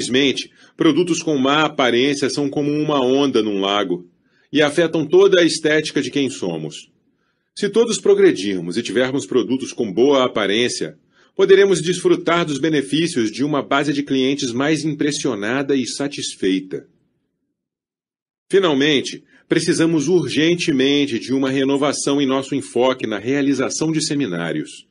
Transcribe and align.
Infelizmente, 0.00 0.50
produtos 0.78 1.22
com 1.22 1.36
má 1.36 1.66
aparência 1.66 2.30
são 2.30 2.48
como 2.48 2.72
uma 2.72 3.04
onda 3.04 3.42
num 3.42 3.60
lago 3.60 4.08
e 4.50 4.62
afetam 4.62 5.04
toda 5.04 5.40
a 5.40 5.44
estética 5.44 6.00
de 6.00 6.10
quem 6.10 6.30
somos. 6.30 6.90
Se 7.54 7.68
todos 7.68 8.00
progredirmos 8.00 8.78
e 8.78 8.82
tivermos 8.82 9.26
produtos 9.26 9.74
com 9.74 9.92
boa 9.92 10.24
aparência, 10.24 10.98
poderemos 11.36 11.82
desfrutar 11.82 12.46
dos 12.46 12.58
benefícios 12.58 13.30
de 13.30 13.44
uma 13.44 13.62
base 13.62 13.92
de 13.92 14.02
clientes 14.02 14.52
mais 14.52 14.86
impressionada 14.86 15.76
e 15.76 15.86
satisfeita. 15.86 16.88
Finalmente, 18.50 19.22
precisamos 19.46 20.08
urgentemente 20.08 21.18
de 21.18 21.34
uma 21.34 21.50
renovação 21.50 22.22
em 22.22 22.26
nosso 22.26 22.54
enfoque 22.54 23.06
na 23.06 23.18
realização 23.18 23.92
de 23.92 24.02
seminários. 24.02 24.88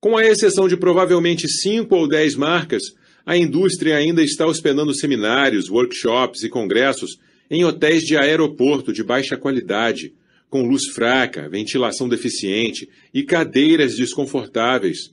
Com 0.00 0.16
a 0.16 0.24
exceção 0.24 0.66
de 0.66 0.78
provavelmente 0.78 1.46
cinco 1.46 1.94
ou 1.94 2.08
dez 2.08 2.34
marcas, 2.34 2.82
a 3.26 3.36
indústria 3.36 3.96
ainda 3.96 4.22
está 4.22 4.46
hospedando 4.46 4.94
seminários, 4.94 5.70
workshops 5.70 6.42
e 6.42 6.48
congressos 6.48 7.18
em 7.50 7.64
hotéis 7.64 8.02
de 8.02 8.16
aeroporto 8.16 8.92
de 8.92 9.02
baixa 9.02 9.36
qualidade, 9.36 10.12
com 10.50 10.66
luz 10.66 10.86
fraca, 10.86 11.48
ventilação 11.48 12.08
deficiente 12.08 12.88
e 13.12 13.22
cadeiras 13.22 13.96
desconfortáveis. 13.96 15.12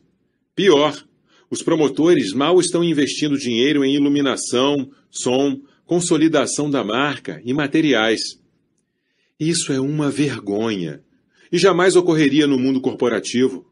Pior, 0.56 0.96
os 1.50 1.64
promotores 1.64 2.34
mal 2.34 2.60
estão 2.60 2.84
investindo 2.84 3.38
dinheiro 3.38 3.84
em 3.84 3.96
iluminação, 3.96 4.90
som, 5.10 5.60
consolidação 5.86 6.70
da 6.70 6.84
marca 6.84 7.42
e 7.44 7.54
materiais. 7.54 8.40
Isso 9.40 9.74
é 9.74 9.80
uma 9.80 10.12
vergonha 10.12 11.02
e 11.52 11.58
jamais 11.58 11.96
ocorreria 11.96 12.48
no 12.48 12.58
mundo 12.58 12.80
corporativo. 12.80 13.66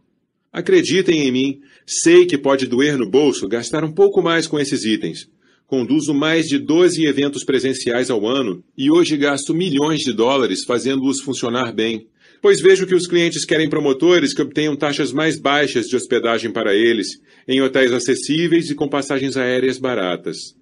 Acreditem 0.52 1.28
em 1.28 1.32
mim, 1.32 1.62
sei 1.86 2.26
que 2.26 2.38
pode 2.38 2.66
doer 2.66 2.98
no 2.98 3.10
bolso 3.10 3.48
gastar 3.48 3.84
um 3.84 3.92
pouco 3.92 4.22
mais 4.22 4.48
com 4.48 4.60
esses 4.60 4.84
itens. 4.84 5.30
Conduzo 5.68 6.14
mais 6.14 6.48
de 6.48 6.58
12 6.58 7.06
eventos 7.06 7.44
presenciais 7.44 8.10
ao 8.10 8.26
ano 8.26 8.64
e 8.76 8.90
hoje 8.90 9.16
gasto 9.16 9.54
milhões 9.54 10.00
de 10.00 10.12
dólares 10.12 10.64
fazendo-os 10.66 11.22
funcionar 11.22 11.72
bem, 11.72 12.08
pois 12.42 12.60
vejo 12.60 12.88
que 12.88 12.96
os 12.96 13.06
clientes 13.06 13.46
querem 13.46 13.70
promotores 13.70 14.34
que 14.34 14.42
obtenham 14.42 14.76
taxas 14.76 15.14
mais 15.14 15.40
baixas 15.40 15.86
de 15.86 15.96
hospedagem 15.96 16.52
para 16.52 16.74
eles, 16.74 17.22
em 17.48 17.62
hotéis 17.62 17.94
acessíveis 17.94 18.72
e 18.72 18.76
com 18.76 18.88
passagens 18.88 19.38
aéreas 19.38 19.78
baratas. 19.78 20.56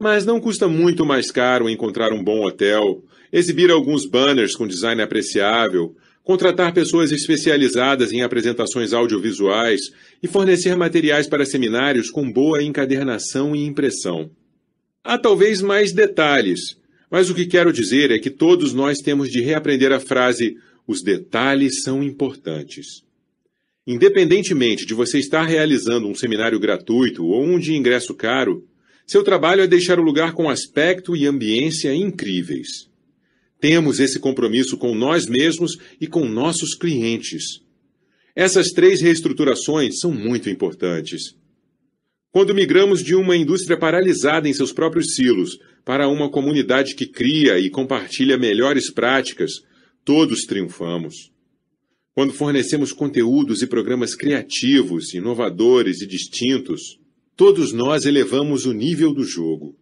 Mas 0.00 0.26
não 0.26 0.40
custa 0.40 0.66
muito 0.66 1.06
mais 1.06 1.30
caro 1.30 1.68
encontrar 1.68 2.12
um 2.12 2.22
bom 2.22 2.44
hotel, 2.44 3.04
exibir 3.32 3.70
alguns 3.70 4.04
banners 4.04 4.56
com 4.56 4.66
design 4.66 5.00
apreciável, 5.00 5.94
contratar 6.28 6.74
pessoas 6.74 7.10
especializadas 7.10 8.12
em 8.12 8.20
apresentações 8.20 8.92
audiovisuais 8.92 9.80
e 10.22 10.28
fornecer 10.28 10.76
materiais 10.76 11.26
para 11.26 11.46
seminários 11.46 12.10
com 12.10 12.30
boa 12.30 12.62
encadernação 12.62 13.56
e 13.56 13.64
impressão. 13.64 14.30
Há 15.02 15.16
talvez 15.16 15.62
mais 15.62 15.90
detalhes, 15.90 16.76
mas 17.10 17.30
o 17.30 17.34
que 17.34 17.46
quero 17.46 17.72
dizer 17.72 18.10
é 18.10 18.18
que 18.18 18.28
todos 18.28 18.74
nós 18.74 18.98
temos 18.98 19.30
de 19.30 19.40
reaprender 19.40 19.90
a 19.90 19.98
frase: 19.98 20.58
os 20.86 21.00
detalhes 21.00 21.80
são 21.82 22.02
importantes. 22.02 23.02
Independentemente 23.86 24.84
de 24.84 24.92
você 24.92 25.18
estar 25.18 25.44
realizando 25.44 26.08
um 26.08 26.14
seminário 26.14 26.60
gratuito 26.60 27.24
ou 27.24 27.42
um 27.42 27.58
de 27.58 27.74
ingresso 27.74 28.14
caro, 28.14 28.68
seu 29.06 29.24
trabalho 29.24 29.62
é 29.62 29.66
deixar 29.66 29.98
o 29.98 30.02
lugar 30.02 30.34
com 30.34 30.50
aspecto 30.50 31.16
e 31.16 31.26
ambiência 31.26 31.94
incríveis. 31.94 32.86
Temos 33.60 33.98
esse 33.98 34.18
compromisso 34.18 34.76
com 34.76 34.94
nós 34.94 35.26
mesmos 35.26 35.76
e 36.00 36.06
com 36.06 36.28
nossos 36.28 36.74
clientes. 36.74 37.60
Essas 38.34 38.68
três 38.68 39.00
reestruturações 39.00 39.98
são 39.98 40.12
muito 40.12 40.48
importantes. 40.48 41.34
Quando 42.30 42.54
migramos 42.54 43.02
de 43.02 43.14
uma 43.14 43.36
indústria 43.36 43.76
paralisada 43.76 44.48
em 44.48 44.52
seus 44.52 44.72
próprios 44.72 45.14
silos 45.14 45.58
para 45.84 46.08
uma 46.08 46.30
comunidade 46.30 46.94
que 46.94 47.06
cria 47.06 47.58
e 47.58 47.68
compartilha 47.68 48.38
melhores 48.38 48.90
práticas, 48.92 49.54
todos 50.04 50.42
triunfamos. 50.42 51.32
Quando 52.14 52.32
fornecemos 52.32 52.92
conteúdos 52.92 53.62
e 53.62 53.66
programas 53.66 54.14
criativos, 54.14 55.14
inovadores 55.14 56.00
e 56.00 56.06
distintos, 56.06 56.98
todos 57.34 57.72
nós 57.72 58.04
elevamos 58.04 58.66
o 58.66 58.72
nível 58.72 59.12
do 59.12 59.24
jogo. 59.24 59.76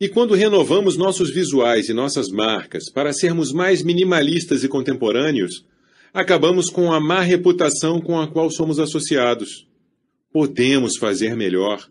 E 0.00 0.08
quando 0.08 0.34
renovamos 0.34 0.96
nossos 0.96 1.30
visuais 1.30 1.88
e 1.88 1.92
nossas 1.94 2.28
marcas 2.28 2.90
para 2.90 3.12
sermos 3.12 3.52
mais 3.52 3.82
minimalistas 3.82 4.64
e 4.64 4.68
contemporâneos, 4.68 5.64
acabamos 6.12 6.68
com 6.68 6.92
a 6.92 6.98
má 6.98 7.20
reputação 7.20 8.00
com 8.00 8.20
a 8.20 8.26
qual 8.26 8.50
somos 8.50 8.80
associados. 8.80 9.68
Podemos 10.32 10.96
fazer 10.96 11.36
melhor. 11.36 11.88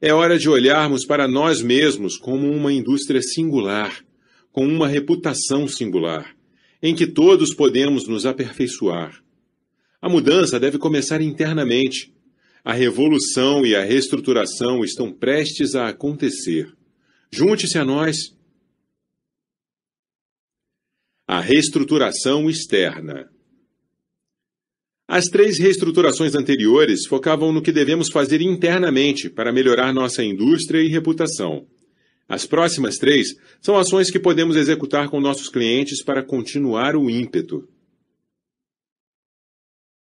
É 0.00 0.12
hora 0.12 0.36
de 0.36 0.48
olharmos 0.48 1.06
para 1.06 1.28
nós 1.28 1.62
mesmos 1.62 2.16
como 2.16 2.50
uma 2.50 2.72
indústria 2.72 3.22
singular, 3.22 4.04
com 4.50 4.66
uma 4.66 4.88
reputação 4.88 5.68
singular, 5.68 6.34
em 6.82 6.94
que 6.94 7.06
todos 7.06 7.54
podemos 7.54 8.08
nos 8.08 8.26
aperfeiçoar. 8.26 9.22
A 10.02 10.08
mudança 10.08 10.58
deve 10.58 10.76
começar 10.76 11.20
internamente. 11.20 12.12
A 12.64 12.72
revolução 12.72 13.64
e 13.64 13.76
a 13.76 13.84
reestruturação 13.84 14.84
estão 14.84 15.12
prestes 15.12 15.74
a 15.74 15.88
acontecer. 15.88 16.72
Junte-se 17.36 17.76
a 17.76 17.84
nós. 17.84 18.32
A 21.26 21.40
reestruturação 21.40 22.48
externa. 22.48 23.28
As 25.08 25.24
três 25.24 25.58
reestruturações 25.58 26.36
anteriores 26.36 27.06
focavam 27.08 27.52
no 27.52 27.60
que 27.60 27.72
devemos 27.72 28.08
fazer 28.08 28.40
internamente 28.40 29.28
para 29.28 29.52
melhorar 29.52 29.92
nossa 29.92 30.22
indústria 30.22 30.80
e 30.80 30.86
reputação. 30.86 31.66
As 32.28 32.46
próximas 32.46 32.98
três 32.98 33.34
são 33.60 33.76
ações 33.76 34.12
que 34.12 34.20
podemos 34.20 34.54
executar 34.54 35.10
com 35.10 35.20
nossos 35.20 35.48
clientes 35.48 36.04
para 36.04 36.22
continuar 36.22 36.94
o 36.94 37.10
ímpeto. 37.10 37.68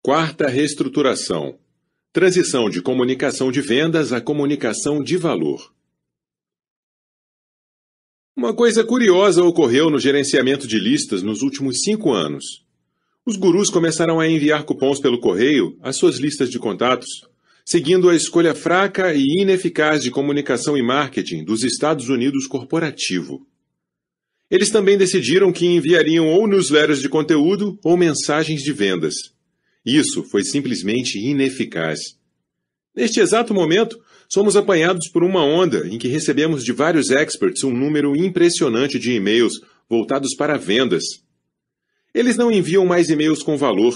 Quarta 0.03 0.49
reestruturação: 0.49 1.57
transição 2.13 2.69
de 2.69 2.83
comunicação 2.83 3.53
de 3.53 3.61
vendas 3.61 4.13
a 4.13 4.21
comunicação 4.21 5.01
de 5.01 5.17
valor. 5.17 5.72
Uma 8.35 8.55
coisa 8.55 8.83
curiosa 8.83 9.45
ocorreu 9.45 9.91
no 9.91 9.99
gerenciamento 9.99 10.67
de 10.67 10.79
listas 10.79 11.23
nos 11.23 11.43
últimos 11.43 11.83
cinco 11.83 12.13
anos. 12.13 12.65
Os 13.27 13.37
gurus 13.37 13.69
começaram 13.69 14.19
a 14.19 14.27
enviar 14.27 14.65
cupons 14.65 14.99
pelo 14.99 15.21
correio 15.21 15.77
às 15.83 15.97
suas 15.97 16.17
listas 16.17 16.49
de 16.51 16.59
contatos, 16.59 17.29
seguindo 17.63 18.09
a 18.09 18.17
escolha 18.17 18.55
fraca 18.55 19.13
e 19.13 19.43
ineficaz 19.43 20.03
de 20.03 20.11
comunicação 20.11 20.79
e 20.79 20.83
marketing 20.83 21.45
dos 21.45 21.63
Estados 21.63 22.09
Unidos 22.09 22.47
corporativo. 22.47 23.47
Eles 24.51 24.71
também 24.71 24.97
decidiram 24.97 25.53
que 25.53 25.67
enviariam 25.67 26.27
ou 26.27 26.47
newsletters 26.47 27.03
de 27.03 27.11
conteúdo 27.11 27.79
ou 27.85 27.99
mensagens 27.99 28.63
de 28.63 28.73
vendas. 28.73 29.15
Isso 29.85 30.25
foi 30.25 30.43
simplesmente 30.43 31.19
ineficaz. 31.19 32.17
Neste 32.97 33.21
exato 33.21 33.53
momento, 33.53 34.01
somos 34.33 34.57
apanhados 34.57 35.09
por 35.09 35.23
uma 35.23 35.45
onda 35.45 35.87
em 35.87 35.99
que 35.99 36.09
recebemos 36.09 36.65
de 36.65 36.73
vários 36.73 37.11
experts 37.11 37.65
um 37.65 37.71
número 37.71 38.17
impressionante 38.17 38.99
de 38.99 39.13
e-mails 39.13 39.61
voltados 39.91 40.35
para 40.35 40.57
vendas. 40.57 41.03
Eles 42.15 42.39
não 42.39 42.51
enviam 42.51 42.87
mais 42.87 43.11
e-mails 43.11 43.43
com 43.43 43.59
valor, 43.59 43.95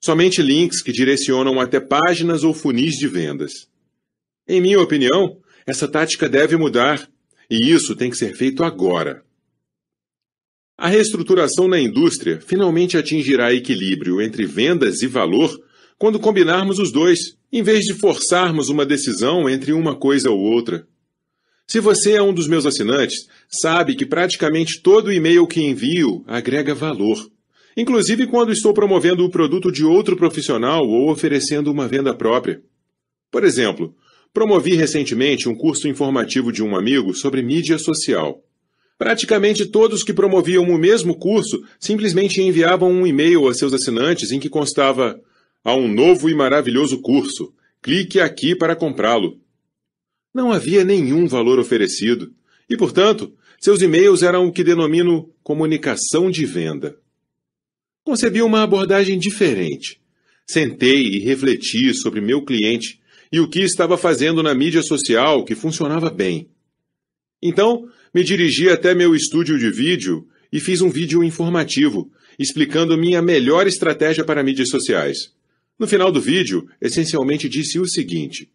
somente 0.00 0.40
links 0.40 0.80
que 0.80 0.90
direcionam 0.90 1.60
até 1.60 1.80
páginas 1.80 2.44
ou 2.44 2.54
funis 2.54 2.94
de 2.94 3.06
vendas. 3.06 3.68
Em 4.48 4.58
minha 4.58 4.80
opinião, 4.80 5.36
essa 5.66 5.86
tática 5.86 6.30
deve 6.30 6.56
mudar, 6.56 7.06
e 7.50 7.70
isso 7.70 7.94
tem 7.94 8.08
que 8.08 8.16
ser 8.16 8.34
feito 8.34 8.64
agora. 8.64 9.22
A 10.78 10.88
reestruturação 10.88 11.68
na 11.68 11.78
indústria 11.78 12.40
finalmente 12.40 12.96
atingirá 12.96 13.52
equilíbrio 13.52 14.22
entre 14.22 14.46
vendas 14.46 15.02
e 15.02 15.06
valor 15.06 15.54
quando 15.98 16.18
combinarmos 16.18 16.78
os 16.78 16.90
dois, 16.90 17.36
em 17.54 17.62
vez 17.62 17.84
de 17.84 17.94
forçarmos 17.94 18.68
uma 18.68 18.84
decisão 18.84 19.48
entre 19.48 19.72
uma 19.72 19.94
coisa 19.94 20.28
ou 20.28 20.40
outra. 20.40 20.84
Se 21.68 21.78
você 21.78 22.14
é 22.14 22.20
um 22.20 22.34
dos 22.34 22.48
meus 22.48 22.66
assinantes, 22.66 23.28
sabe 23.48 23.94
que 23.94 24.04
praticamente 24.04 24.82
todo 24.82 25.12
e-mail 25.12 25.46
que 25.46 25.62
envio 25.62 26.24
agrega 26.26 26.74
valor, 26.74 27.30
inclusive 27.76 28.26
quando 28.26 28.50
estou 28.50 28.74
promovendo 28.74 29.24
o 29.24 29.30
produto 29.30 29.70
de 29.70 29.84
outro 29.84 30.16
profissional 30.16 30.84
ou 30.84 31.08
oferecendo 31.08 31.70
uma 31.70 31.86
venda 31.86 32.12
própria. 32.12 32.60
Por 33.30 33.44
exemplo, 33.44 33.94
promovi 34.32 34.74
recentemente 34.74 35.48
um 35.48 35.54
curso 35.54 35.86
informativo 35.86 36.50
de 36.50 36.60
um 36.60 36.74
amigo 36.74 37.14
sobre 37.14 37.40
mídia 37.40 37.78
social. 37.78 38.42
Praticamente 38.98 39.64
todos 39.66 40.02
que 40.02 40.12
promoviam 40.12 40.64
o 40.64 40.76
mesmo 40.76 41.16
curso 41.16 41.62
simplesmente 41.78 42.42
enviavam 42.42 42.90
um 42.90 43.06
e-mail 43.06 43.46
a 43.46 43.54
seus 43.54 43.72
assinantes 43.72 44.32
em 44.32 44.40
que 44.40 44.48
constava 44.48 45.20
Há 45.64 45.74
um 45.74 45.88
novo 45.88 46.28
e 46.28 46.34
maravilhoso 46.34 47.00
curso. 47.00 47.54
Clique 47.80 48.20
aqui 48.20 48.54
para 48.54 48.76
comprá-lo. 48.76 49.40
Não 50.34 50.52
havia 50.52 50.84
nenhum 50.84 51.26
valor 51.26 51.58
oferecido 51.58 52.34
e, 52.68 52.76
portanto, 52.76 53.32
seus 53.58 53.80
e-mails 53.80 54.22
eram 54.22 54.46
o 54.46 54.52
que 54.52 54.62
denomino 54.62 55.32
comunicação 55.42 56.30
de 56.30 56.44
venda. 56.44 56.98
Concebi 58.04 58.42
uma 58.42 58.62
abordagem 58.62 59.18
diferente. 59.18 59.98
Sentei 60.46 61.02
e 61.06 61.18
refleti 61.20 61.94
sobre 61.94 62.20
meu 62.20 62.44
cliente 62.44 63.00
e 63.32 63.40
o 63.40 63.48
que 63.48 63.60
estava 63.60 63.96
fazendo 63.96 64.42
na 64.42 64.54
mídia 64.54 64.82
social 64.82 65.46
que 65.46 65.54
funcionava 65.54 66.10
bem. 66.10 66.46
Então, 67.42 67.88
me 68.12 68.22
dirigi 68.22 68.68
até 68.68 68.94
meu 68.94 69.14
estúdio 69.14 69.58
de 69.58 69.70
vídeo 69.70 70.28
e 70.52 70.60
fiz 70.60 70.82
um 70.82 70.90
vídeo 70.90 71.24
informativo, 71.24 72.12
explicando 72.38 72.98
minha 72.98 73.22
melhor 73.22 73.66
estratégia 73.66 74.24
para 74.24 74.42
mídias 74.42 74.68
sociais. 74.68 75.32
No 75.78 75.86
final 75.86 76.12
do 76.12 76.20
vídeo, 76.20 76.68
essencialmente 76.80 77.48
disse 77.48 77.78
o 77.78 77.86
seguinte: 77.86 78.50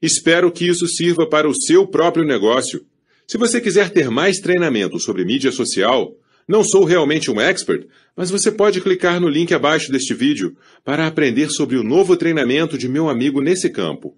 Espero 0.00 0.52
que 0.52 0.66
isso 0.66 0.86
sirva 0.86 1.26
para 1.26 1.48
o 1.48 1.54
seu 1.54 1.86
próprio 1.86 2.24
negócio. 2.24 2.84
Se 3.26 3.36
você 3.36 3.60
quiser 3.60 3.90
ter 3.90 4.08
mais 4.10 4.38
treinamento 4.38 5.00
sobre 5.00 5.24
mídia 5.24 5.50
social, 5.50 6.16
não 6.46 6.62
sou 6.62 6.84
realmente 6.84 7.28
um 7.28 7.40
expert, 7.40 7.88
mas 8.14 8.30
você 8.30 8.52
pode 8.52 8.80
clicar 8.80 9.20
no 9.20 9.28
link 9.28 9.52
abaixo 9.52 9.90
deste 9.90 10.14
vídeo 10.14 10.56
para 10.84 11.06
aprender 11.06 11.50
sobre 11.50 11.76
o 11.76 11.82
novo 11.82 12.16
treinamento 12.16 12.78
de 12.78 12.88
meu 12.88 13.08
amigo 13.08 13.40
nesse 13.40 13.68
campo. 13.68 14.16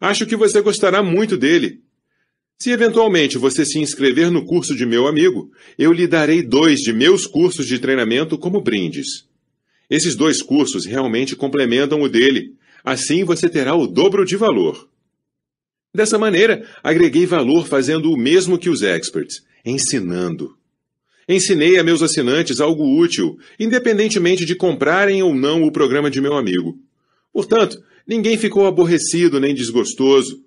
Acho 0.00 0.24
que 0.24 0.36
você 0.36 0.62
gostará 0.62 1.02
muito 1.02 1.36
dele. 1.36 1.82
Se 2.58 2.70
eventualmente 2.70 3.36
você 3.36 3.66
se 3.66 3.78
inscrever 3.78 4.30
no 4.30 4.46
curso 4.46 4.74
de 4.74 4.86
meu 4.86 5.06
amigo, 5.06 5.50
eu 5.78 5.92
lhe 5.92 6.06
darei 6.06 6.42
dois 6.42 6.80
de 6.80 6.94
meus 6.94 7.26
cursos 7.26 7.66
de 7.66 7.78
treinamento 7.78 8.38
como 8.38 8.62
brindes. 8.62 9.25
Esses 9.88 10.16
dois 10.16 10.42
cursos 10.42 10.84
realmente 10.84 11.36
complementam 11.36 12.02
o 12.02 12.08
dele, 12.08 12.54
assim 12.84 13.24
você 13.24 13.48
terá 13.48 13.74
o 13.74 13.86
dobro 13.86 14.24
de 14.24 14.36
valor. 14.36 14.88
Dessa 15.94 16.18
maneira, 16.18 16.68
agreguei 16.82 17.24
valor 17.24 17.66
fazendo 17.66 18.10
o 18.10 18.18
mesmo 18.18 18.58
que 18.58 18.68
os 18.68 18.82
experts, 18.82 19.44
ensinando. 19.64 20.56
Ensinei 21.28 21.78
a 21.78 21.82
meus 21.82 22.02
assinantes 22.02 22.60
algo 22.60 22.98
útil, 22.98 23.38
independentemente 23.58 24.44
de 24.44 24.54
comprarem 24.54 25.22
ou 25.22 25.34
não 25.34 25.62
o 25.62 25.72
programa 25.72 26.10
de 26.10 26.20
meu 26.20 26.34
amigo. 26.34 26.78
Portanto, 27.32 27.82
ninguém 28.06 28.36
ficou 28.36 28.66
aborrecido 28.66 29.40
nem 29.40 29.54
desgostoso. 29.54 30.44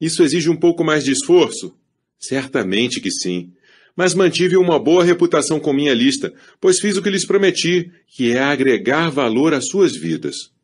Isso 0.00 0.22
exige 0.22 0.48
um 0.48 0.56
pouco 0.56 0.84
mais 0.84 1.04
de 1.04 1.12
esforço? 1.12 1.74
Certamente 2.18 3.00
que 3.00 3.10
sim. 3.10 3.52
Mas 3.96 4.14
mantive 4.14 4.58
uma 4.58 4.78
boa 4.78 5.02
reputação 5.02 5.58
com 5.58 5.72
minha 5.72 5.94
lista, 5.94 6.32
pois 6.60 6.78
fiz 6.78 6.96
o 6.98 7.02
que 7.02 7.08
lhes 7.08 7.26
prometi, 7.26 7.90
que 8.06 8.32
é 8.32 8.42
agregar 8.42 9.10
valor 9.10 9.54
às 9.54 9.68
suas 9.68 9.96
vidas. 9.96 10.54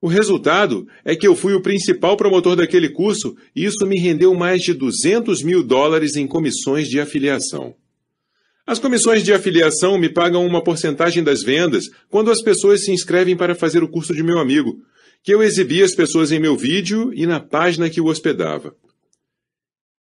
O 0.00 0.06
resultado 0.08 0.86
é 1.04 1.16
que 1.16 1.26
eu 1.26 1.34
fui 1.34 1.54
o 1.54 1.60
principal 1.60 2.16
promotor 2.16 2.54
daquele 2.54 2.88
curso 2.88 3.36
e 3.54 3.64
isso 3.64 3.84
me 3.86 3.98
rendeu 3.98 4.32
mais 4.34 4.62
de 4.62 4.72
200 4.72 5.42
mil 5.42 5.64
dólares 5.64 6.14
em 6.14 6.28
comissões 6.28 6.86
de 6.88 7.00
afiliação. 7.00 7.74
As 8.66 8.78
comissões 8.78 9.24
de 9.24 9.32
afiliação 9.32 9.98
me 9.98 10.08
pagam 10.08 10.44
uma 10.44 10.62
porcentagem 10.62 11.24
das 11.24 11.42
vendas 11.42 11.84
quando 12.08 12.30
as 12.30 12.42
pessoas 12.42 12.84
se 12.84 12.92
inscrevem 12.92 13.36
para 13.36 13.54
fazer 13.54 13.82
o 13.82 13.88
curso 13.88 14.14
de 14.14 14.22
meu 14.22 14.38
amigo, 14.38 14.80
que 15.22 15.32
eu 15.32 15.42
exibi 15.42 15.82
às 15.82 15.94
pessoas 15.94 16.30
em 16.30 16.38
meu 16.38 16.56
vídeo 16.56 17.12
e 17.14 17.26
na 17.26 17.40
página 17.40 17.88
que 17.88 18.00
o 18.00 18.06
hospedava. 18.06 18.74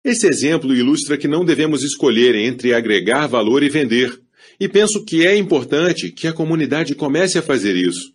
Esse 0.05 0.27
exemplo 0.27 0.75
ilustra 0.75 1.17
que 1.17 1.29
não 1.29 1.45
devemos 1.45 1.85
escolher 1.85 2.35
entre 2.35 2.75
agregar 2.75 3.29
valor 3.29 3.63
e 3.63 3.69
vender, 3.69 4.21
e 4.59 4.69
penso 4.69 5.05
que 5.05 5.25
é 5.25 5.37
importante 5.37 6.11
que 6.11 6.27
a 6.27 6.33
comunidade 6.33 6.95
comece 6.95 7.39
a 7.39 7.43
fazer 7.43 7.77
isso. 7.77 8.13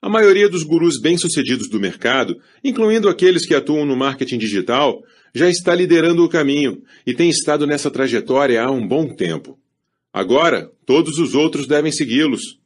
A 0.00 0.08
maioria 0.08 0.48
dos 0.48 0.62
gurus 0.62 1.00
bem-sucedidos 1.00 1.68
do 1.68 1.80
mercado, 1.80 2.40
incluindo 2.62 3.08
aqueles 3.08 3.44
que 3.44 3.54
atuam 3.54 3.84
no 3.84 3.96
marketing 3.96 4.38
digital, 4.38 5.02
já 5.34 5.50
está 5.50 5.74
liderando 5.74 6.24
o 6.24 6.28
caminho 6.28 6.80
e 7.04 7.12
tem 7.12 7.28
estado 7.28 7.66
nessa 7.66 7.90
trajetória 7.90 8.62
há 8.62 8.70
um 8.70 8.86
bom 8.86 9.12
tempo. 9.12 9.58
Agora, 10.12 10.70
todos 10.86 11.18
os 11.18 11.34
outros 11.34 11.66
devem 11.66 11.90
segui-los. 11.90 12.58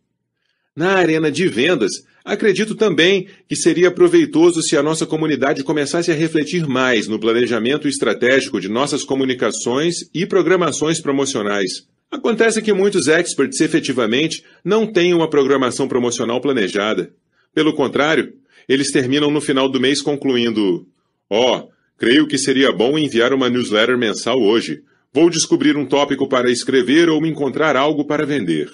Na 0.76 0.96
arena 0.96 1.32
de 1.32 1.48
vendas, 1.48 1.92
acredito 2.32 2.76
também 2.76 3.26
que 3.48 3.56
seria 3.56 3.90
proveitoso 3.90 4.62
se 4.62 4.76
a 4.76 4.82
nossa 4.82 5.04
comunidade 5.04 5.64
começasse 5.64 6.12
a 6.12 6.14
refletir 6.14 6.66
mais 6.66 7.08
no 7.08 7.18
planejamento 7.18 7.88
estratégico 7.88 8.60
de 8.60 8.68
nossas 8.68 9.02
comunicações 9.02 9.96
e 10.14 10.24
programações 10.24 11.00
promocionais. 11.00 11.88
Acontece 12.08 12.62
que 12.62 12.72
muitos 12.72 13.08
experts 13.08 13.60
efetivamente 13.60 14.44
não 14.64 14.86
têm 14.86 15.12
uma 15.12 15.28
programação 15.28 15.88
promocional 15.88 16.40
planejada. 16.40 17.12
Pelo 17.52 17.74
contrário, 17.74 18.32
eles 18.68 18.92
terminam 18.92 19.30
no 19.30 19.40
final 19.40 19.68
do 19.68 19.80
mês 19.80 20.00
concluindo: 20.00 20.86
Ó, 21.28 21.58
oh, 21.58 21.68
creio 21.98 22.28
que 22.28 22.38
seria 22.38 22.72
bom 22.72 22.96
enviar 22.96 23.32
uma 23.32 23.50
newsletter 23.50 23.98
mensal 23.98 24.40
hoje. 24.40 24.82
Vou 25.12 25.28
descobrir 25.28 25.76
um 25.76 25.84
tópico 25.84 26.28
para 26.28 26.50
escrever 26.50 27.08
ou 27.08 27.26
encontrar 27.26 27.74
algo 27.74 28.04
para 28.04 28.24
vender. 28.24 28.70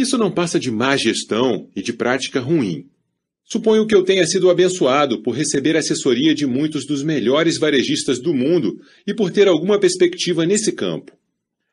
Isso 0.00 0.16
não 0.16 0.30
passa 0.30 0.58
de 0.58 0.70
má 0.70 0.96
gestão 0.96 1.68
e 1.76 1.82
de 1.82 1.92
prática 1.92 2.40
ruim. 2.40 2.86
Suponho 3.44 3.86
que 3.86 3.94
eu 3.94 4.02
tenha 4.02 4.26
sido 4.26 4.48
abençoado 4.48 5.22
por 5.22 5.32
receber 5.32 5.76
assessoria 5.76 6.34
de 6.34 6.46
muitos 6.46 6.86
dos 6.86 7.02
melhores 7.02 7.58
varejistas 7.58 8.18
do 8.18 8.32
mundo 8.32 8.80
e 9.06 9.12
por 9.12 9.30
ter 9.30 9.46
alguma 9.46 9.78
perspectiva 9.78 10.46
nesse 10.46 10.72
campo. 10.72 11.12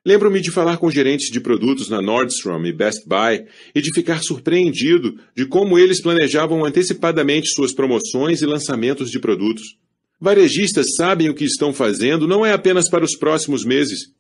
Lembro-me 0.06 0.42
de 0.42 0.52
falar 0.52 0.76
com 0.76 0.92
gerentes 0.92 1.32
de 1.32 1.40
produtos 1.40 1.88
na 1.88 2.02
Nordstrom 2.02 2.66
e 2.66 2.74
Best 2.74 3.08
Buy 3.08 3.46
e 3.74 3.82
de 3.82 3.94
ficar 3.94 4.22
surpreendido 4.22 5.18
de 5.34 5.46
como 5.46 5.80
eles 5.80 6.02
planejavam 6.02 6.66
antecipadamente 6.66 7.54
suas 7.54 7.72
promoções 7.72 8.42
e 8.42 8.46
lançamentos 8.46 9.10
de 9.10 9.20
produtos. 9.20 9.78
Varejistas 10.20 10.96
sabem 10.98 11.30
o 11.30 11.34
que 11.34 11.46
estão 11.46 11.72
fazendo 11.72 12.28
não 12.28 12.46
é 12.46 12.52
apenas 12.52 12.90
para 12.90 13.06
os 13.06 13.16
próximos 13.16 13.64
meses, 13.64 14.12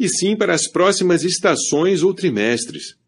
e 0.00 0.08
sim 0.08 0.34
para 0.34 0.52
as 0.52 0.66
próximas 0.66 1.22
estações 1.22 2.02
ou 2.02 2.12
trimestres. 2.12 3.00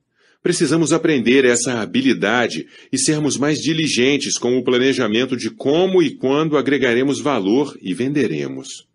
Precisamos 0.44 0.92
aprender 0.92 1.46
essa 1.46 1.80
habilidade 1.80 2.66
e 2.92 2.98
sermos 2.98 3.38
mais 3.38 3.60
diligentes 3.60 4.36
com 4.36 4.58
o 4.58 4.62
planejamento 4.62 5.38
de 5.38 5.48
como 5.48 6.02
e 6.02 6.14
quando 6.16 6.58
agregaremos 6.58 7.18
valor 7.18 7.74
e 7.80 7.94
venderemos. 7.94 8.86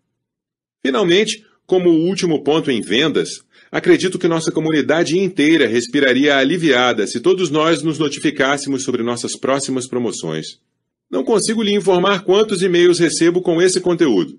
Finalmente, 0.80 1.44
como 1.66 1.90
último 1.90 2.44
ponto 2.44 2.70
em 2.70 2.80
vendas, 2.80 3.42
acredito 3.68 4.16
que 4.16 4.28
nossa 4.28 4.52
comunidade 4.52 5.18
inteira 5.18 5.66
respiraria 5.66 6.36
aliviada 6.36 7.04
se 7.08 7.18
todos 7.18 7.50
nós 7.50 7.82
nos 7.82 7.98
notificássemos 7.98 8.84
sobre 8.84 9.02
nossas 9.02 9.36
próximas 9.36 9.88
promoções. 9.88 10.60
Não 11.10 11.24
consigo 11.24 11.64
lhe 11.64 11.74
informar 11.74 12.22
quantos 12.22 12.62
e-mails 12.62 13.00
recebo 13.00 13.42
com 13.42 13.60
esse 13.60 13.80
conteúdo. 13.80 14.38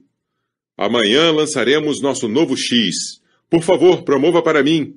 Amanhã 0.78 1.30
lançaremos 1.30 2.02
nosso 2.02 2.30
novo 2.30 2.56
X. 2.56 3.19
Por 3.50 3.62
favor, 3.64 4.04
promova 4.04 4.42
para 4.42 4.64
mim. 4.64 4.96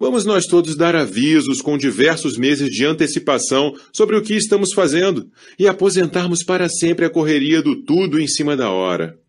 Vamos 0.00 0.24
nós 0.24 0.46
todos 0.46 0.76
dar 0.76 0.96
avisos 0.96 1.60
com 1.60 1.76
diversos 1.76 2.38
meses 2.38 2.70
de 2.70 2.86
antecipação 2.86 3.74
sobre 3.92 4.16
o 4.16 4.22
que 4.22 4.32
estamos 4.32 4.72
fazendo 4.72 5.30
e 5.58 5.68
aposentarmos 5.68 6.42
para 6.42 6.70
sempre 6.70 7.04
a 7.04 7.10
correria 7.10 7.60
do 7.60 7.84
tudo 7.84 8.18
em 8.18 8.26
cima 8.26 8.56
da 8.56 8.70
hora. 8.70 9.20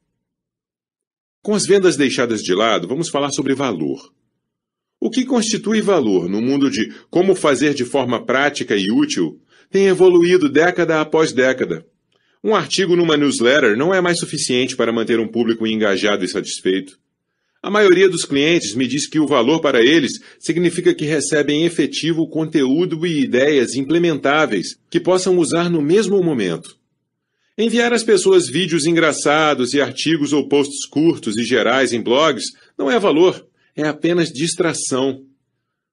Com 1.44 1.54
as 1.54 1.66
vendas 1.66 1.98
deixadas 1.98 2.42
de 2.42 2.56
lado, 2.56 2.88
vamos 2.88 3.10
falar 3.10 3.32
sobre 3.32 3.54
valor. 3.54 4.14
O 4.98 5.10
que 5.10 5.26
constitui 5.26 5.82
valor 5.82 6.30
no 6.30 6.42
mundo 6.42 6.72
de 6.72 6.90
como 7.10 7.36
fazer 7.36 7.74
de 7.74 7.84
forma 7.84 8.26
prática 8.26 8.74
e 8.78 8.90
útil 8.90 9.42
tem 9.70 9.88
evoluído 9.88 10.48
década 10.48 11.02
após 11.02 11.34
década. 11.34 11.86
Um 12.42 12.56
artigo 12.56 12.96
numa 12.96 13.18
newsletter 13.18 13.76
não 13.76 13.94
é 13.94 14.00
mais 14.00 14.20
suficiente 14.20 14.78
para 14.78 14.94
manter 14.94 15.20
um 15.20 15.28
público 15.28 15.68
engajado 15.68 16.24
e 16.24 16.30
satisfeito. 16.30 16.98
A 17.64 17.70
maioria 17.70 18.10
dos 18.10 18.26
clientes 18.26 18.74
me 18.74 18.88
diz 18.88 19.06
que 19.06 19.20
o 19.20 19.28
valor 19.28 19.62
para 19.62 19.84
eles 19.84 20.14
significa 20.40 20.96
que 20.96 21.06
recebem 21.06 21.64
efetivo 21.64 22.28
conteúdo 22.28 23.06
e 23.06 23.22
ideias 23.22 23.76
implementáveis 23.76 24.80
que 24.90 25.00
possam 25.00 25.38
usar 25.38 25.70
no 25.70 25.80
mesmo 25.80 26.24
momento. 26.24 26.76
Enviar 27.56 27.94
às 27.94 28.04
pessoas 28.04 28.48
vídeos 28.48 28.88
engraçados 28.88 29.76
e 29.76 29.82
artigos 29.82 30.34
ou 30.34 30.48
posts 30.48 30.88
curtos 30.88 31.38
e 31.38 31.44
gerais 31.44 31.94
em 31.94 32.02
blogs 32.02 32.46
não 32.76 32.90
é 32.90 32.98
valor, 32.98 33.46
é 33.76 33.84
apenas 33.88 34.30
distração. 34.30 35.24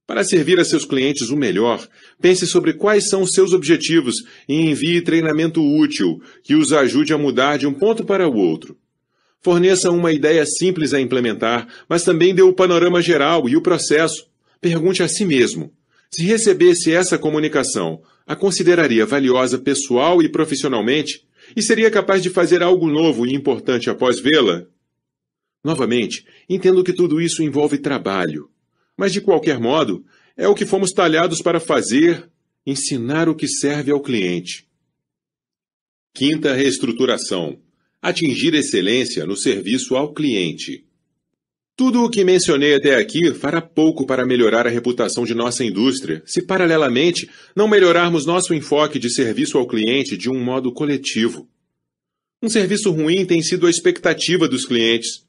Para 0.07 0.25
servir 0.25 0.59
a 0.59 0.65
seus 0.65 0.87
clientes 0.87 1.29
o 1.29 1.37
melhor, 1.37 1.87
pense 2.19 2.47
sobre 2.47 2.73
quais 2.73 3.11
são 3.11 3.27
seus 3.27 3.53
objetivos 3.53 4.15
e 4.49 4.55
envie 4.55 5.03
treinamento 5.03 5.63
útil 5.63 6.19
que 6.43 6.55
os 6.55 6.73
ajude 6.73 7.13
a 7.13 7.19
mudar 7.19 7.59
de 7.59 7.67
um 7.67 7.75
ponto 7.75 8.07
para 8.07 8.27
o 8.27 8.35
outro. 8.35 8.75
Forneça 9.41 9.91
uma 9.91 10.13
ideia 10.13 10.45
simples 10.45 10.93
a 10.93 11.01
implementar, 11.01 11.69
mas 11.89 12.03
também 12.03 12.35
dê 12.35 12.43
o 12.43 12.53
panorama 12.53 13.01
geral 13.01 13.49
e 13.49 13.57
o 13.57 13.63
processo. 13.63 14.27
Pergunte 14.61 15.03
a 15.03 15.09
si 15.09 15.25
mesmo: 15.25 15.73
se 16.11 16.25
recebesse 16.25 16.93
essa 16.93 17.19
comunicação, 17.19 18.03
a 18.27 18.35
consideraria 18.35 19.07
valiosa 19.07 19.59
pessoal 19.59 20.23
e 20.23 20.29
profissionalmente? 20.29 21.27
E 21.57 21.63
seria 21.63 21.91
capaz 21.91 22.23
de 22.23 22.29
fazer 22.29 22.63
algo 22.63 22.89
novo 22.89 23.27
e 23.27 23.35
importante 23.35 23.89
após 23.89 24.21
vê-la? 24.21 24.67
Novamente, 25.65 26.27
entendo 26.49 26.85
que 26.85 26.93
tudo 26.93 27.21
isso 27.21 27.43
envolve 27.43 27.79
trabalho. 27.79 28.51
Mas, 28.97 29.13
de 29.13 29.21
qualquer 29.21 29.59
modo, 29.59 30.05
é 30.37 30.47
o 30.47 30.55
que 30.55 30.67
fomos 30.67 30.93
talhados 30.93 31.41
para 31.41 31.59
fazer, 31.59 32.29
ensinar 32.67 33.29
o 33.29 33.35
que 33.35 33.49
serve 33.49 33.91
ao 33.91 34.01
cliente. 34.01 34.69
Quinta 36.13 36.53
reestruturação: 36.53 37.59
atingir 38.09 38.55
excelência 38.55 39.25
no 39.25 39.37
serviço 39.37 39.97
ao 39.97 40.13
cliente. 40.13 40.85
Tudo 41.77 42.03
o 42.03 42.11
que 42.11 42.25
mencionei 42.25 42.75
até 42.75 42.97
aqui 42.97 43.33
fará 43.33 43.63
pouco 43.63 44.05
para 44.05 44.27
melhorar 44.27 44.67
a 44.67 44.71
reputação 44.71 45.25
de 45.25 45.33
nossa 45.33 45.65
indústria, 45.65 46.23
se 46.27 46.43
paralelamente 46.43 47.31
não 47.55 47.69
melhorarmos 47.69 48.27
nosso 48.27 48.53
enfoque 48.53 48.99
de 48.99 49.09
serviço 49.09 49.57
ao 49.57 49.67
cliente 49.67 50.17
de 50.17 50.29
um 50.29 50.43
modo 50.43 50.73
coletivo. 50.73 51.49
Um 52.43 52.49
serviço 52.49 52.91
ruim 52.91 53.25
tem 53.25 53.41
sido 53.43 53.67
a 53.67 53.71
expectativa 53.71 54.49
dos 54.49 54.65
clientes. 54.65 55.25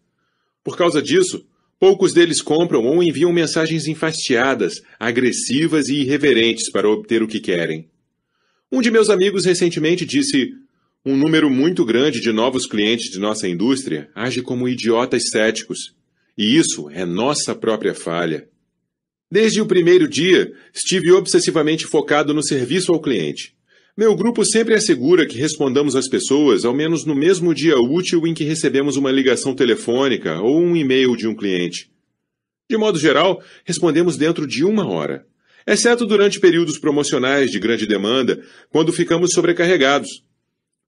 Por 0.64 0.76
causa 0.76 1.02
disso, 1.02 1.46
poucos 1.80 2.14
deles 2.14 2.42
compram 2.42 2.84
ou 2.84 3.04
enviam 3.04 3.32
mensagens 3.32 3.88
enfastiadas, 3.88 4.82
agressivas 5.00 5.88
e 5.88 6.02
irreverentes 6.02 6.72
para 6.72 6.90
obter 6.90 7.22
o 7.22 7.28
que 7.28 7.40
querem. 7.40 7.90
Um 8.72 8.82
de 8.82 8.90
meus 8.90 9.10
amigos 9.10 9.46
recentemente 9.46 10.06
disse: 10.06 10.54
um 11.06 11.16
número 11.16 11.50
muito 11.50 11.86
grande 11.86 12.20
de 12.20 12.32
novos 12.32 12.66
clientes 12.66 13.10
de 13.10 13.20
nossa 13.20 13.48
indústria 13.48 14.10
age 14.14 14.42
como 14.42 14.68
idiotas 14.68 15.30
céticos 15.30 15.96
e 16.38 16.58
isso 16.58 16.90
é 16.90 17.06
nossa 17.06 17.56
própria 17.56 17.94
falha. 17.94 18.48
Desde 19.32 19.62
o 19.62 19.66
primeiro 19.66 20.08
dia, 20.08 20.52
estive 20.74 21.12
obsessivamente 21.12 21.86
focado 21.86 22.34
no 22.34 22.44
serviço 22.44 22.92
ao 22.92 23.02
cliente. 23.02 23.56
Meu 23.96 24.16
grupo 24.16 24.44
sempre 24.44 24.74
assegura 24.74 25.26
que 25.26 25.38
respondamos 25.38 25.96
às 25.96 26.08
pessoas 26.08 26.66
ao 26.66 26.74
menos 26.74 27.06
no 27.06 27.16
mesmo 27.16 27.54
dia 27.54 27.78
útil 27.78 28.26
em 28.26 28.34
que 28.34 28.44
recebemos 28.44 28.98
uma 28.98 29.12
ligação 29.12 29.54
telefônica 29.54 30.42
ou 30.42 30.60
um 30.62 30.76
e-mail 30.76 31.16
de 31.16 31.28
um 31.28 31.36
cliente. 31.36 31.92
De 32.70 32.78
modo 32.78 33.00
geral, 33.00 33.42
respondemos 33.66 34.18
dentro 34.18 34.48
de 34.48 34.64
uma 34.64 34.88
hora, 34.88 35.26
exceto 35.66 36.06
durante 36.06 36.40
períodos 36.40 36.78
promocionais 36.78 37.52
de 37.52 37.60
grande 37.60 37.86
demanda, 37.86 38.42
quando 38.70 38.94
ficamos 38.94 39.32
sobrecarregados. 39.32 40.24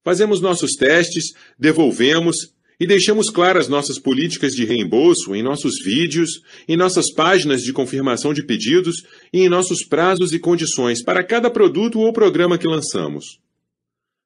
Fazemos 0.04 0.42
nossos 0.42 0.72
testes, 0.74 1.34
devolvemos 1.58 2.54
e 2.80 2.88
deixamos 2.88 3.30
claras 3.30 3.68
nossas 3.68 4.00
políticas 4.00 4.56
de 4.56 4.66
reembolso 4.66 5.36
em 5.36 5.44
nossos 5.44 5.76
vídeos, 5.84 6.42
em 6.68 6.76
nossas 6.76 7.14
páginas 7.14 7.62
de 7.62 7.72
confirmação 7.72 8.34
de 8.34 8.44
pedidos 8.44 9.04
e 9.32 9.42
em 9.42 9.50
nossos 9.50 9.86
prazos 9.86 10.34
e 10.34 10.40
condições 10.40 11.04
para 11.04 11.24
cada 11.24 11.52
produto 11.52 12.00
ou 12.00 12.12
programa 12.12 12.58
que 12.58 12.68
lançamos. 12.68 13.40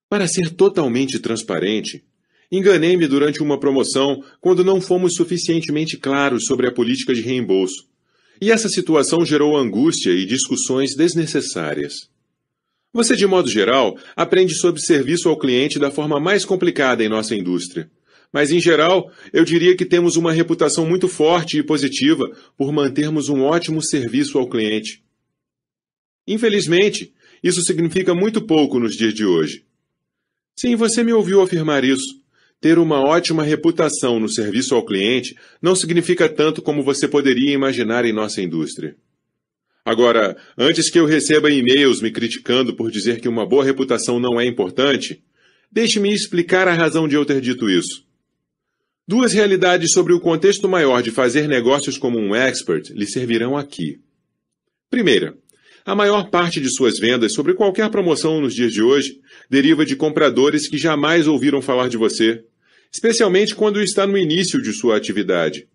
Para 0.08 0.27
ser 0.27 0.51
totalmente 0.51 1.20
transparente, 1.20 2.05
enganei-me 2.50 3.08
durante 3.08 3.44
uma 3.44 3.60
promoção 3.60 4.24
quando 4.39 4.63
não 4.63 4.79
fomos 4.79 5.15
suficientemente 5.15 5.98
claros 5.98 6.46
sobre 6.46 6.67
a 6.67 6.72
política 6.72 7.13
de 7.13 7.20
reembolso, 7.20 7.86
e 8.41 8.51
essa 8.51 8.70
situação 8.70 9.25
gerou 9.25 9.58
angústia 9.58 10.12
e 10.12 10.25
discussões 10.25 10.96
desnecessárias. 10.96 12.10
Você, 12.95 13.15
de 13.15 13.27
modo 13.27 13.47
geral, 13.47 13.95
aprende 14.15 14.55
sobre 14.55 14.81
serviço 14.81 15.29
ao 15.29 15.37
cliente 15.37 15.77
da 15.77 15.91
forma 15.91 16.19
mais 16.19 16.43
complicada 16.43 17.03
em 17.03 17.09
nossa 17.09 17.35
indústria 17.35 17.87
mas, 18.35 18.51
em 18.51 18.59
geral, 18.59 19.09
eu 19.31 19.45
diria 19.45 19.77
que 19.77 19.85
temos 19.85 20.17
uma 20.17 20.33
reputação 20.33 20.85
muito 20.85 21.07
forte 21.07 21.57
e 21.57 21.63
positiva 21.63 22.29
por 22.57 22.69
mantermos 22.73 23.29
um 23.29 23.41
ótimo 23.41 23.81
serviço 23.81 24.37
ao 24.37 24.49
cliente. 24.49 25.01
Infelizmente, 26.27 27.13
isso 27.41 27.61
significa 27.61 28.13
muito 28.13 28.41
pouco 28.41 28.77
nos 28.77 28.93
dias 28.93 29.13
de 29.13 29.25
hoje. 29.25 29.63
Sim, 30.53 30.75
você 30.75 31.01
me 31.01 31.13
ouviu 31.13 31.41
afirmar 31.41 31.85
isso. 31.85 32.21
Ter 32.59 32.77
uma 32.77 32.99
ótima 32.99 33.41
reputação 33.41 34.19
no 34.19 34.27
serviço 34.27 34.75
ao 34.75 34.85
cliente 34.85 35.33
não 35.61 35.73
significa 35.73 36.27
tanto 36.27 36.61
como 36.61 36.83
você 36.83 37.07
poderia 37.07 37.53
imaginar 37.53 38.03
em 38.03 38.11
nossa 38.11 38.41
indústria. 38.41 38.97
Agora, 39.86 40.36
antes 40.58 40.89
que 40.89 40.98
eu 40.98 41.06
receba 41.06 41.51
e-mails 41.51 42.01
me 42.01 42.10
criticando 42.10 42.75
por 42.75 42.89
dizer 42.89 43.22
que 43.22 43.30
uma 43.30 43.46
boa 43.46 43.63
reputação 43.63 44.20
não 44.20 44.42
é 44.42 44.46
importante, 44.46 45.24
deixe-me 45.72 46.12
explicar 46.12 46.68
a 46.68 46.74
razão 46.74 47.08
de 47.08 47.13
eu 47.13 47.24
ter 47.24 47.39
dito 47.39 47.70
isso. 47.70 48.04
Duas 49.08 49.32
realidades 49.34 49.92
sobre 49.92 50.12
o 50.12 50.20
contexto 50.20 50.68
maior 50.68 51.04
de 51.04 51.12
fazer 51.12 51.48
negócios 51.48 52.00
como 52.00 52.18
um 52.18 52.34
expert 52.34 52.92
lhe 52.94 53.06
servirão 53.06 53.56
aqui. 53.56 54.00
Primeira, 54.89 55.38
a 55.86 55.94
maior 55.94 56.32
parte 56.32 56.60
de 56.60 56.74
suas 56.74 56.98
vendas 56.98 57.34
sobre 57.34 57.54
qualquer 57.54 57.88
promoção 57.92 58.42
nos 58.42 58.56
dias 58.56 58.74
de 58.74 58.82
hoje 58.82 59.22
deriva 59.48 59.86
de 59.86 59.96
compradores 59.96 60.68
que 60.68 60.80
jamais 60.80 61.27
ouviram 61.27 61.62
falar 61.62 61.89
de 61.89 61.98
você, 61.98 62.44
especialmente 62.92 63.54
quando 63.54 63.80
está 63.80 64.08
no 64.08 64.18
início 64.18 64.60
de 64.60 64.74
sua 64.74 64.98
atividade. 64.98 65.68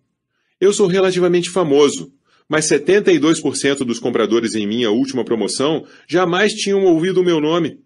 Eu 0.59 0.73
sou 0.73 0.87
relativamente 0.87 1.49
famoso, 1.49 2.11
mas 2.51 2.65
72% 2.65 3.85
dos 3.85 3.97
compradores 3.97 4.55
em 4.55 4.67
minha 4.67 4.91
última 4.91 5.23
promoção 5.23 5.85
jamais 6.05 6.51
tinham 6.51 6.83
ouvido 6.83 7.21
o 7.21 7.23
meu 7.23 7.39
nome. 7.39 7.79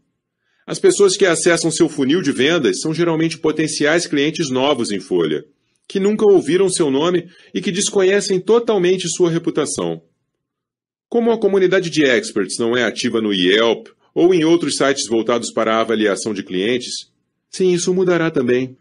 As 0.65 0.79
pessoas 0.79 1.15
que 1.15 1.23
acessam 1.23 1.69
seu 1.69 1.87
funil 1.87 2.19
de 2.19 2.31
vendas 2.31 2.79
são 2.79 2.91
geralmente 2.91 3.37
potenciais 3.37 4.07
clientes 4.07 4.49
novos 4.49 4.89
em 4.89 4.99
Folha, 4.99 5.45
que 5.87 5.99
nunca 5.99 6.25
ouviram 6.25 6.67
seu 6.67 6.89
nome 6.89 7.29
e 7.53 7.61
que 7.61 7.71
desconhecem 7.71 8.39
totalmente 8.39 9.07
sua 9.07 9.29
reputação. 9.29 10.01
Como 11.07 11.31
a 11.31 11.39
comunidade 11.39 11.91
de 11.91 12.03
experts 12.03 12.57
não 12.57 12.75
é 12.75 12.85
ativa 12.85 13.21
no 13.21 13.31
Yelp 13.31 13.89
ou 14.15 14.33
em 14.33 14.45
outros 14.45 14.77
sites 14.77 15.07
voltados 15.07 15.51
para 15.51 15.75
a 15.75 15.81
avaliação 15.81 16.33
de 16.33 16.41
clientes, 16.41 17.11
sim, 17.51 17.71
isso 17.71 17.93
mudará 17.93 18.31
também. 18.31 18.75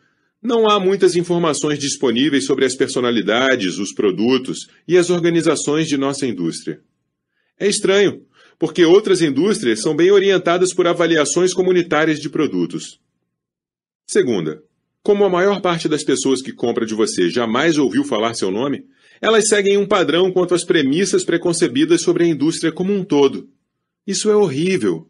Não 0.45 0.69
há 0.69 0.79
muitas 0.79 1.17
informações 1.17 1.79
disponíveis 1.79 2.45
sobre 2.45 2.67
as 2.67 2.77
personalidades, 2.77 3.79
os 3.79 3.95
produtos 3.95 4.69
e 4.87 4.99
as 4.99 5.09
organizações 5.09 5.89
de 5.89 5.97
nossa 5.97 6.27
indústria. 6.27 6.83
É 7.59 7.67
estranho, 7.67 8.27
porque 8.59 8.85
outras 8.85 9.23
indústrias 9.23 9.81
são 9.81 9.97
bem 9.97 10.11
orientadas 10.11 10.75
por 10.75 10.87
avaliações 10.87 11.55
comunitárias 11.55 12.21
de 12.21 12.29
produtos. 12.29 13.01
Segunda, 14.07 14.63
como 15.03 15.25
a 15.25 15.31
maior 15.31 15.63
parte 15.63 15.89
das 15.89 16.05
pessoas 16.05 16.43
que 16.43 16.53
compra 16.53 16.85
de 16.85 16.95
você 16.95 17.31
jamais 17.31 17.79
ouviu 17.79 18.05
falar 18.05 18.35
seu 18.35 18.51
nome, 18.51 18.85
elas 19.23 19.49
seguem 19.49 19.79
um 19.79 19.87
padrão 19.87 20.31
quanto 20.31 20.55
às 20.55 20.63
premissas 20.63 21.25
preconcebidas 21.25 22.03
sobre 22.03 22.25
a 22.25 22.27
indústria 22.27 22.71
como 22.71 22.93
um 22.93 23.03
todo. 23.03 23.49
Isso 24.07 24.31
é 24.31 24.37
horrível. 24.37 25.09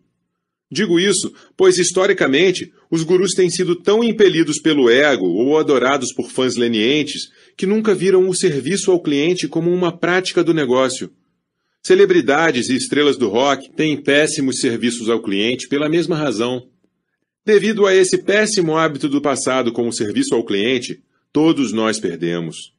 Digo 0.70 0.98
isso, 0.98 1.32
pois 1.56 1.78
historicamente 1.78 2.72
os 2.90 3.02
gurus 3.02 3.32
têm 3.32 3.50
sido 3.50 3.76
tão 3.76 4.02
impelidos 4.02 4.58
pelo 4.58 4.90
ego 4.90 5.26
ou 5.26 5.58
adorados 5.58 6.12
por 6.12 6.30
fãs 6.30 6.56
lenientes 6.56 7.30
que 7.56 7.66
nunca 7.66 7.94
viram 7.94 8.28
o 8.28 8.34
serviço 8.34 8.90
ao 8.90 9.00
cliente 9.00 9.46
como 9.46 9.72
uma 9.72 9.96
prática 9.96 10.42
do 10.42 10.54
negócio 10.54 11.10
Celebridades 11.86 12.70
e 12.70 12.76
estrelas 12.76 13.18
do 13.18 13.28
rock 13.28 13.70
têm 13.70 13.94
péssimos 14.02 14.56
serviços 14.58 15.10
ao 15.10 15.20
cliente 15.20 15.68
pela 15.68 15.86
mesma 15.86 16.16
razão. 16.16 16.66
Devido 17.44 17.84
a 17.84 17.94
esse 17.94 18.16
péssimo 18.16 18.74
hábito 18.74 19.06
do 19.06 19.20
passado 19.20 19.70
como 19.70 19.92
serviço 19.92 20.34
ao 20.34 20.42
cliente, 20.42 21.02
todos 21.30 21.74
nós 21.74 22.00
perdemos. 22.00 22.72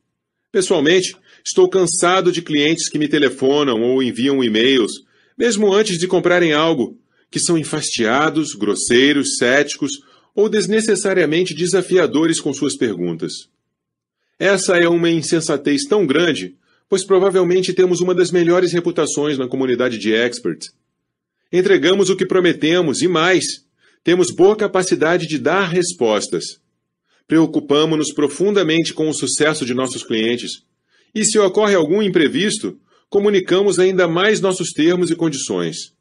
Pessoalmente, 0.51 1.15
estou 1.46 1.70
cansado 1.70 2.32
de 2.32 2.42
clientes 2.42 2.89
que 2.89 2.98
me 2.98 3.08
telefonam 3.08 3.80
ou 3.84 4.01
enviam 4.01 4.44
e-mails, 4.44 4.92
mesmo 5.38 5.72
antes 5.72 6.00
de 6.00 6.08
comprarem 6.08 6.54
algo, 6.54 6.98
que 7.36 7.39
são 7.42 7.58
enfastiados, 7.58 8.54
grosseiros, 8.54 9.36
céticos 9.36 9.92
ou 10.34 10.48
desnecessariamente 10.48 11.54
desafiadores 11.54 12.39
com 12.39 12.54
suas 12.54 12.77
perguntas. 12.77 13.50
Essa 14.39 14.77
é 14.77 14.88
uma 14.88 15.10
insensatez 15.10 15.84
tão 15.84 16.08
grande 16.08 16.56
pois 16.89 17.04
provavelmente 17.04 17.74
temos 17.74 18.00
uma 18.00 18.13
das 18.13 18.32
melhores 18.32 18.72
reputações 18.72 19.38
na 19.38 19.50
comunidade 19.50 19.98
de 19.98 20.13
experts. 20.13 20.70
Entregamos 21.51 22.10
o 22.10 22.15
que 22.15 22.25
prometemos 22.25 23.01
e 23.01 23.08
mais, 23.08 23.65
temos 24.04 24.32
boa 24.32 24.56
capacidade 24.56 25.27
de 25.27 25.38
dar 25.38 25.68
respostas. 25.68 26.62
Preocupamos-nos 27.27 28.13
profundamente 28.13 28.94
com 28.94 29.10
o 29.10 29.13
sucesso 29.13 29.65
de 29.65 29.74
nossos 29.74 30.04
clientes. 30.04 30.63
E 31.13 31.25
se 31.25 31.39
ocorre 31.39 31.74
algum 31.74 32.01
imprevisto, 32.01 32.80
comunicamos 33.10 33.80
ainda 33.80 34.08
mais 34.08 34.39
nossos 34.39 34.72
termos 34.72 35.10
e 35.10 35.15
condições. 35.15 35.94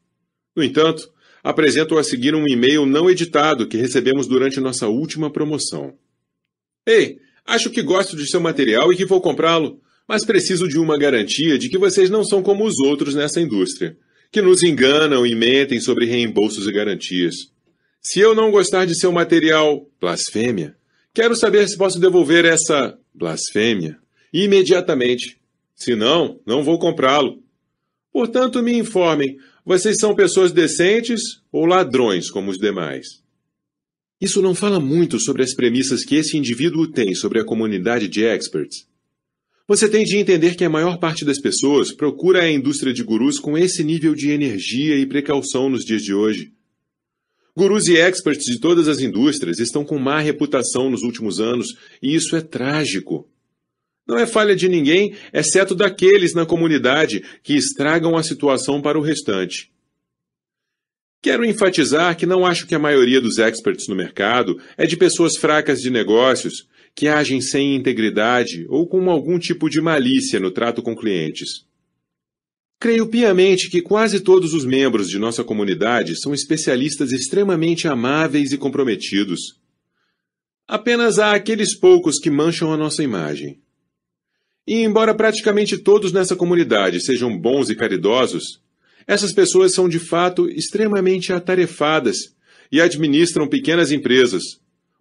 No 0.55 0.63
entanto, 0.63 1.11
apresento 1.45 1.97
a 1.97 2.03
seguir 2.03 2.35
um 2.35 2.49
e-mail 2.49 2.85
não 2.85 3.09
editado 3.09 3.69
que 3.69 3.77
recebemos 3.77 4.27
durante 4.27 4.59
nossa 4.59 4.89
última 4.89 5.31
promoção. 5.31 5.95
Ei, 6.85 7.19
acho 7.47 7.71
que 7.71 7.83
gosto 7.83 8.17
de 8.17 8.27
seu 8.27 8.41
material 8.41 8.93
e 8.93 8.97
que 8.97 9.05
vou 9.05 9.21
comprá-lo 9.21 9.81
mas 10.07 10.25
preciso 10.25 10.69
de 10.69 10.79
uma 10.79 10.99
garantia 10.99 11.59
de 11.59 11.69
que 11.69 11.79
vocês 11.79 12.11
não 12.11 12.25
são 12.25 12.43
como 12.43 12.65
os 12.65 12.79
outros 12.79 13.15
nessa 13.15 13.41
indústria, 13.41 13.97
que 14.31 14.43
nos 14.43 14.63
enganam 14.63 15.27
e 15.27 15.35
mentem 15.35 15.81
sobre 15.81 16.07
reembolsos 16.07 16.67
e 16.67 16.73
garantias. 16.73 17.35
Se 18.01 18.21
eu 18.21 18.35
não 18.35 18.51
gostar 18.51 18.85
de 18.85 18.99
seu 18.99 19.11
material 19.11 19.89
blasfêmia, 20.01 20.77
quero 21.15 21.35
saber 21.35 21.67
se 21.69 21.79
posso 21.79 21.99
devolver 21.99 22.45
essa 22.45 22.99
blasfêmia 23.15 23.99
imediatamente. 24.33 25.39
Se 25.75 25.95
não, 25.95 26.41
não 26.45 26.63
vou 26.63 26.79
comprá-lo. 26.79 27.43
Portanto, 28.13 28.63
me 28.63 28.77
informem, 28.77 29.39
vocês 29.65 29.97
são 29.97 30.15
pessoas 30.15 30.53
decentes 30.53 31.41
ou 31.51 31.65
ladrões 31.65 32.31
como 32.31 32.51
os 32.51 32.59
demais? 32.59 33.23
Isso 34.21 34.43
não 34.43 34.55
fala 34.55 34.79
muito 34.79 35.19
sobre 35.19 35.43
as 35.43 35.55
premissas 35.55 36.05
que 36.05 36.17
esse 36.17 36.37
indivíduo 36.37 36.87
tem 36.87 37.15
sobre 37.15 37.41
a 37.41 37.45
comunidade 37.45 38.07
de 38.07 38.23
experts. 38.23 38.87
Você 39.67 39.89
tem 39.89 40.05
de 40.05 40.19
entender 40.19 40.55
que 40.55 40.65
a 40.65 40.69
maior 40.69 40.99
parte 40.99 41.25
das 41.25 41.41
pessoas 41.41 41.91
procura 41.93 42.43
a 42.43 42.51
indústria 42.51 42.93
de 42.93 43.03
gurus 43.03 43.39
com 43.39 43.57
esse 43.57 43.83
nível 43.83 44.15
de 44.15 44.31
energia 44.31 44.99
e 44.99 45.07
precaução 45.07 45.71
nos 45.71 45.83
dias 45.83 46.03
de 46.03 46.13
hoje. 46.13 46.53
Gurus 47.57 47.89
e 47.89 47.97
experts 47.97 48.45
de 48.45 48.61
todas 48.61 48.87
as 48.87 49.01
indústrias 49.01 49.59
estão 49.59 49.83
com 49.83 49.99
má 49.99 50.21
reputação 50.21 50.91
nos 50.91 51.03
últimos 51.03 51.41
anos 51.41 51.69
e 52.03 52.15
isso 52.15 52.37
é 52.37 52.43
trágico. 52.43 53.27
Não 54.07 54.19
é 54.19 54.27
falha 54.27 54.55
de 54.55 54.69
ninguém, 54.69 55.15
exceto 55.33 55.75
daqueles 55.75 56.35
na 56.35 56.45
comunidade 56.45 57.25
que 57.43 57.55
estragam 57.55 58.17
a 58.17 58.23
situação 58.23 58.83
para 58.83 58.99
o 58.99 59.03
restante. 59.03 59.73
Quero 61.23 61.45
enfatizar 61.45 62.15
que 62.17 62.27
não 62.27 62.45
acho 62.45 62.67
que 62.67 62.75
a 62.75 62.79
maioria 62.79 63.19
dos 63.19 63.39
experts 63.39 63.89
no 63.89 63.95
mercado 63.95 64.61
é 64.77 64.87
de 64.87 64.95
pessoas 64.95 65.39
fracas 65.39 65.81
de 65.81 65.89
negócios, 65.89 66.69
que 66.95 67.09
agem 67.09 67.41
sem 67.41 67.75
integridade 67.75 68.67
ou 68.69 68.87
com 68.87 69.11
algum 69.11 69.39
tipo 69.39 69.71
de 69.71 69.81
malícia 69.81 70.39
no 70.39 70.51
trato 70.51 70.83
com 70.83 70.95
clientes. 70.95 71.65
Creio 72.79 73.07
piamente 73.07 73.71
que 73.71 73.81
quase 73.81 74.21
todos 74.21 74.53
os 74.53 74.67
membros 74.67 75.09
de 75.09 75.19
nossa 75.19 75.43
comunidade 75.43 76.15
são 76.21 76.35
especialistas 76.35 77.11
extremamente 77.11 77.89
amáveis 77.89 78.53
e 78.53 78.59
comprometidos. 78.59 79.59
Apenas 80.69 81.19
há 81.19 81.33
aqueles 81.33 81.75
poucos 81.75 82.19
que 82.19 82.31
mancham 82.31 82.71
a 82.71 82.77
nossa 82.77 83.03
imagem. 83.03 83.64
E 84.67 84.83
embora 84.83 85.15
praticamente 85.15 85.77
todos 85.77 86.13
nessa 86.13 86.35
comunidade 86.35 87.05
sejam 87.05 87.37
bons 87.39 87.69
e 87.69 87.75
caridosos, 87.75 88.61
essas 89.07 89.33
pessoas 89.33 89.75
são 89.75 89.89
de 89.89 89.99
fato 89.99 90.49
extremamente 90.49 91.33
atarefadas 91.33 92.35
e 92.73 92.81
administram 92.81 93.47
pequenas 93.47 93.93
empresas. 93.93 94.43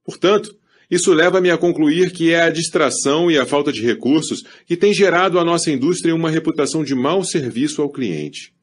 Portanto, 0.03 0.55
isso 0.91 1.13
leva-me 1.13 1.49
a 1.49 1.57
concluir 1.57 2.11
que 2.11 2.31
é 2.31 2.41
a 2.41 2.49
distração 2.49 3.31
e 3.31 3.37
a 3.37 3.45
falta 3.45 3.71
de 3.71 3.81
recursos 3.81 4.43
que 4.65 4.75
tem 4.75 4.93
gerado 4.93 5.39
à 5.39 5.45
nossa 5.45 5.71
indústria 5.71 6.13
uma 6.13 6.29
reputação 6.29 6.83
de 6.83 6.93
mau 6.93 7.23
serviço 7.23 7.81
ao 7.81 7.89
cliente. 7.89 8.53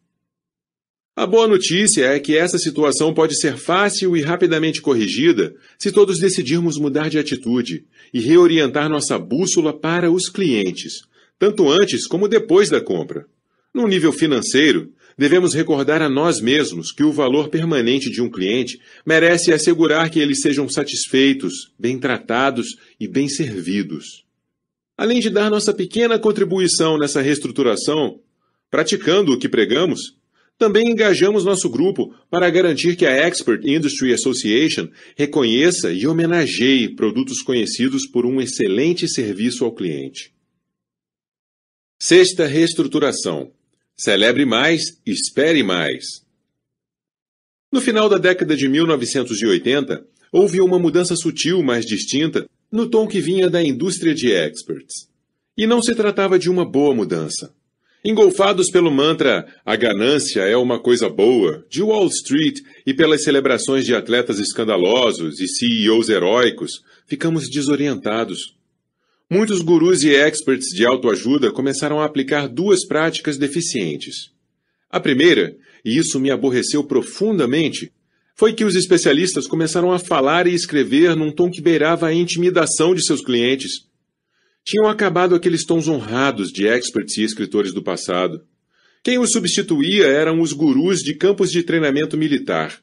A 1.21 1.27
boa 1.27 1.47
notícia 1.47 2.07
é 2.07 2.19
que 2.19 2.35
essa 2.35 2.57
situação 2.57 3.12
pode 3.12 3.39
ser 3.39 3.59
fácil 3.59 4.17
e 4.17 4.23
rapidamente 4.23 4.81
corrigida 4.81 5.55
se 5.79 5.93
todos 5.93 6.19
decidirmos 6.19 6.79
mudar 6.79 7.11
de 7.11 7.19
atitude 7.19 7.85
e 8.11 8.19
reorientar 8.21 8.89
nossa 8.89 9.19
bússola 9.19 9.71
para 9.71 10.11
os 10.11 10.31
clientes, 10.31 11.03
tanto 11.39 11.69
antes 11.69 12.07
como 12.07 12.27
depois 12.27 12.71
da 12.71 12.81
compra. 12.81 13.27
No 13.75 13.87
nível 13.87 14.12
financeiro, 14.12 14.95
devemos 15.15 15.53
recordar 15.53 16.00
a 16.00 16.09
nós 16.09 16.41
mesmos 16.41 16.91
que 16.91 17.05
o 17.05 17.12
valor 17.12 17.50
permanente 17.50 18.09
de 18.09 18.23
um 18.23 18.31
cliente 18.31 18.81
merece 19.05 19.53
assegurar 19.53 20.09
que 20.09 20.21
eles 20.21 20.41
sejam 20.41 20.71
satisfeitos, 20.71 21.71
bem 21.79 21.99
tratados 21.99 22.79
e 22.99 23.07
bem 23.07 23.29
servidos. 23.29 24.25
Além 24.97 25.21
de 25.21 25.29
dar 25.29 25.50
nossa 25.50 25.75
pequena 25.75 26.19
contribuição 26.19 26.97
nessa 26.97 27.21
reestruturação, 27.21 28.21
praticando 28.71 29.35
o 29.35 29.39
que 29.39 29.50
pregamos, 29.50 30.19
também 30.61 30.90
engajamos 30.90 31.43
nosso 31.43 31.71
grupo 31.71 32.14
para 32.29 32.50
garantir 32.50 32.95
que 32.95 33.07
a 33.07 33.11
Expert 33.11 33.67
Industry 33.67 34.12
Association 34.12 34.90
reconheça 35.17 35.90
e 35.90 36.07
homenageie 36.07 36.95
produtos 36.95 37.40
conhecidos 37.40 38.07
por 38.07 38.26
um 38.26 38.43
excelente 38.43 39.09
serviço 39.09 39.64
ao 39.64 39.75
cliente. 39.75 40.35
Sexta 41.99 42.47
reestruturação 42.47 43.50
Celebre 43.97 44.45
mais, 44.45 45.00
espere 45.07 45.62
mais. 45.62 46.05
No 47.73 47.81
final 47.81 48.09
da 48.09 48.19
década 48.19 48.55
de 48.55 48.69
1980, 48.69 50.07
houve 50.31 50.61
uma 50.61 50.79
mudança 50.79 51.17
sutil, 51.17 51.62
mas 51.62 51.87
distinta, 51.87 52.47
no 52.71 52.88
tom 52.88 53.07
que 53.07 53.21
vinha 53.21 53.49
da 53.49 53.62
indústria 53.62 54.14
de 54.14 54.31
experts. 54.31 55.09
E 55.57 55.67
não 55.67 55.81
se 55.83 55.95
tratava 55.95 56.38
de 56.38 56.50
uma 56.50 56.64
boa 56.64 56.95
mudança. 56.95 57.55
Engolfados 58.02 58.71
pelo 58.71 58.90
mantra 58.90 59.47
a 59.64 59.76
ganância 59.76 60.40
é 60.40 60.57
uma 60.57 60.80
coisa 60.80 61.07
boa, 61.11 61.66
de 61.69 61.83
Wall 61.83 62.07
Street 62.07 62.61
e 62.87 62.95
pelas 62.95 63.23
celebrações 63.23 63.85
de 63.85 63.95
atletas 63.95 64.38
escandalosos 64.38 65.38
e 65.38 65.47
CEOs 65.47 66.09
heróicos, 66.09 66.80
ficamos 67.07 67.50
desorientados. 67.50 68.57
Muitos 69.28 69.61
gurus 69.61 70.02
e 70.02 70.14
experts 70.14 70.69
de 70.75 70.87
autoajuda 70.87 71.52
começaram 71.52 72.00
a 72.00 72.07
aplicar 72.07 72.49
duas 72.49 72.87
práticas 72.87 73.37
deficientes. 73.37 74.30
A 74.88 74.99
primeira, 74.99 75.54
e 75.85 75.99
isso 75.99 76.19
me 76.19 76.30
aborreceu 76.30 76.83
profundamente, 76.83 77.92
foi 78.35 78.54
que 78.54 78.64
os 78.64 78.76
especialistas 78.76 79.47
começaram 79.47 79.92
a 79.92 79.99
falar 79.99 80.47
e 80.47 80.54
escrever 80.54 81.14
num 81.14 81.30
tom 81.30 81.50
que 81.50 81.61
beirava 81.61 82.07
a 82.07 82.14
intimidação 82.14 82.95
de 82.95 83.04
seus 83.04 83.21
clientes. 83.21 83.90
Tinham 84.64 84.88
acabado 84.88 85.35
aqueles 85.35 85.64
tons 85.64 85.88
honrados 85.88 86.50
de 86.52 86.67
experts 86.67 87.17
e 87.17 87.23
escritores 87.23 87.73
do 87.73 87.82
passado. 87.82 88.43
Quem 89.02 89.19
os 89.19 89.32
substituía 89.32 90.06
eram 90.06 90.41
os 90.41 90.52
gurus 90.52 91.00
de 91.00 91.15
campos 91.15 91.50
de 91.50 91.63
treinamento 91.63 92.17
militar. 92.17 92.80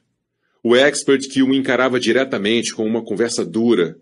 O 0.62 0.74
expert 0.74 1.28
que 1.28 1.42
o 1.42 1.54
encarava 1.54 2.00
diretamente 2.00 2.74
com 2.74 2.84
uma 2.84 3.04
conversa 3.04 3.44
dura, 3.44 3.96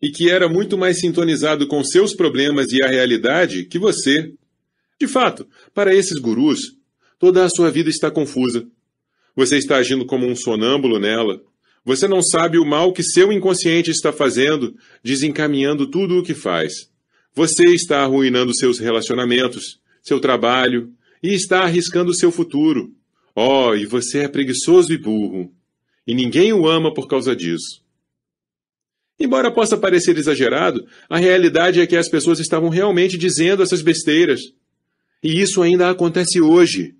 e 0.00 0.10
que 0.10 0.30
era 0.30 0.48
muito 0.48 0.76
mais 0.76 1.00
sintonizado 1.00 1.66
com 1.66 1.82
seus 1.82 2.14
problemas 2.14 2.70
e 2.72 2.82
a 2.82 2.88
realidade 2.88 3.64
que 3.64 3.78
você. 3.78 4.32
De 5.00 5.08
fato, 5.08 5.46
para 5.74 5.94
esses 5.94 6.18
gurus, 6.18 6.60
toda 7.18 7.44
a 7.44 7.48
sua 7.48 7.70
vida 7.70 7.88
está 7.88 8.10
confusa. 8.10 8.66
Você 9.34 9.58
está 9.58 9.76
agindo 9.76 10.06
como 10.06 10.26
um 10.26 10.36
sonâmbulo 10.36 10.98
nela. 10.98 11.40
Você 11.84 12.08
não 12.08 12.22
sabe 12.22 12.58
o 12.58 12.64
mal 12.64 12.92
que 12.92 13.02
seu 13.02 13.32
inconsciente 13.32 13.90
está 13.90 14.12
fazendo, 14.12 14.74
desencaminhando 15.02 15.86
tudo 15.86 16.18
o 16.18 16.22
que 16.22 16.34
faz. 16.34 16.90
Você 17.36 17.64
está 17.66 18.02
arruinando 18.02 18.56
seus 18.56 18.78
relacionamentos, 18.78 19.78
seu 20.02 20.18
trabalho 20.18 20.90
e 21.22 21.34
está 21.34 21.64
arriscando 21.64 22.14
seu 22.14 22.32
futuro. 22.32 22.94
Oh, 23.34 23.74
e 23.74 23.84
você 23.84 24.20
é 24.20 24.28
preguiçoso 24.28 24.90
e 24.90 24.96
burro. 24.96 25.52
E 26.06 26.14
ninguém 26.14 26.54
o 26.54 26.66
ama 26.66 26.94
por 26.94 27.06
causa 27.06 27.36
disso. 27.36 27.84
Embora 29.20 29.52
possa 29.52 29.76
parecer 29.76 30.16
exagerado, 30.16 30.86
a 31.10 31.18
realidade 31.18 31.78
é 31.78 31.86
que 31.86 31.96
as 31.96 32.08
pessoas 32.08 32.40
estavam 32.40 32.70
realmente 32.70 33.18
dizendo 33.18 33.62
essas 33.62 33.82
besteiras. 33.82 34.40
E 35.22 35.38
isso 35.38 35.60
ainda 35.60 35.90
acontece 35.90 36.40
hoje. 36.40 36.94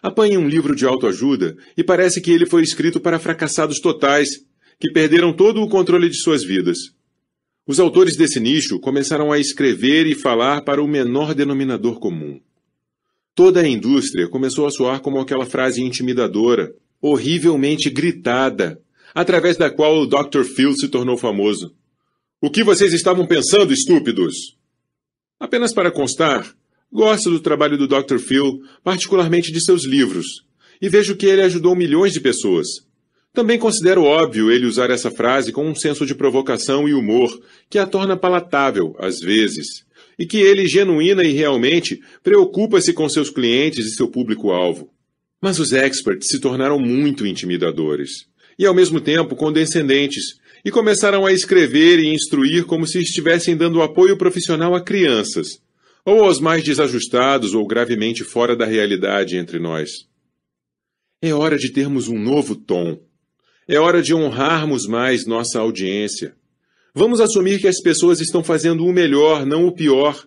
Apanhe 0.00 0.38
um 0.38 0.48
livro 0.48 0.74
de 0.74 0.86
autoajuda 0.86 1.54
e 1.76 1.84
parece 1.84 2.22
que 2.22 2.30
ele 2.30 2.46
foi 2.46 2.62
escrito 2.62 2.98
para 2.98 3.18
fracassados 3.18 3.78
totais, 3.78 4.30
que 4.80 4.90
perderam 4.90 5.34
todo 5.34 5.62
o 5.62 5.68
controle 5.68 6.08
de 6.08 6.16
suas 6.16 6.42
vidas. 6.42 6.78
Os 7.64 7.78
autores 7.78 8.16
desse 8.16 8.40
nicho 8.40 8.80
começaram 8.80 9.30
a 9.30 9.38
escrever 9.38 10.06
e 10.06 10.16
falar 10.16 10.62
para 10.62 10.82
o 10.82 10.88
menor 10.88 11.32
denominador 11.32 12.00
comum. 12.00 12.40
Toda 13.34 13.60
a 13.60 13.68
indústria 13.68 14.28
começou 14.28 14.66
a 14.66 14.70
soar 14.70 15.00
como 15.00 15.20
aquela 15.20 15.46
frase 15.46 15.80
intimidadora, 15.80 16.74
horrivelmente 17.00 17.88
gritada, 17.88 18.80
através 19.14 19.56
da 19.56 19.70
qual 19.70 19.96
o 19.96 20.06
Dr. 20.06 20.42
Phil 20.42 20.74
se 20.74 20.88
tornou 20.88 21.16
famoso. 21.16 21.72
O 22.40 22.50
que 22.50 22.64
vocês 22.64 22.92
estavam 22.92 23.26
pensando, 23.26 23.72
estúpidos? 23.72 24.56
Apenas 25.38 25.72
para 25.72 25.92
constar, 25.92 26.54
gosto 26.92 27.30
do 27.30 27.38
trabalho 27.40 27.78
do 27.78 27.86
Dr. 27.86 28.18
Phil, 28.18 28.60
particularmente 28.82 29.52
de 29.52 29.60
seus 29.60 29.84
livros, 29.84 30.44
e 30.80 30.88
vejo 30.88 31.16
que 31.16 31.26
ele 31.26 31.42
ajudou 31.42 31.76
milhões 31.76 32.12
de 32.12 32.20
pessoas. 32.20 32.66
Também 33.32 33.58
considero 33.58 34.04
óbvio 34.04 34.50
ele 34.50 34.66
usar 34.66 34.90
essa 34.90 35.10
frase 35.10 35.52
com 35.52 35.66
um 35.66 35.74
senso 35.74 36.04
de 36.04 36.14
provocação 36.14 36.88
e 36.88 36.92
humor 36.92 37.30
que 37.70 37.78
a 37.78 37.86
torna 37.86 38.16
palatável, 38.16 38.94
às 38.98 39.20
vezes, 39.20 39.84
e 40.18 40.26
que 40.26 40.38
ele 40.38 40.68
genuína 40.68 41.24
e 41.24 41.32
realmente 41.32 42.00
preocupa-se 42.22 42.92
com 42.92 43.08
seus 43.08 43.30
clientes 43.30 43.86
e 43.86 43.94
seu 43.94 44.08
público-alvo. 44.08 44.90
Mas 45.40 45.58
os 45.58 45.72
experts 45.72 46.28
se 46.28 46.40
tornaram 46.40 46.78
muito 46.78 47.26
intimidadores 47.26 48.30
e 48.58 48.66
ao 48.66 48.74
mesmo 48.74 49.00
tempo 49.00 49.34
condescendentes, 49.34 50.40
e 50.64 50.70
começaram 50.70 51.26
a 51.26 51.32
escrever 51.32 51.98
e 51.98 52.14
instruir 52.14 52.64
como 52.64 52.86
se 52.86 52.98
estivessem 53.00 53.56
dando 53.56 53.82
apoio 53.82 54.16
profissional 54.16 54.74
a 54.74 54.80
crianças, 54.80 55.60
ou 56.04 56.24
aos 56.24 56.38
mais 56.40 56.62
desajustados 56.62 57.54
ou 57.54 57.66
gravemente 57.66 58.22
fora 58.22 58.54
da 58.54 58.64
realidade 58.64 59.36
entre 59.36 59.58
nós. 59.58 59.90
É 61.20 61.32
hora 61.32 61.58
de 61.58 61.70
termos 61.70 62.08
um 62.08 62.18
novo 62.18 62.54
tom. 62.54 63.00
É 63.68 63.78
hora 63.78 64.02
de 64.02 64.14
honrarmos 64.14 64.86
mais 64.86 65.26
nossa 65.26 65.60
audiência. 65.60 66.34
Vamos 66.94 67.20
assumir 67.20 67.60
que 67.60 67.68
as 67.68 67.80
pessoas 67.80 68.20
estão 68.20 68.42
fazendo 68.42 68.84
o 68.84 68.92
melhor, 68.92 69.46
não 69.46 69.66
o 69.66 69.72
pior. 69.72 70.26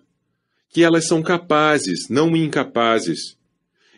Que 0.70 0.82
elas 0.82 1.06
são 1.06 1.22
capazes, 1.22 2.08
não 2.08 2.36
incapazes 2.36 3.36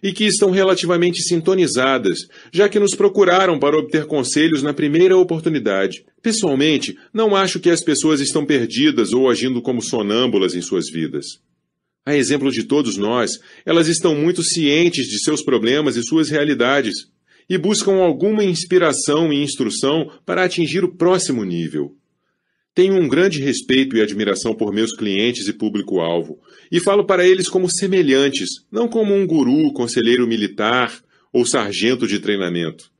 e 0.02 0.12
que 0.12 0.24
estão 0.24 0.50
relativamente 0.50 1.22
sintonizadas, 1.22 2.28
já 2.52 2.68
que 2.68 2.78
nos 2.78 2.94
procuraram 2.94 3.58
para 3.58 3.76
obter 3.76 4.06
conselhos 4.06 4.62
na 4.62 4.72
primeira 4.72 5.16
oportunidade. 5.16 6.04
Pessoalmente, 6.22 6.96
não 7.12 7.34
acho 7.34 7.60
que 7.60 7.70
as 7.70 7.82
pessoas 7.82 8.20
estão 8.20 8.44
perdidas 8.44 9.12
ou 9.12 9.28
agindo 9.28 9.60
como 9.60 9.82
sonâmbulas 9.82 10.54
em 10.54 10.62
suas 10.62 10.88
vidas. 10.88 11.26
A 12.06 12.16
exemplo 12.16 12.50
de 12.50 12.64
todos 12.64 12.96
nós, 12.96 13.38
elas 13.66 13.88
estão 13.88 14.14
muito 14.14 14.42
cientes 14.42 15.06
de 15.06 15.18
seus 15.22 15.42
problemas 15.42 15.96
e 15.96 16.02
suas 16.02 16.30
realidades 16.30 17.08
e 17.48 17.56
buscam 17.56 17.94
alguma 17.94 18.44
inspiração 18.44 19.32
e 19.32 19.42
instrução 19.42 20.10
para 20.26 20.44
atingir 20.44 20.84
o 20.84 20.94
próximo 20.94 21.44
nível. 21.44 21.96
Tenho 22.74 22.94
um 22.94 23.08
grande 23.08 23.40
respeito 23.40 23.96
e 23.96 24.02
admiração 24.02 24.54
por 24.54 24.72
meus 24.72 24.94
clientes 24.94 25.48
e 25.48 25.52
público-alvo, 25.52 26.38
e 26.70 26.78
falo 26.78 27.04
para 27.04 27.26
eles 27.26 27.48
como 27.48 27.68
semelhantes, 27.68 28.48
não 28.70 28.86
como 28.86 29.14
um 29.14 29.26
guru, 29.26 29.72
conselheiro 29.72 30.26
militar 30.28 31.02
ou 31.32 31.44
sargento 31.44 32.06
de 32.06 32.20
treinamento. 32.20 32.90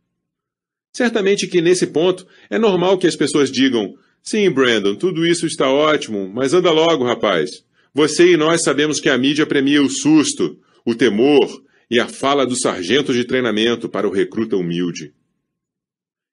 Certamente 0.93 1.47
que 1.47 1.61
nesse 1.61 1.87
ponto 1.87 2.27
é 2.51 2.59
normal 2.59 2.99
que 2.99 3.07
as 3.07 3.15
pessoas 3.15 3.53
digam: 3.53 3.95
Sim, 4.23 4.51
Brandon, 4.51 4.97
tudo 4.97 5.25
isso 5.25 5.47
está 5.47 5.71
ótimo, 5.71 6.29
mas 6.29 6.53
anda 6.53 6.73
logo, 6.73 7.05
rapaz. 7.05 7.63
Você 7.95 8.33
e 8.33 8.37
nós 8.37 8.63
sabemos 8.63 8.99
que 8.99 9.09
a 9.09 9.17
mídia 9.17 9.47
premia 9.47 9.83
o 9.83 9.89
susto, 9.89 10.59
o 10.85 10.95
temor 10.95 11.63
e 11.91 11.99
a 11.99 12.07
fala 12.07 12.47
do 12.47 12.57
sargento 12.57 13.13
de 13.13 13.25
treinamento 13.25 13.89
para 13.89 14.07
o 14.07 14.13
recruta 14.13 14.57
humilde. 14.57 15.13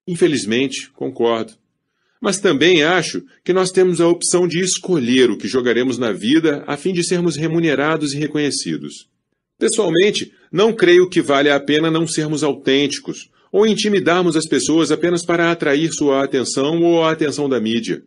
Infelizmente, 0.08 0.92
concordo. 0.92 1.54
Mas 2.22 2.40
também 2.40 2.84
acho 2.84 3.24
que 3.44 3.54
nós 3.54 3.72
temos 3.72 4.02
a 4.02 4.08
opção 4.08 4.48
de 4.48 4.60
escolher 4.60 5.30
o 5.30 5.38
que 5.38 5.48
jogaremos 5.48 5.98
na 5.98 6.12
vida 6.12 6.64
a 6.68 6.76
fim 6.78 6.94
de 6.94 7.04
sermos 7.04 7.36
remunerados 7.36 8.14
e 8.14 8.18
reconhecidos. 8.18 9.10
Pessoalmente, 9.58 10.34
não 10.52 10.74
creio 10.74 11.10
que 11.10 11.22
vale 11.22 11.50
a 11.50 11.60
pena 11.60 11.90
não 11.90 12.08
sermos 12.08 12.44
autênticos 12.44 13.30
ou 13.52 13.66
intimidarmos 13.66 14.36
as 14.36 14.48
pessoas 14.48 14.92
apenas 14.92 15.26
para 15.26 15.52
atrair 15.52 15.92
sua 15.94 16.24
atenção 16.24 16.84
ou 16.84 17.04
a 17.04 17.12
atenção 17.12 17.48
da 17.48 17.60
mídia. 17.60 18.04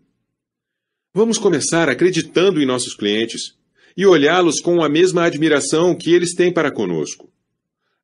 Vamos 1.15 1.39
começar 1.39 1.89
acreditando 1.89 2.61
em 2.61 2.67
nossos 2.67 2.95
clientes 2.95 3.57
e 3.97 4.07
olhá-los 4.07 4.61
com 4.61 4.83
a 4.83 4.89
mesma 4.89 5.25
admiração 5.25 5.95
que 5.95 6.13
eles 6.13 6.35
têm 6.35 6.53
para 6.53 6.71
conosco. 6.71 7.33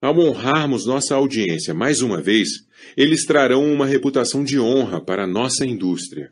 Ao 0.05 0.15
honrarmos 0.19 0.85
nossa 0.85 1.15
audiência 1.15 1.73
mais 1.73 2.03
uma 2.03 2.21
vez, 2.21 2.51
eles 2.95 3.25
trarão 3.25 3.65
uma 3.73 3.87
reputação 3.87 4.45
de 4.45 4.61
honra 4.61 5.01
para 5.01 5.27
nossa 5.27 5.65
indústria. 5.65 6.31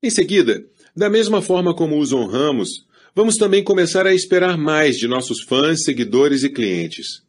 Em 0.00 0.08
seguida, 0.08 0.64
da 0.96 1.10
mesma 1.10 1.42
forma 1.42 1.74
como 1.74 1.98
os 1.98 2.12
honramos, 2.12 2.68
vamos 3.12 3.34
também 3.34 3.64
começar 3.64 4.06
a 4.06 4.14
esperar 4.14 4.56
mais 4.56 4.96
de 4.96 5.08
nossos 5.08 5.42
fãs, 5.42 5.82
seguidores 5.82 6.44
e 6.44 6.48
clientes. 6.48 7.20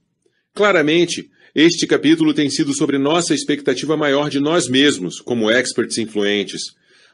Claramente, 0.53 1.31
este 1.55 1.87
capítulo 1.87 2.31
tem 2.31 2.47
sido 2.47 2.71
sobre 2.71 2.99
nossa 2.99 3.33
expectativa 3.33 3.97
maior 3.97 4.29
de 4.29 4.39
nós 4.39 4.69
mesmos, 4.69 5.19
como 5.19 5.49
experts 5.49 5.97
influentes, 5.97 6.61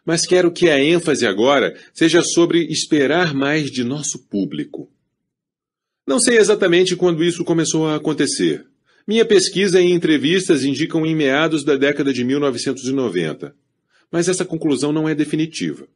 mas 0.05 0.25
quero 0.25 0.51
que 0.51 0.69
a 0.69 0.77
ênfase 0.77 1.25
agora 1.25 1.73
seja 1.93 2.21
sobre 2.21 2.65
esperar 2.65 3.33
mais 3.33 3.71
de 3.71 3.85
nosso 3.85 4.19
público. 4.27 4.91
Não 6.11 6.19
sei 6.19 6.37
exatamente 6.39 6.93
quando 6.97 7.23
isso 7.23 7.41
começou 7.41 7.87
a 7.87 7.95
acontecer. 7.95 8.65
Minha 9.07 9.23
pesquisa 9.23 9.79
e 9.79 9.89
entrevistas 9.89 10.65
indicam 10.65 11.05
em 11.05 11.15
meados 11.15 11.63
da 11.63 11.77
década 11.77 12.11
de 12.11 12.21
1990. 12.25 13.55
Mas 14.11 14.27
essa 14.27 14.43
conclusão 14.43 14.91
não 14.91 15.07
é 15.07 15.15
definitiva. 15.15 15.87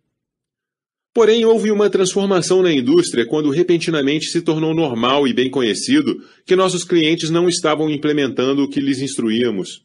Porém, 1.13 1.43
houve 1.43 1.69
uma 1.69 1.89
transformação 1.89 2.61
na 2.61 2.71
indústria 2.71 3.25
quando 3.25 3.49
repentinamente 3.49 4.27
se 4.27 4.41
tornou 4.41 4.73
normal 4.73 5.27
e 5.27 5.33
bem 5.33 5.49
conhecido 5.49 6.23
que 6.45 6.55
nossos 6.55 6.85
clientes 6.85 7.29
não 7.29 7.49
estavam 7.49 7.89
implementando 7.89 8.63
o 8.63 8.69
que 8.69 8.79
lhes 8.79 9.01
instruíamos. 9.01 9.83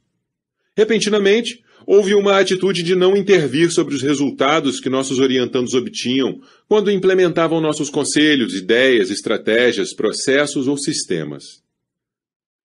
Repentinamente, 0.77 1.61
houve 1.93 2.15
uma 2.15 2.39
atitude 2.39 2.85
de 2.85 2.95
não 2.95 3.17
intervir 3.17 3.73
sobre 3.73 3.97
os 3.97 4.01
resultados 4.01 4.79
que 4.79 4.89
nossos 4.89 5.19
orientandos 5.19 5.75
obtinham 5.75 6.41
quando 6.69 6.89
implementavam 6.89 7.61
nossos 7.61 7.91
conselhos, 7.91 8.55
ideias, 8.55 9.11
estratégias, 9.11 9.93
processos 9.93 10.69
ou 10.69 10.79
sistemas. 10.79 11.43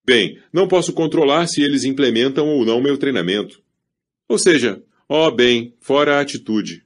Bem, 0.05 0.37
não 0.53 0.67
posso 0.67 0.93
controlar 0.93 1.47
se 1.47 1.63
eles 1.63 1.85
implementam 1.85 2.47
ou 2.49 2.63
não 2.63 2.79
meu 2.79 2.99
treinamento. 2.99 3.59
Ou 4.29 4.37
seja, 4.37 4.79
ó 5.09 5.27
oh, 5.27 5.31
bem, 5.31 5.73
fora 5.81 6.17
a 6.17 6.21
atitude. 6.21 6.84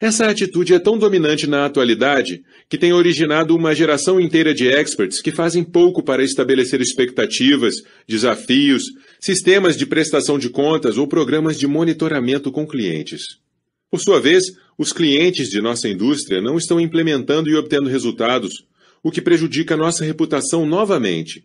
Essa 0.00 0.28
atitude 0.28 0.74
é 0.74 0.78
tão 0.78 0.96
dominante 0.96 1.48
na 1.48 1.66
atualidade 1.66 2.44
que 2.68 2.78
tem 2.78 2.92
originado 2.92 3.56
uma 3.56 3.74
geração 3.74 4.20
inteira 4.20 4.54
de 4.54 4.68
experts 4.68 5.20
que 5.20 5.32
fazem 5.32 5.64
pouco 5.64 6.04
para 6.04 6.22
estabelecer 6.22 6.80
expectativas, 6.80 7.74
desafios, 8.06 8.84
sistemas 9.18 9.76
de 9.76 9.84
prestação 9.84 10.38
de 10.38 10.50
contas 10.50 10.96
ou 10.96 11.08
programas 11.08 11.58
de 11.58 11.66
monitoramento 11.66 12.52
com 12.52 12.64
clientes. 12.64 13.22
Por 13.90 14.00
sua 14.00 14.20
vez, 14.20 14.44
os 14.78 14.92
clientes 14.92 15.48
de 15.48 15.60
nossa 15.60 15.88
indústria 15.88 16.40
não 16.40 16.56
estão 16.56 16.78
implementando 16.78 17.50
e 17.50 17.56
obtendo 17.56 17.88
resultados, 17.88 18.52
o 19.02 19.10
que 19.10 19.20
prejudica 19.20 19.76
nossa 19.76 20.04
reputação 20.04 20.64
novamente. 20.64 21.44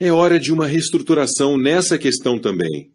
É 0.00 0.10
hora 0.10 0.40
de 0.40 0.52
uma 0.52 0.66
reestruturação 0.66 1.56
nessa 1.56 1.96
questão 1.96 2.36
também. 2.36 2.90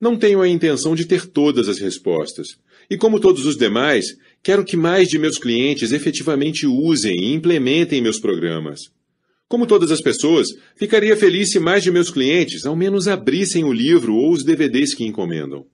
Não 0.00 0.16
tenho 0.16 0.40
a 0.40 0.48
intenção 0.48 0.94
de 0.94 1.04
ter 1.04 1.26
todas 1.26 1.68
as 1.68 1.78
respostas. 1.78 2.58
E 2.90 2.96
como 2.96 3.20
todos 3.20 3.46
os 3.46 3.56
demais, 3.56 4.16
quero 4.42 4.64
que 4.64 4.76
mais 4.76 5.08
de 5.08 5.18
meus 5.18 5.38
clientes 5.38 5.92
efetivamente 5.92 6.66
usem 6.66 7.14
e 7.14 7.32
implementem 7.32 8.02
meus 8.02 8.18
programas. 8.18 8.80
Como 9.48 9.66
todas 9.66 9.90
as 9.90 10.00
pessoas, 10.00 10.48
ficaria 10.76 11.16
feliz 11.16 11.50
se 11.50 11.58
mais 11.58 11.82
de 11.82 11.90
meus 11.90 12.10
clientes 12.10 12.66
ao 12.66 12.74
menos 12.74 13.08
abrissem 13.08 13.64
o 13.64 13.72
livro 13.72 14.14
ou 14.14 14.32
os 14.32 14.44
DVDs 14.44 14.94
que 14.94 15.04
encomendam. 15.04 15.66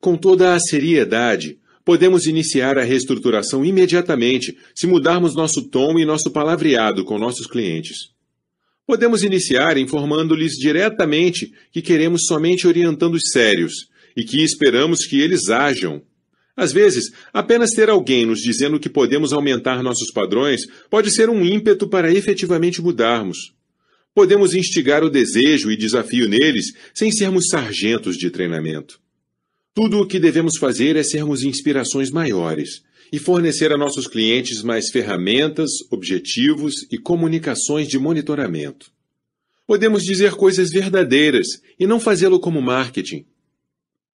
Com 0.00 0.16
toda 0.16 0.54
a 0.54 0.60
seriedade, 0.60 1.58
podemos 1.84 2.26
iniciar 2.26 2.78
a 2.78 2.82
reestruturação 2.82 3.64
imediatamente 3.64 4.56
se 4.74 4.88
mudarmos 4.88 5.36
nosso 5.36 5.68
tom 5.68 5.98
e 5.98 6.04
nosso 6.04 6.30
palavreado 6.32 7.04
com 7.04 7.18
nossos 7.18 7.46
clientes. 7.46 8.10
Podemos 8.86 9.22
iniciar 9.22 9.76
informando-lhes 9.76 10.52
diretamente 10.52 11.52
que 11.72 11.82
queremos 11.82 12.26
somente 12.26 12.66
orientando 12.66 13.14
os 13.14 13.30
sérios 13.32 13.72
e 14.16 14.24
que 14.24 14.42
esperamos 14.42 15.04
que 15.04 15.20
eles 15.20 15.48
ajam. 15.48 16.02
Às 16.56 16.72
vezes, 16.72 17.12
apenas 17.32 17.70
ter 17.70 17.90
alguém 17.90 18.24
nos 18.24 18.40
dizendo 18.40 18.80
que 18.80 18.88
podemos 18.88 19.32
aumentar 19.32 19.82
nossos 19.82 20.10
padrões 20.10 20.62
pode 20.88 21.10
ser 21.10 21.28
um 21.28 21.44
ímpeto 21.44 21.86
para 21.86 22.10
efetivamente 22.10 22.80
mudarmos. 22.80 23.54
Podemos 24.14 24.54
instigar 24.54 25.04
o 25.04 25.10
desejo 25.10 25.70
e 25.70 25.76
desafio 25.76 26.26
neles 26.26 26.72
sem 26.94 27.12
sermos 27.12 27.48
sargentos 27.48 28.16
de 28.16 28.30
treinamento. 28.30 28.98
Tudo 29.74 30.00
o 30.00 30.06
que 30.06 30.18
devemos 30.18 30.56
fazer 30.56 30.96
é 30.96 31.02
sermos 31.02 31.42
inspirações 31.42 32.10
maiores 32.10 32.82
e 33.12 33.18
fornecer 33.18 33.70
a 33.72 33.76
nossos 33.76 34.06
clientes 34.06 34.62
mais 34.62 34.90
ferramentas, 34.90 35.70
objetivos 35.90 36.86
e 36.90 36.96
comunicações 36.96 37.86
de 37.86 37.98
monitoramento. 37.98 38.90
Podemos 39.66 40.02
dizer 40.02 40.32
coisas 40.32 40.70
verdadeiras 40.70 41.46
e 41.78 41.86
não 41.86 42.00
fazê-lo 42.00 42.40
como 42.40 42.62
marketing. 42.62 43.26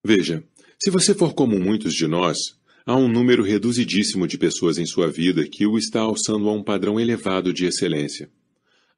Veja, 0.05 0.43
se 0.85 0.91
você 0.91 1.15
for 1.15 1.33
como 1.33 1.61
muitos 1.61 1.95
de 1.95 2.09
nós, 2.09 2.39
há 2.85 2.97
um 2.97 3.07
número 3.07 3.45
reduzidíssimo 3.45 4.27
de 4.27 4.37
pessoas 4.37 4.79
em 4.79 4.85
sua 4.85 5.07
vida 5.07 5.47
que 5.47 5.65
o 5.65 5.79
está 5.79 6.01
alçando 6.01 6.49
a 6.49 6.53
um 6.53 6.61
padrão 6.61 6.99
elevado 6.99 7.53
de 7.53 7.67
excelência. 7.67 8.29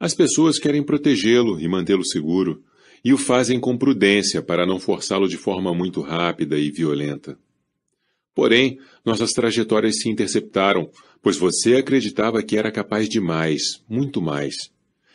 As 0.01 0.15
pessoas 0.15 0.59
querem 0.59 0.83
protegê-lo 0.83 1.61
e 1.61 1.69
mantê-lo 1.69 2.03
seguro, 2.03 2.65
e 3.05 3.13
o 3.13 3.19
fazem 3.19 3.61
com 3.61 3.77
prudência 3.77 4.41
para 4.41 4.65
não 4.65 4.81
forçá-lo 4.81 5.29
de 5.29 5.37
forma 5.37 5.75
muito 5.75 6.01
rápida 6.01 6.59
e 6.59 6.71
violenta. 6.71 7.39
Porém, 8.35 8.79
nossas 9.05 9.33
trajetórias 9.33 9.99
se 10.01 10.09
interceptaram, 10.09 10.91
pois 11.23 11.37
você 11.37 11.77
acreditava 11.77 12.43
que 12.43 12.57
era 12.57 12.73
capaz 12.73 13.11
de 13.11 13.21
mais, 13.21 13.83
muito 13.87 14.23
mais, 14.23 14.55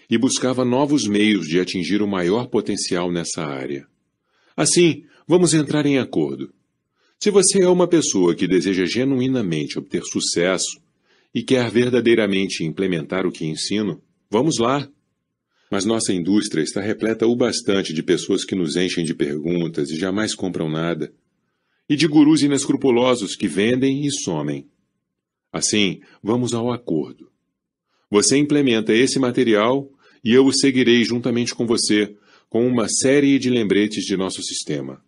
e 0.08 0.20
buscava 0.20 0.64
novos 0.64 1.08
meios 1.08 1.48
de 1.48 1.60
atingir 1.60 2.04
o 2.04 2.08
maior 2.08 2.46
potencial 2.46 3.12
nessa 3.12 3.44
área. 3.44 3.88
Assim, 4.56 5.04
vamos 5.28 5.56
entrar 5.56 5.88
em 5.88 5.98
acordo. 5.98 6.54
Se 7.22 7.30
você 7.30 7.62
é 7.62 7.68
uma 7.68 7.86
pessoa 7.86 8.34
que 8.34 8.48
deseja 8.48 8.86
genuinamente 8.86 9.78
obter 9.78 10.04
sucesso 10.04 10.80
e 11.36 11.44
quer 11.44 11.70
verdadeiramente 11.70 12.64
implementar 12.64 13.28
o 13.28 13.32
que 13.32 13.46
ensino, 13.46 14.02
vamos 14.32 14.58
lá. 14.58 14.90
Mas 15.70 15.84
nossa 15.84 16.14
indústria 16.14 16.64
está 16.64 16.80
repleta 16.80 17.28
o 17.28 17.36
bastante 17.36 17.94
de 17.94 18.02
pessoas 18.02 18.46
que 18.46 18.56
nos 18.56 18.78
enchem 18.78 19.04
de 19.04 19.14
perguntas 19.14 19.90
e 19.90 19.98
jamais 19.98 20.34
compram 20.34 20.70
nada 20.70 21.14
e 21.90 21.98
de 21.98 22.08
gurus 22.08 22.42
inescrupulosos 22.42 23.36
que 23.36 23.50
vendem 23.50 24.06
e 24.06 24.12
somem. 24.12 24.70
Assim, 25.52 26.00
vamos 26.24 26.54
ao 26.54 26.72
acordo. 26.72 27.30
Você 28.10 28.38
implementa 28.38 28.94
esse 28.94 29.20
material 29.20 29.92
e 30.24 30.34
eu 30.34 30.46
o 30.46 30.54
seguirei 30.54 31.04
juntamente 31.04 31.54
com 31.54 31.68
você 31.68 32.16
com 32.50 32.66
uma 32.66 32.88
série 32.88 33.38
de 33.38 33.50
lembretes 33.50 34.06
de 34.06 34.16
nosso 34.16 34.42
sistema. 34.42 35.04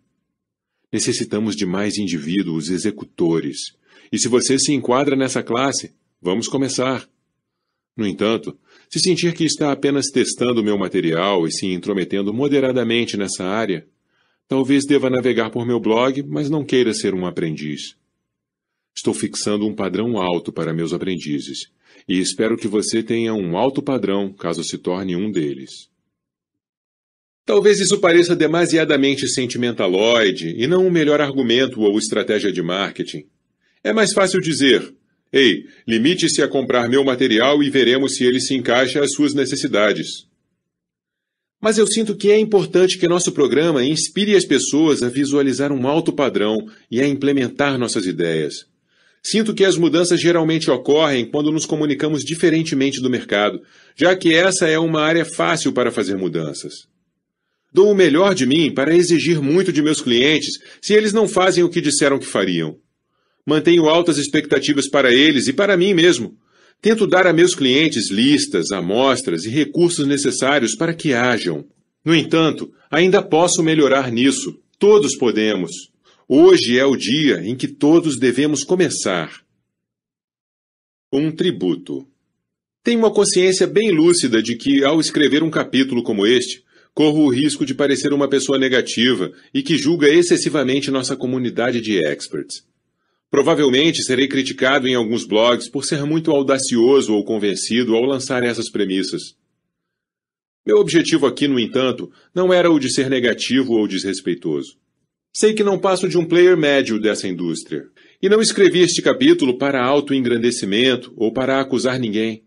Necessitamos 0.92 1.56
de 1.56 1.64
mais 1.64 1.96
indivíduos 1.96 2.68
executores, 2.68 3.74
e 4.12 4.18
se 4.18 4.28
você 4.28 4.58
se 4.58 4.72
enquadra 4.72 5.16
nessa 5.16 5.42
classe, 5.42 5.94
vamos 6.20 6.48
começar. 6.48 7.08
No 7.96 8.06
entanto, 8.06 8.58
se 8.88 9.00
sentir 9.00 9.32
que 9.34 9.44
está 9.44 9.72
apenas 9.72 10.06
testando 10.08 10.62
meu 10.62 10.76
material 10.76 11.46
e 11.46 11.52
se 11.52 11.66
intrometendo 11.66 12.32
moderadamente 12.32 13.16
nessa 13.16 13.44
área, 13.44 13.86
Talvez 14.52 14.84
deva 14.84 15.08
navegar 15.08 15.48
por 15.48 15.64
meu 15.64 15.80
blog, 15.80 16.22
mas 16.24 16.50
não 16.50 16.62
queira 16.62 16.92
ser 16.92 17.14
um 17.14 17.24
aprendiz. 17.24 17.96
Estou 18.94 19.14
fixando 19.14 19.66
um 19.66 19.74
padrão 19.74 20.18
alto 20.18 20.52
para 20.52 20.74
meus 20.74 20.92
aprendizes, 20.92 21.72
e 22.06 22.18
espero 22.18 22.58
que 22.58 22.68
você 22.68 23.02
tenha 23.02 23.32
um 23.32 23.56
alto 23.56 23.82
padrão 23.82 24.30
caso 24.30 24.62
se 24.62 24.76
torne 24.76 25.16
um 25.16 25.30
deles. 25.30 25.88
Talvez 27.44 27.80
isso 27.80 27.98
pareça 27.98 28.36
demasiadamente 28.36 29.28
sentimentaloide 29.28 30.54
e 30.56 30.66
não 30.66 30.84
o 30.84 30.86
um 30.86 30.90
melhor 30.90 31.20
argumento 31.20 31.80
ou 31.80 31.98
estratégia 31.98 32.52
de 32.52 32.62
marketing. 32.62 33.24
É 33.82 33.92
mais 33.92 34.12
fácil 34.12 34.40
dizer: 34.40 34.94
Ei, 35.32 35.64
limite-se 35.86 36.40
a 36.40 36.48
comprar 36.48 36.88
meu 36.88 37.02
material 37.02 37.62
e 37.62 37.68
veremos 37.68 38.14
se 38.14 38.24
ele 38.24 38.40
se 38.40 38.54
encaixa 38.54 39.02
às 39.02 39.12
suas 39.12 39.34
necessidades. 39.34 40.26
Mas 41.60 41.78
eu 41.78 41.86
sinto 41.86 42.16
que 42.16 42.30
é 42.30 42.38
importante 42.38 42.98
que 42.98 43.08
nosso 43.08 43.32
programa 43.32 43.84
inspire 43.84 44.36
as 44.36 44.44
pessoas 44.44 45.02
a 45.02 45.08
visualizar 45.08 45.72
um 45.72 45.86
alto 45.86 46.12
padrão 46.12 46.66
e 46.90 47.00
a 47.00 47.06
implementar 47.06 47.78
nossas 47.78 48.06
ideias. 48.06 48.66
Sinto 49.22 49.54
que 49.54 49.64
as 49.64 49.76
mudanças 49.76 50.20
geralmente 50.20 50.68
ocorrem 50.70 51.24
quando 51.24 51.52
nos 51.52 51.64
comunicamos 51.64 52.24
diferentemente 52.24 53.00
do 53.00 53.08
mercado, 53.08 53.62
já 53.96 54.16
que 54.16 54.34
essa 54.34 54.66
é 54.66 54.78
uma 54.78 55.00
área 55.00 55.24
fácil 55.24 55.72
para 55.72 55.92
fazer 55.92 56.16
mudanças. 56.16 56.91
Dou 57.72 57.90
o 57.90 57.94
melhor 57.94 58.34
de 58.34 58.44
mim 58.44 58.72
para 58.72 58.94
exigir 58.94 59.40
muito 59.40 59.72
de 59.72 59.80
meus 59.80 60.00
clientes 60.00 60.58
se 60.80 60.92
eles 60.92 61.12
não 61.12 61.26
fazem 61.26 61.64
o 61.64 61.70
que 61.70 61.80
disseram 61.80 62.18
que 62.18 62.26
fariam. 62.26 62.78
Mantenho 63.46 63.88
altas 63.88 64.18
expectativas 64.18 64.88
para 64.88 65.12
eles 65.12 65.48
e 65.48 65.52
para 65.52 65.76
mim 65.76 65.94
mesmo. 65.94 66.36
Tento 66.82 67.06
dar 67.06 67.26
a 67.26 67.32
meus 67.32 67.54
clientes 67.54 68.10
listas, 68.10 68.72
amostras 68.72 69.44
e 69.44 69.48
recursos 69.48 70.06
necessários 70.06 70.74
para 70.74 70.92
que 70.92 71.14
hajam. 71.14 71.64
No 72.04 72.14
entanto, 72.14 72.72
ainda 72.90 73.22
posso 73.22 73.62
melhorar 73.62 74.10
nisso. 74.12 74.60
Todos 74.78 75.16
podemos. 75.16 75.70
Hoje 76.28 76.78
é 76.78 76.84
o 76.84 76.96
dia 76.96 77.42
em 77.44 77.56
que 77.56 77.68
todos 77.68 78.18
devemos 78.18 78.64
começar. 78.64 79.30
Um 81.12 81.30
tributo. 81.30 82.06
Tenho 82.82 82.98
uma 82.98 83.12
consciência 83.12 83.66
bem 83.66 83.92
lúcida 83.92 84.42
de 84.42 84.56
que, 84.56 84.84
ao 84.84 85.00
escrever 85.00 85.42
um 85.42 85.50
capítulo 85.50 86.02
como 86.02 86.26
este, 86.26 86.64
corro 86.94 87.24
o 87.24 87.30
risco 87.30 87.64
de 87.64 87.74
parecer 87.74 88.12
uma 88.12 88.28
pessoa 88.28 88.58
negativa 88.58 89.32
e 89.52 89.62
que 89.62 89.76
julga 89.76 90.08
excessivamente 90.08 90.90
nossa 90.90 91.16
comunidade 91.16 91.80
de 91.80 91.98
experts. 91.98 92.64
Provavelmente 93.30 94.02
serei 94.02 94.28
criticado 94.28 94.86
em 94.86 94.94
alguns 94.94 95.24
blogs 95.24 95.68
por 95.68 95.84
ser 95.84 96.04
muito 96.04 96.30
audacioso 96.30 97.14
ou 97.14 97.24
convencido 97.24 97.96
ao 97.96 98.04
lançar 98.04 98.42
essas 98.42 98.70
premissas. 98.70 99.34
Meu 100.66 100.76
objetivo 100.76 101.26
aqui, 101.26 101.48
no 101.48 101.58
entanto, 101.58 102.12
não 102.34 102.52
era 102.52 102.70
o 102.70 102.78
de 102.78 102.92
ser 102.92 103.08
negativo 103.08 103.72
ou 103.72 103.88
desrespeitoso. 103.88 104.76
Sei 105.34 105.54
que 105.54 105.64
não 105.64 105.78
passo 105.78 106.06
de 106.08 106.18
um 106.18 106.26
player 106.26 106.56
médio 106.58 107.00
dessa 107.00 107.26
indústria. 107.26 107.84
E 108.20 108.28
não 108.28 108.40
escrevi 108.40 108.80
este 108.80 109.00
capítulo 109.00 109.56
para 109.56 109.82
autoengrandecimento 109.82 111.12
ou 111.16 111.32
para 111.32 111.58
acusar 111.58 111.98
ninguém. 111.98 112.44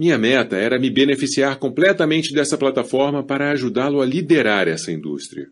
Minha 0.00 0.16
meta 0.16 0.56
era 0.56 0.78
me 0.78 0.88
beneficiar 0.88 1.58
completamente 1.58 2.32
dessa 2.32 2.56
plataforma 2.56 3.22
para 3.22 3.50
ajudá-lo 3.50 4.00
a 4.00 4.06
liderar 4.06 4.66
essa 4.66 4.90
indústria. 4.90 5.48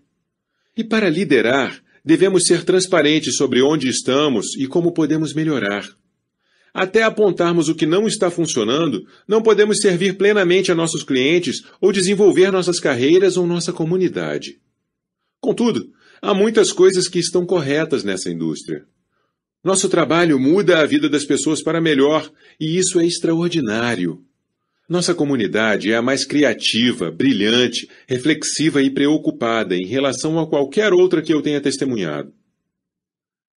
E 0.74 0.82
para 0.82 1.10
liderar, 1.10 1.78
devemos 2.02 2.46
ser 2.46 2.64
transparentes 2.64 3.36
sobre 3.36 3.60
onde 3.60 3.88
estamos 3.88 4.56
e 4.56 4.66
como 4.66 4.92
podemos 4.92 5.34
melhorar. 5.34 5.86
Até 6.72 7.02
apontarmos 7.02 7.68
o 7.68 7.74
que 7.74 7.84
não 7.84 8.06
está 8.06 8.30
funcionando, 8.30 9.04
não 9.26 9.42
podemos 9.42 9.80
servir 9.80 10.16
plenamente 10.16 10.72
a 10.72 10.74
nossos 10.74 11.02
clientes 11.02 11.62
ou 11.78 11.92
desenvolver 11.92 12.50
nossas 12.50 12.80
carreiras 12.80 13.36
ou 13.36 13.46
nossa 13.46 13.74
comunidade. 13.74 14.58
Contudo, 15.40 15.92
Há 16.20 16.34
muitas 16.34 16.72
coisas 16.72 17.06
que 17.06 17.20
estão 17.20 17.46
corretas 17.46 18.02
nessa 18.02 18.28
indústria. 18.28 18.84
Nosso 19.62 19.88
trabalho 19.88 20.38
muda 20.38 20.80
a 20.80 20.86
vida 20.86 21.08
das 21.08 21.24
pessoas 21.24 21.62
para 21.62 21.80
melhor, 21.80 22.28
e 22.58 22.76
isso 22.76 22.98
é 22.98 23.06
extraordinário. 23.06 24.24
Nossa 24.88 25.14
comunidade 25.14 25.92
é 25.92 25.96
a 25.96 26.02
mais 26.02 26.24
criativa, 26.24 27.10
brilhante, 27.10 27.86
reflexiva 28.08 28.82
e 28.82 28.88
preocupada 28.88 29.76
em 29.76 29.84
relação 29.84 30.38
a 30.38 30.46
qualquer 30.48 30.94
outra 30.94 31.20
que 31.20 31.32
eu 31.32 31.42
tenha 31.42 31.60
testemunhado. 31.60 32.32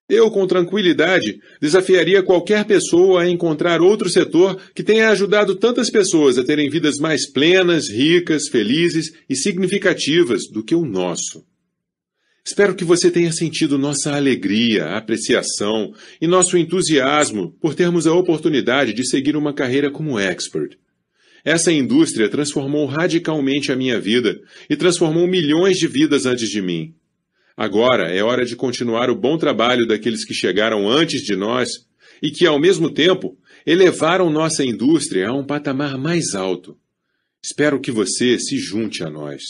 Eu, 0.09 0.29
com 0.29 0.45
tranquilidade, 0.45 1.39
desafiaria 1.61 2.21
qualquer 2.21 2.65
pessoa 2.65 3.21
a 3.21 3.29
encontrar 3.29 3.79
outro 3.79 4.09
setor 4.09 4.61
que 4.75 4.83
tenha 4.83 5.09
ajudado 5.09 5.55
tantas 5.55 5.89
pessoas 5.89 6.37
a 6.37 6.43
terem 6.43 6.69
vidas 6.69 6.97
mais 6.97 7.31
plenas, 7.31 7.89
ricas, 7.89 8.49
felizes 8.49 9.13
e 9.29 9.33
significativas 9.33 10.49
do 10.51 10.61
que 10.61 10.75
o 10.75 10.83
nosso. 10.83 11.45
Espero 12.43 12.75
que 12.75 12.83
você 12.83 13.09
tenha 13.09 13.31
sentido 13.31 13.77
nossa 13.77 14.13
alegria, 14.13 14.97
apreciação 14.97 15.93
e 16.19 16.27
nosso 16.27 16.57
entusiasmo 16.57 17.55
por 17.61 17.73
termos 17.73 18.05
a 18.05 18.13
oportunidade 18.13 18.91
de 18.91 19.07
seguir 19.07 19.37
uma 19.37 19.53
carreira 19.53 19.89
como 19.89 20.19
expert. 20.19 20.77
Essa 21.43 21.71
indústria 21.71 22.29
transformou 22.29 22.85
radicalmente 22.85 23.71
a 23.71 23.75
minha 23.75 23.99
vida 23.99 24.39
e 24.69 24.75
transformou 24.75 25.25
milhões 25.27 25.77
de 25.77 25.87
vidas 25.87 26.25
antes 26.25 26.49
de 26.49 26.61
mim. 26.61 26.93
Agora 27.57 28.11
é 28.11 28.23
hora 28.23 28.45
de 28.45 28.55
continuar 28.55 29.09
o 29.09 29.15
bom 29.15 29.37
trabalho 29.37 29.87
daqueles 29.87 30.23
que 30.23 30.33
chegaram 30.33 30.87
antes 30.87 31.21
de 31.21 31.35
nós 31.35 31.69
e 32.21 32.29
que, 32.29 32.45
ao 32.45 32.59
mesmo 32.59 32.91
tempo, 32.91 33.37
elevaram 33.65 34.29
nossa 34.29 34.63
indústria 34.63 35.29
a 35.29 35.33
um 35.33 35.45
patamar 35.45 35.97
mais 35.97 36.35
alto. 36.35 36.77
Espero 37.43 37.81
que 37.81 37.91
você 37.91 38.37
se 38.37 38.57
junte 38.57 39.03
a 39.03 39.09
nós. 39.09 39.41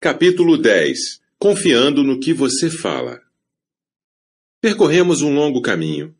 Capítulo 0.00 0.58
10 0.58 1.22
Confiando 1.38 2.02
no 2.02 2.18
que 2.18 2.32
você 2.32 2.70
fala. 2.70 3.23
Percorremos 4.64 5.20
um 5.20 5.34
longo 5.34 5.60
caminho. 5.60 6.14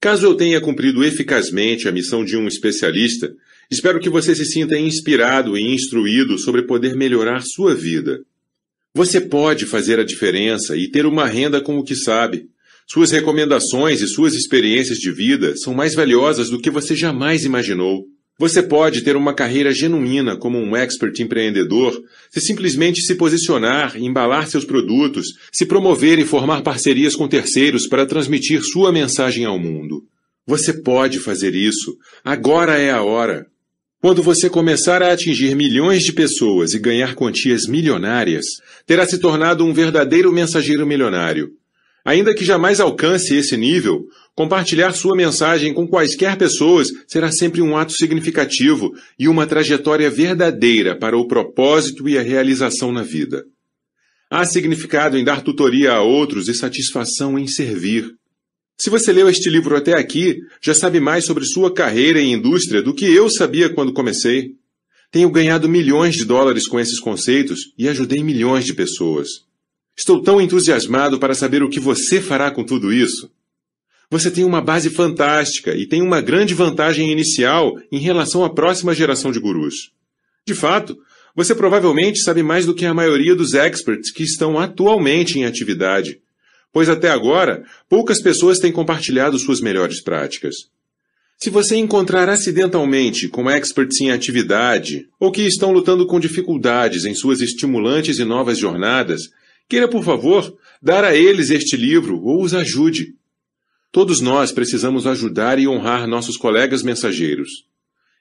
Caso 0.00 0.26
eu 0.26 0.34
tenha 0.34 0.60
cumprido 0.60 1.04
eficazmente 1.04 1.86
a 1.86 1.92
missão 1.92 2.24
de 2.24 2.36
um 2.36 2.48
especialista, 2.48 3.32
espero 3.70 4.00
que 4.00 4.10
você 4.10 4.34
se 4.34 4.44
sinta 4.44 4.76
inspirado 4.76 5.56
e 5.56 5.72
instruído 5.72 6.36
sobre 6.36 6.62
poder 6.62 6.96
melhorar 6.96 7.42
sua 7.42 7.76
vida. 7.76 8.24
Você 8.92 9.20
pode 9.20 9.66
fazer 9.66 10.00
a 10.00 10.04
diferença 10.04 10.76
e 10.76 10.90
ter 10.90 11.06
uma 11.06 11.26
renda 11.26 11.60
com 11.60 11.78
o 11.78 11.84
que 11.84 11.94
sabe. 11.94 12.48
Suas 12.88 13.12
recomendações 13.12 14.00
e 14.00 14.08
suas 14.08 14.34
experiências 14.34 14.98
de 14.98 15.12
vida 15.12 15.56
são 15.56 15.72
mais 15.72 15.94
valiosas 15.94 16.50
do 16.50 16.60
que 16.60 16.72
você 16.72 16.96
jamais 16.96 17.44
imaginou. 17.44 18.08
Você 18.38 18.62
pode 18.62 19.00
ter 19.02 19.16
uma 19.16 19.32
carreira 19.32 19.72
genuína 19.72 20.36
como 20.36 20.58
um 20.58 20.76
expert 20.76 21.18
empreendedor 21.20 21.98
se 22.30 22.40
simplesmente 22.40 23.00
se 23.00 23.14
posicionar, 23.14 23.96
embalar 23.96 24.46
seus 24.46 24.64
produtos, 24.64 25.28
se 25.50 25.64
promover 25.64 26.18
e 26.18 26.24
formar 26.26 26.60
parcerias 26.62 27.16
com 27.16 27.26
terceiros 27.26 27.86
para 27.88 28.04
transmitir 28.04 28.62
sua 28.62 28.92
mensagem 28.92 29.46
ao 29.46 29.58
mundo. 29.58 30.04
Você 30.46 30.74
pode 30.74 31.18
fazer 31.18 31.54
isso. 31.54 31.96
Agora 32.22 32.78
é 32.78 32.90
a 32.90 33.02
hora. 33.02 33.46
Quando 34.02 34.22
você 34.22 34.50
começar 34.50 35.02
a 35.02 35.12
atingir 35.12 35.56
milhões 35.56 36.02
de 36.02 36.12
pessoas 36.12 36.74
e 36.74 36.78
ganhar 36.78 37.14
quantias 37.14 37.66
milionárias, 37.66 38.44
terá 38.86 39.06
se 39.06 39.18
tornado 39.18 39.64
um 39.64 39.72
verdadeiro 39.72 40.30
mensageiro 40.30 40.86
milionário. 40.86 41.52
Ainda 42.04 42.34
que 42.34 42.44
jamais 42.44 42.78
alcance 42.78 43.34
esse 43.34 43.56
nível, 43.56 44.06
compartilhar 44.36 44.92
sua 44.92 45.16
mensagem 45.16 45.72
com 45.72 45.88
quaisquer 45.88 46.36
pessoas 46.36 46.88
será 47.08 47.32
sempre 47.32 47.62
um 47.62 47.74
ato 47.74 47.92
significativo 47.92 48.92
e 49.18 49.26
uma 49.26 49.46
trajetória 49.46 50.10
verdadeira 50.10 50.94
para 50.94 51.16
o 51.16 51.26
propósito 51.26 52.06
e 52.06 52.18
a 52.18 52.22
realização 52.22 52.92
na 52.92 53.02
vida. 53.02 53.44
Há 54.30 54.44
significado 54.44 55.16
em 55.16 55.24
dar 55.24 55.42
tutoria 55.42 55.92
a 55.92 56.02
outros 56.02 56.48
e 56.48 56.54
satisfação 56.54 57.38
em 57.38 57.46
servir. 57.46 58.14
Se 58.78 58.90
você 58.90 59.10
leu 59.10 59.26
este 59.26 59.48
livro 59.48 59.74
até 59.74 59.98
aqui, 59.98 60.36
já 60.60 60.74
sabe 60.74 61.00
mais 61.00 61.24
sobre 61.24 61.46
sua 61.46 61.72
carreira 61.72 62.20
e 62.20 62.30
indústria 62.30 62.82
do 62.82 62.92
que 62.92 63.06
eu 63.06 63.30
sabia 63.30 63.72
quando 63.72 63.94
comecei. 63.94 64.50
Tenho 65.10 65.30
ganhado 65.30 65.66
milhões 65.66 66.14
de 66.14 66.26
dólares 66.26 66.68
com 66.68 66.78
esses 66.78 67.00
conceitos 67.00 67.72
e 67.78 67.88
ajudei 67.88 68.22
milhões 68.22 68.66
de 68.66 68.74
pessoas. 68.74 69.28
Estou 69.96 70.20
tão 70.20 70.42
entusiasmado 70.42 71.18
para 71.18 71.34
saber 71.34 71.62
o 71.62 71.70
que 71.70 71.80
você 71.80 72.20
fará 72.20 72.50
com 72.50 72.62
tudo 72.62 72.92
isso. 72.92 73.30
Você 74.10 74.30
tem 74.30 74.44
uma 74.44 74.60
base 74.60 74.90
fantástica 74.90 75.74
e 75.74 75.86
tem 75.86 76.00
uma 76.00 76.20
grande 76.20 76.54
vantagem 76.54 77.10
inicial 77.10 77.74
em 77.90 77.98
relação 77.98 78.44
à 78.44 78.50
próxima 78.50 78.94
geração 78.94 79.32
de 79.32 79.40
gurus. 79.40 79.90
De 80.46 80.54
fato, 80.54 80.96
você 81.34 81.54
provavelmente 81.54 82.22
sabe 82.22 82.42
mais 82.42 82.64
do 82.64 82.74
que 82.74 82.86
a 82.86 82.94
maioria 82.94 83.34
dos 83.34 83.52
experts 83.52 84.12
que 84.12 84.22
estão 84.22 84.58
atualmente 84.58 85.38
em 85.38 85.44
atividade, 85.44 86.20
pois 86.72 86.88
até 86.88 87.10
agora 87.10 87.64
poucas 87.88 88.22
pessoas 88.22 88.58
têm 88.58 88.70
compartilhado 88.70 89.38
suas 89.38 89.60
melhores 89.60 90.00
práticas. 90.00 90.54
Se 91.38 91.50
você 91.50 91.76
encontrar 91.76 92.28
acidentalmente 92.30 93.28
com 93.28 93.50
experts 93.50 94.00
em 94.00 94.10
atividade 94.10 95.06
ou 95.20 95.30
que 95.30 95.42
estão 95.42 95.72
lutando 95.72 96.06
com 96.06 96.18
dificuldades 96.18 97.04
em 97.04 97.14
suas 97.14 97.42
estimulantes 97.42 98.18
e 98.18 98.24
novas 98.24 98.56
jornadas, 98.56 99.30
Queira, 99.68 99.88
por 99.88 100.04
favor, 100.04 100.56
dar 100.80 101.04
a 101.04 101.14
eles 101.14 101.50
este 101.50 101.76
livro 101.76 102.22
ou 102.22 102.42
os 102.42 102.54
ajude. 102.54 103.14
Todos 103.90 104.20
nós 104.20 104.52
precisamos 104.52 105.06
ajudar 105.06 105.58
e 105.58 105.66
honrar 105.66 106.06
nossos 106.06 106.36
colegas 106.36 106.82
mensageiros. 106.82 107.66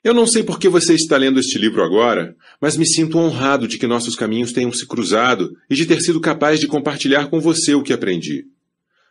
Eu 0.03 0.13
não 0.13 0.27
sei 0.27 0.43
por 0.43 0.59
que 0.59 0.69
você 0.69 0.93
está 0.93 1.17
lendo 1.17 1.39
este 1.39 1.57
livro 1.57 1.83
agora, 1.83 2.35
mas 2.61 2.77
me 2.77 2.85
sinto 2.85 3.17
honrado 3.17 3.67
de 3.67 3.79
que 3.79 3.87
nossos 3.87 4.15
caminhos 4.15 4.51
tenham 4.51 4.71
se 4.71 4.85
cruzado 4.85 5.57
e 5.67 5.75
de 5.75 5.85
ter 5.85 5.99
sido 5.99 6.21
capaz 6.21 6.59
de 6.59 6.67
compartilhar 6.67 7.27
com 7.27 7.39
você 7.39 7.73
o 7.73 7.81
que 7.81 7.91
aprendi. 7.91 8.45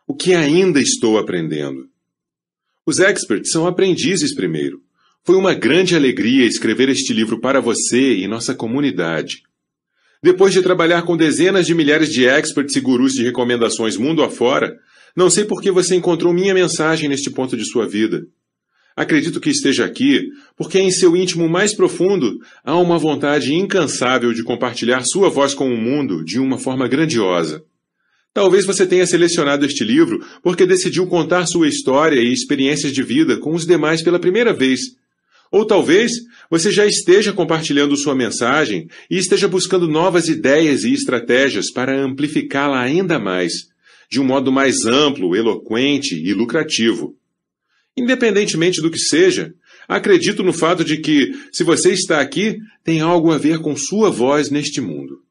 O 0.07 0.15
que 0.15 0.35
ainda 0.35 0.81
estou 0.81 1.19
aprendendo. 1.19 1.89
Os 2.87 3.01
experts 3.01 3.51
são 3.51 3.67
aprendizes 3.67 4.35
primeiro. 4.35 4.83
Foi 5.25 5.37
uma 5.37 5.53
grande 5.55 5.97
alegria 5.97 6.47
escrever 6.47 6.89
este 6.89 7.13
livro 7.13 7.41
para 7.41 7.61
você 7.61 8.15
e 8.15 8.29
nossa 8.29 8.55
comunidade. 8.55 9.43
Depois 10.23 10.53
de 10.53 10.63
trabalhar 10.63 11.03
com 11.03 11.17
dezenas 11.17 11.67
de 11.67 11.75
milhares 11.75 12.09
de 12.09 12.25
experts 12.25 12.77
e 12.77 12.81
gurus 12.81 13.15
de 13.15 13.25
recomendações 13.25 13.97
mundo 13.97 14.23
afora, 14.23 14.79
não 15.17 15.31
sei 15.31 15.45
por 15.45 15.63
que 15.63 15.71
você 15.71 15.95
encontrou 15.95 16.33
minha 16.33 16.55
mensagem 16.55 17.09
neste 17.09 17.31
ponto 17.31 17.57
de 17.57 17.65
sua 17.65 17.87
vida. 17.87 18.27
Acredito 18.97 19.41
que 19.41 19.51
esteja 19.51 19.85
aqui 19.85 20.23
porque 20.57 20.79
em 20.79 20.91
seu 20.91 21.17
íntimo 21.17 21.49
mais 21.49 21.75
profundo 21.75 22.39
há 22.63 22.77
uma 22.77 22.97
vontade 22.97 23.53
incansável 23.53 24.33
de 24.33 24.45
compartilhar 24.45 25.03
sua 25.05 25.29
voz 25.29 25.53
com 25.53 25.69
o 25.69 25.77
mundo 25.77 26.25
de 26.25 26.39
uma 26.39 26.59
forma 26.59 26.87
grandiosa. 26.87 27.65
Talvez 28.33 28.65
você 28.65 28.87
tenha 28.87 29.07
selecionado 29.07 29.65
este 29.65 29.85
livro 29.85 30.25
porque 30.43 30.67
decidiu 30.67 31.07
contar 31.07 31.47
sua 31.47 31.69
história 31.69 32.21
e 32.21 32.33
experiências 32.33 32.93
de 32.93 33.03
vida 33.03 33.37
com 33.39 33.55
os 33.55 33.67
demais 33.67 34.03
pela 34.03 34.19
primeira 34.19 34.53
vez. 34.53 34.81
Ou 35.51 35.65
talvez 35.65 36.13
você 36.51 36.73
já 36.73 36.85
esteja 36.85 37.33
compartilhando 37.33 37.97
sua 37.97 38.15
mensagem 38.15 38.89
e 39.09 39.19
esteja 39.19 39.47
buscando 39.47 39.87
novas 39.89 40.29
ideias 40.29 40.83
e 40.83 40.93
estratégias 40.93 41.71
para 41.71 41.97
amplificá-la 42.01 42.81
ainda 42.81 43.21
mais, 43.21 43.69
de 44.09 44.21
um 44.21 44.25
modo 44.25 44.53
mais 44.53 44.85
amplo, 44.85 45.35
eloquente 45.35 46.15
e 46.15 46.33
lucrativo. 46.33 47.17
Independentemente 47.97 48.81
do 48.81 48.91
que 48.91 48.99
seja, 48.99 49.55
acredito 49.87 50.43
no 50.43 50.53
fato 50.53 50.85
de 50.85 50.99
que, 50.99 51.33
se 51.53 51.63
você 51.63 51.93
está 51.93 52.21
aqui, 52.21 52.59
tem 52.83 53.01
algo 53.01 53.31
a 53.31 53.39
ver 53.39 53.61
com 53.61 53.77
sua 53.77 54.11
voz 54.11 54.51
neste 54.51 54.81
mundo. 54.81 55.23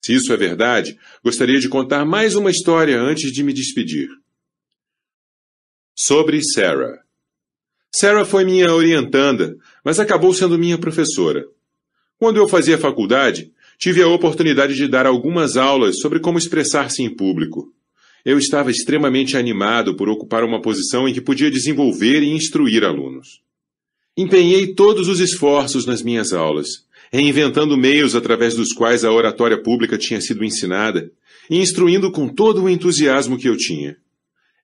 Se 0.00 0.14
isso 0.14 0.32
é 0.32 0.36
verdade, 0.36 0.98
gostaria 1.22 1.60
de 1.60 1.68
contar 1.68 2.04
mais 2.04 2.34
uma 2.34 2.50
história 2.50 3.00
antes 3.00 3.32
de 3.32 3.42
me 3.42 3.52
despedir. 3.52 4.08
Sobre 5.94 6.40
Sarah. 6.42 7.00
Sarah 7.94 8.24
foi 8.24 8.44
minha 8.44 8.72
orientanda, 8.72 9.56
mas 9.84 10.00
acabou 10.00 10.32
sendo 10.32 10.58
minha 10.58 10.78
professora. 10.78 11.44
Quando 12.18 12.38
eu 12.38 12.48
fazia 12.48 12.78
faculdade, 12.78 13.52
tive 13.78 14.02
a 14.02 14.08
oportunidade 14.08 14.74
de 14.74 14.88
dar 14.88 15.06
algumas 15.06 15.56
aulas 15.56 15.98
sobre 15.98 16.18
como 16.18 16.38
expressar-se 16.38 17.02
em 17.02 17.14
público. 17.14 17.72
Eu 18.24 18.38
estava 18.38 18.70
extremamente 18.70 19.36
animado 19.36 19.96
por 19.96 20.08
ocupar 20.08 20.44
uma 20.44 20.60
posição 20.60 21.08
em 21.08 21.12
que 21.12 21.20
podia 21.20 21.50
desenvolver 21.50 22.22
e 22.22 22.30
instruir 22.30 22.84
alunos. 22.84 23.42
Empenhei 24.16 24.74
todos 24.74 25.08
os 25.08 25.18
esforços 25.18 25.86
nas 25.86 26.02
minhas 26.02 26.32
aulas, 26.32 26.84
reinventando 27.12 27.76
meios 27.76 28.14
através 28.14 28.54
dos 28.54 28.72
quais 28.72 29.04
a 29.04 29.12
oratória 29.12 29.60
pública 29.60 29.98
tinha 29.98 30.20
sido 30.20 30.44
ensinada 30.44 31.10
e 31.50 31.58
instruindo 31.58 32.12
com 32.12 32.28
todo 32.28 32.62
o 32.62 32.68
entusiasmo 32.70 33.36
que 33.36 33.48
eu 33.48 33.56
tinha. 33.56 33.96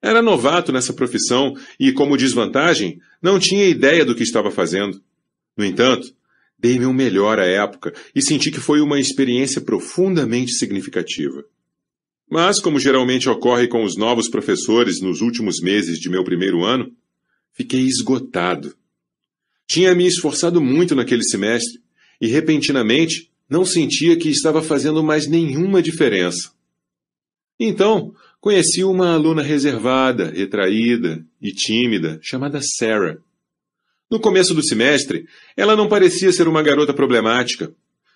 Era 0.00 0.22
novato 0.22 0.70
nessa 0.70 0.92
profissão 0.92 1.54
e, 1.80 1.92
como 1.92 2.16
desvantagem, 2.16 3.00
não 3.20 3.38
tinha 3.38 3.68
ideia 3.68 4.04
do 4.04 4.14
que 4.14 4.22
estava 4.22 4.50
fazendo. 4.50 5.02
No 5.56 5.64
entanto, 5.64 6.14
dei 6.58 6.78
meu 6.78 6.92
melhor 6.92 7.40
à 7.40 7.44
época 7.44 7.92
e 8.14 8.22
senti 8.22 8.50
que 8.50 8.60
foi 8.60 8.80
uma 8.80 9.00
experiência 9.00 9.60
profundamente 9.60 10.52
significativa. 10.52 11.44
Mas, 12.30 12.60
como 12.60 12.78
geralmente 12.78 13.28
ocorre 13.28 13.66
com 13.68 13.84
os 13.84 13.96
novos 13.96 14.28
professores 14.28 15.00
nos 15.00 15.20
últimos 15.20 15.60
meses 15.60 15.98
de 15.98 16.10
meu 16.10 16.22
primeiro 16.22 16.64
ano, 16.64 16.92
fiquei 17.54 17.80
esgotado. 17.80 18.76
Tinha 19.66 19.94
me 19.94 20.06
esforçado 20.06 20.60
muito 20.60 20.94
naquele 20.94 21.24
semestre 21.24 21.80
e, 22.20 22.26
repentinamente, 22.26 23.30
não 23.48 23.64
sentia 23.64 24.16
que 24.16 24.28
estava 24.28 24.62
fazendo 24.62 25.02
mais 25.02 25.26
nenhuma 25.26 25.82
diferença. 25.82 26.52
Então, 27.58 28.14
conheci 28.40 28.84
uma 28.84 29.14
aluna 29.14 29.42
reservada, 29.42 30.30
retraída 30.30 31.24
e 31.40 31.50
tímida, 31.52 32.18
chamada 32.22 32.60
Sarah. 32.62 33.18
No 34.10 34.20
começo 34.20 34.54
do 34.54 34.62
semestre, 34.62 35.26
ela 35.56 35.74
não 35.74 35.88
parecia 35.88 36.32
ser 36.32 36.46
uma 36.46 36.62
garota 36.62 36.94
problemática. 36.94 37.72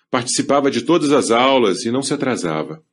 Participava 0.09 0.71
de 0.71 0.81
todas 0.81 1.11
as 1.11 1.29
aulas 1.31 1.83
e 1.83 1.91
não 1.91 2.01
se 2.01 2.13
atrasava. 2.13 2.83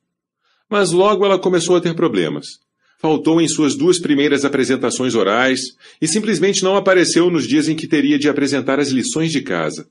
Mas 0.70 0.92
logo 0.92 1.24
ela 1.24 1.38
começou 1.38 1.74
a 1.74 1.80
ter 1.80 1.94
problemas. 1.94 2.60
Faltou 3.00 3.40
em 3.40 3.48
suas 3.48 3.74
duas 3.74 3.98
primeiras 3.98 4.44
apresentações 4.44 5.14
orais 5.14 5.60
e 6.00 6.06
simplesmente 6.06 6.62
não 6.62 6.76
apareceu 6.76 7.28
nos 7.28 7.48
dias 7.48 7.68
em 7.68 7.74
que 7.74 7.88
teria 7.88 8.18
de 8.18 8.28
apresentar 8.28 8.78
as 8.78 8.90
lições 8.90 9.32
de 9.32 9.42
casa. 9.42 9.88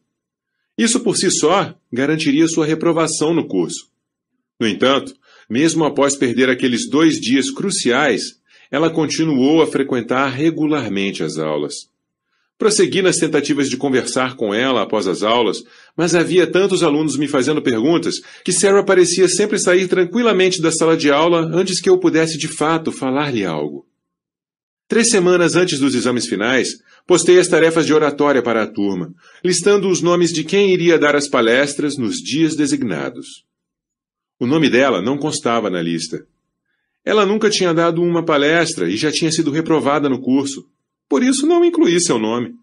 Isso 0.78 1.02
por 1.02 1.18
si 1.18 1.30
só 1.30 1.76
garantiria 1.92 2.48
sua 2.48 2.66
reprovação 2.66 3.34
no 3.34 3.46
curso. 3.46 3.90
No 4.58 4.68
entanto, 4.68 5.14
mesmo 5.50 5.84
após 5.84 6.16
perder 6.16 6.50
aqueles 6.50 6.90
dois 6.90 7.20
dias 7.20 7.50
cruciais, 7.50 8.40
ela 8.72 8.90
continuou 8.90 9.62
a 9.62 9.68
frequentar 9.68 10.30
regularmente 10.30 11.24
as 11.24 11.38
aulas. 11.38 11.89
Prossegui 12.60 13.02
nas 13.02 13.16
tentativas 13.16 13.70
de 13.70 13.78
conversar 13.78 14.36
com 14.36 14.54
ela 14.54 14.82
após 14.82 15.08
as 15.08 15.24
aulas, 15.24 15.64
mas 15.96 16.14
havia 16.14 16.46
tantos 16.46 16.84
alunos 16.84 17.16
me 17.16 17.26
fazendo 17.26 17.62
perguntas 17.62 18.16
que 18.44 18.52
Sarah 18.52 18.84
parecia 18.84 19.30
sempre 19.30 19.58
sair 19.58 19.88
tranquilamente 19.88 20.62
da 20.62 20.70
sala 20.70 20.98
de 20.98 21.10
aula 21.10 21.40
antes 21.54 21.80
que 21.80 21.90
eu 21.90 21.98
pudesse 21.98 22.38
de 22.38 22.50
fato 22.50 22.92
falar-lhe 22.92 23.46
algo. 23.46 23.88
Três 24.90 25.10
semanas 25.10 25.56
antes 25.56 25.80
dos 25.80 25.96
exames 25.96 26.28
finais, 26.28 26.82
postei 27.08 27.40
as 27.40 27.48
tarefas 27.48 27.86
de 27.86 27.94
oratória 27.94 28.44
para 28.44 28.64
a 28.64 28.68
turma, 28.68 29.14
listando 29.42 29.88
os 29.88 30.02
nomes 30.02 30.34
de 30.34 30.44
quem 30.44 30.74
iria 30.74 31.00
dar 31.00 31.16
as 31.16 31.30
palestras 31.30 31.96
nos 31.96 32.18
dias 32.18 32.58
designados. 32.58 33.46
O 34.38 34.46
nome 34.46 34.70
dela 34.70 35.02
não 35.02 35.18
constava 35.18 35.70
na 35.70 35.82
lista. 35.82 36.28
Ela 37.06 37.26
nunca 37.26 37.50
tinha 37.50 37.74
dado 37.74 38.02
uma 38.02 38.26
palestra 38.26 38.90
e 38.90 38.98
já 38.98 39.10
tinha 39.14 39.32
sido 39.32 39.50
reprovada 39.50 40.10
no 40.10 40.20
curso, 40.20 40.68
por 41.10 41.24
isso 41.24 41.48
não 41.48 41.66
incluí 41.66 42.00
seu 42.00 42.20
nome. 42.20 42.54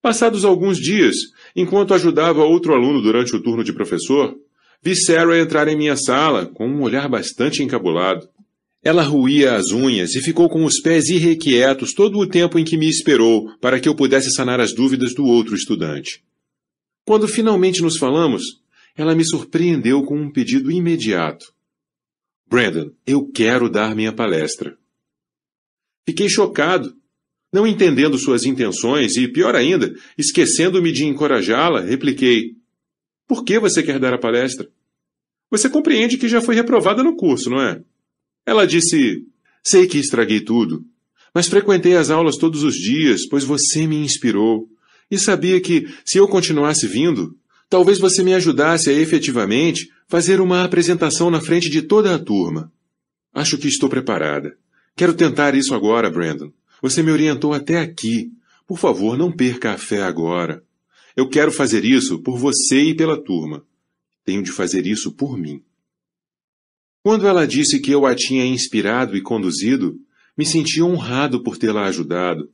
Passados 0.00 0.44
alguns 0.44 0.78
dias, 0.78 1.16
enquanto 1.54 1.94
ajudava 1.94 2.44
outro 2.44 2.74
aluno 2.74 3.02
durante 3.02 3.36
o 3.36 3.42
turno 3.42 3.62
de 3.62 3.72
professor, 3.72 4.34
vi 4.82 4.96
Sarah 4.96 5.38
entrar 5.38 5.68
em 5.68 5.76
minha 5.76 5.96
sala 5.96 6.46
com 6.46 6.66
um 6.66 6.82
olhar 6.82 7.08
bastante 7.08 7.62
encabulado. 7.62 8.28
Ela 8.82 9.02
ruía 9.02 9.54
as 9.54 9.70
unhas 9.70 10.14
e 10.14 10.20
ficou 10.20 10.48
com 10.48 10.64
os 10.64 10.80
pés 10.80 11.08
irrequietos 11.08 11.94
todo 11.94 12.18
o 12.18 12.26
tempo 12.26 12.58
em 12.58 12.64
que 12.64 12.76
me 12.76 12.88
esperou 12.88 13.54
para 13.58 13.78
que 13.78 13.88
eu 13.88 13.94
pudesse 13.94 14.30
sanar 14.30 14.60
as 14.60 14.74
dúvidas 14.74 15.14
do 15.14 15.24
outro 15.24 15.54
estudante. 15.54 16.22
Quando 17.06 17.28
finalmente 17.28 17.82
nos 17.82 17.96
falamos, 17.96 18.42
ela 18.96 19.14
me 19.14 19.24
surpreendeu 19.24 20.02
com 20.04 20.18
um 20.18 20.30
pedido 20.30 20.70
imediato. 20.70 21.52
Brandon, 22.46 22.90
eu 23.06 23.26
quero 23.26 23.70
dar 23.70 23.94
minha 23.94 24.12
palestra. 24.12 24.76
Fiquei 26.06 26.28
chocado 26.28 26.94
não 27.54 27.68
entendendo 27.68 28.18
suas 28.18 28.44
intenções 28.44 29.16
e, 29.16 29.28
pior 29.28 29.54
ainda, 29.54 29.94
esquecendo-me 30.18 30.90
de 30.90 31.04
encorajá-la, 31.04 31.82
repliquei: 31.82 32.56
Por 33.28 33.44
que 33.44 33.60
você 33.60 33.80
quer 33.80 34.00
dar 34.00 34.12
a 34.12 34.18
palestra? 34.18 34.68
Você 35.52 35.70
compreende 35.70 36.18
que 36.18 36.26
já 36.26 36.40
foi 36.40 36.56
reprovada 36.56 37.00
no 37.04 37.14
curso, 37.14 37.48
não 37.48 37.62
é? 37.62 37.80
Ela 38.44 38.66
disse: 38.66 39.24
Sei 39.62 39.86
que 39.86 39.98
estraguei 39.98 40.40
tudo, 40.40 40.84
mas 41.32 41.46
frequentei 41.46 41.96
as 41.96 42.10
aulas 42.10 42.36
todos 42.36 42.64
os 42.64 42.74
dias, 42.74 43.24
pois 43.28 43.44
você 43.44 43.86
me 43.86 43.98
inspirou. 43.98 44.68
E 45.08 45.16
sabia 45.16 45.60
que, 45.60 45.86
se 46.04 46.18
eu 46.18 46.26
continuasse 46.26 46.88
vindo, 46.88 47.38
talvez 47.70 48.00
você 48.00 48.24
me 48.24 48.34
ajudasse 48.34 48.90
a 48.90 48.92
efetivamente 48.92 49.88
fazer 50.08 50.40
uma 50.40 50.64
apresentação 50.64 51.30
na 51.30 51.40
frente 51.40 51.70
de 51.70 51.82
toda 51.82 52.16
a 52.16 52.18
turma. 52.18 52.72
Acho 53.32 53.56
que 53.56 53.68
estou 53.68 53.88
preparada. 53.88 54.56
Quero 54.96 55.14
tentar 55.14 55.54
isso 55.54 55.72
agora, 55.72 56.10
Brandon. 56.10 56.50
Você 56.84 57.02
me 57.02 57.10
orientou 57.10 57.54
até 57.54 57.80
aqui. 57.80 58.30
Por 58.66 58.78
favor, 58.78 59.16
não 59.16 59.32
perca 59.32 59.72
a 59.72 59.78
fé 59.78 60.02
agora. 60.02 60.62
Eu 61.16 61.26
quero 61.30 61.50
fazer 61.50 61.82
isso 61.82 62.18
por 62.18 62.38
você 62.38 62.78
e 62.78 62.94
pela 62.94 63.16
turma. 63.16 63.64
Tenho 64.22 64.42
de 64.42 64.52
fazer 64.52 64.86
isso 64.86 65.10
por 65.12 65.38
mim. 65.38 65.62
Quando 67.02 67.26
ela 67.26 67.46
disse 67.46 67.80
que 67.80 67.90
eu 67.90 68.04
a 68.04 68.14
tinha 68.14 68.44
inspirado 68.44 69.16
e 69.16 69.22
conduzido, 69.22 69.98
me 70.36 70.44
senti 70.44 70.82
honrado 70.82 71.42
por 71.42 71.56
tê-la 71.56 71.86
ajudado. 71.86 72.50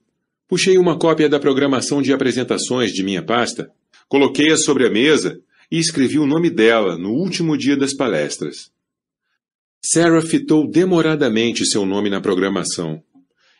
Puxei 0.47 0.79
uma 0.79 0.97
cópia 0.97 1.29
da 1.29 1.40
programação 1.40 2.01
de 2.01 2.12
apresentações 2.12 2.93
de 2.93 3.03
minha 3.03 3.25
pasta, 3.25 3.73
coloquei-a 4.09 4.57
sobre 4.57 4.87
a 4.87 4.90
mesa 4.90 5.40
e 5.69 5.77
escrevi 5.77 6.21
o 6.21 6.27
nome 6.27 6.51
dela 6.51 6.97
no 6.97 7.11
último 7.11 7.59
dia 7.59 7.77
das 7.77 7.93
palestras. 7.93 8.71
Sarah 9.85 10.23
fitou 10.23 10.71
demoradamente 10.71 11.66
seu 11.66 11.85
nome 11.85 12.09
na 12.09 12.21
programação. 12.21 13.03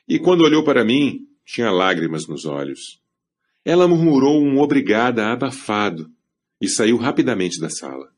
E 0.09 0.19
quando 0.19 0.43
olhou 0.43 0.65
para 0.65 0.85
mim, 0.85 1.27
tinha 1.45 1.71
lágrimas 1.71 2.27
nos 2.27 2.45
olhos. 2.45 3.01
Ela 3.65 3.87
murmurou 3.89 4.43
um 4.43 4.59
obrigada 4.59 5.27
abafado 5.33 6.11
e 6.61 6.69
saiu 6.69 6.97
rapidamente 6.97 7.61
da 7.61 7.69
sala. 7.69 8.09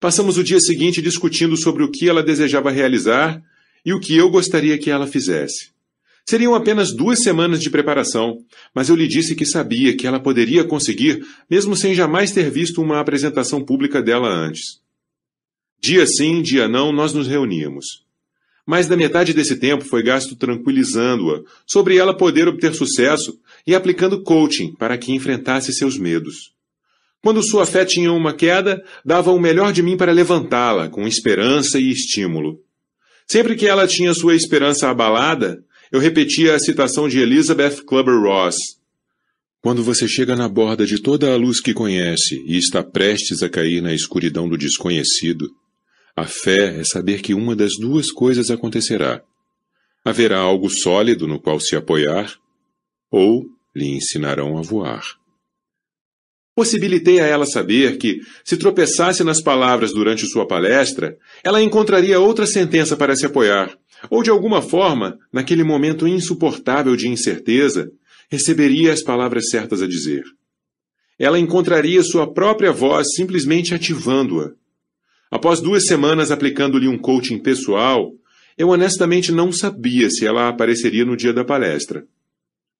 Passamos 0.00 0.36
o 0.36 0.44
dia 0.44 0.60
seguinte 0.60 1.00
discutindo 1.00 1.56
sobre 1.56 1.82
o 1.82 1.90
que 1.90 2.08
ela 2.08 2.22
desejava 2.22 2.70
realizar 2.70 3.42
e 3.84 3.92
o 3.92 4.00
que 4.00 4.16
eu 4.16 4.30
gostaria 4.30 4.78
que 4.78 4.90
ela 4.90 5.06
fizesse. 5.06 5.72
Seriam 6.26 6.54
apenas 6.54 6.94
duas 6.94 7.22
semanas 7.22 7.60
de 7.60 7.68
preparação, 7.68 8.38
mas 8.74 8.88
eu 8.88 8.96
lhe 8.96 9.06
disse 9.06 9.34
que 9.34 9.44
sabia 9.44 9.94
que 9.94 10.06
ela 10.06 10.18
poderia 10.18 10.64
conseguir, 10.64 11.24
mesmo 11.50 11.76
sem 11.76 11.94
jamais 11.94 12.30
ter 12.32 12.50
visto 12.50 12.80
uma 12.80 12.98
apresentação 12.98 13.62
pública 13.62 14.02
dela 14.02 14.28
antes. 14.28 14.80
Dia 15.80 16.06
sim, 16.06 16.40
dia 16.40 16.66
não, 16.66 16.92
nós 16.92 17.12
nos 17.12 17.28
reuníamos. 17.28 18.03
Mais 18.66 18.86
da 18.86 18.96
metade 18.96 19.34
desse 19.34 19.56
tempo 19.56 19.84
foi 19.84 20.02
gasto 20.02 20.34
tranquilizando-a 20.36 21.42
sobre 21.66 21.96
ela 21.96 22.16
poder 22.16 22.48
obter 22.48 22.74
sucesso 22.74 23.38
e 23.66 23.74
aplicando 23.74 24.22
coaching 24.22 24.74
para 24.74 24.96
que 24.96 25.12
enfrentasse 25.12 25.72
seus 25.72 25.98
medos. 25.98 26.54
Quando 27.22 27.42
sua 27.42 27.66
fé 27.66 27.84
tinha 27.84 28.12
uma 28.12 28.34
queda, 28.34 28.82
dava 29.04 29.30
o 29.32 29.40
melhor 29.40 29.72
de 29.72 29.82
mim 29.82 29.96
para 29.96 30.12
levantá-la 30.12 30.88
com 30.88 31.06
esperança 31.06 31.78
e 31.78 31.90
estímulo. 31.90 32.60
Sempre 33.26 33.56
que 33.56 33.66
ela 33.66 33.86
tinha 33.86 34.12
sua 34.12 34.34
esperança 34.34 34.88
abalada, 34.88 35.62
eu 35.90 36.00
repetia 36.00 36.54
a 36.54 36.58
citação 36.58 37.08
de 37.08 37.18
Elizabeth 37.18 37.82
Clubber 37.86 38.20
Ross. 38.20 38.56
Quando 39.62 39.82
você 39.82 40.06
chega 40.06 40.36
na 40.36 40.46
borda 40.48 40.84
de 40.84 41.00
toda 41.00 41.32
a 41.32 41.36
luz 41.36 41.60
que 41.60 41.72
conhece 41.72 42.44
e 42.46 42.58
está 42.58 42.82
prestes 42.82 43.42
a 43.42 43.48
cair 43.48 43.80
na 43.80 43.94
escuridão 43.94 44.46
do 44.46 44.58
desconhecido, 44.58 45.50
a 46.16 46.26
fé 46.26 46.78
é 46.80 46.84
saber 46.84 47.20
que 47.22 47.34
uma 47.34 47.56
das 47.56 47.72
duas 47.78 48.10
coisas 48.10 48.50
acontecerá. 48.50 49.22
Haverá 50.04 50.38
algo 50.38 50.70
sólido 50.70 51.26
no 51.26 51.40
qual 51.40 51.58
se 51.58 51.74
apoiar, 51.74 52.32
ou 53.10 53.46
lhe 53.74 53.96
ensinarão 53.96 54.56
a 54.56 54.62
voar. 54.62 55.02
Possibilitei 56.54 57.18
a 57.18 57.26
ela 57.26 57.46
saber 57.46 57.98
que, 57.98 58.20
se 58.44 58.56
tropeçasse 58.56 59.24
nas 59.24 59.42
palavras 59.42 59.92
durante 59.92 60.26
sua 60.26 60.46
palestra, 60.46 61.18
ela 61.42 61.60
encontraria 61.60 62.20
outra 62.20 62.46
sentença 62.46 62.96
para 62.96 63.16
se 63.16 63.26
apoiar, 63.26 63.76
ou 64.08 64.22
de 64.22 64.30
alguma 64.30 64.62
forma, 64.62 65.18
naquele 65.32 65.64
momento 65.64 66.06
insuportável 66.06 66.94
de 66.94 67.08
incerteza, 67.08 67.90
receberia 68.30 68.92
as 68.92 69.02
palavras 69.02 69.48
certas 69.50 69.82
a 69.82 69.86
dizer. 69.88 70.22
Ela 71.18 71.40
encontraria 71.40 72.02
sua 72.02 72.32
própria 72.32 72.72
voz 72.72 73.14
simplesmente 73.14 73.74
ativando-a. 73.74 74.52
Após 75.34 75.60
duas 75.60 75.88
semanas 75.88 76.30
aplicando-lhe 76.30 76.86
um 76.86 76.96
coaching 76.96 77.40
pessoal, 77.40 78.12
eu 78.56 78.68
honestamente 78.68 79.32
não 79.32 79.50
sabia 79.50 80.08
se 80.08 80.24
ela 80.24 80.48
apareceria 80.48 81.04
no 81.04 81.16
dia 81.16 81.32
da 81.32 81.44
palestra. 81.44 82.06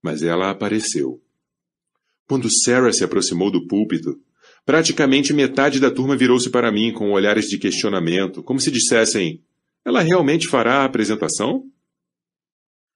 Mas 0.00 0.22
ela 0.22 0.48
apareceu. 0.50 1.20
Quando 2.28 2.48
Sarah 2.48 2.92
se 2.92 3.02
aproximou 3.02 3.50
do 3.50 3.66
púlpito, 3.66 4.20
praticamente 4.64 5.32
metade 5.32 5.80
da 5.80 5.90
turma 5.90 6.16
virou-se 6.16 6.48
para 6.48 6.70
mim 6.70 6.92
com 6.92 7.10
olhares 7.10 7.46
de 7.46 7.58
questionamento, 7.58 8.40
como 8.40 8.60
se 8.60 8.70
dissessem: 8.70 9.42
Ela 9.84 10.00
realmente 10.00 10.46
fará 10.46 10.82
a 10.82 10.84
apresentação? 10.84 11.64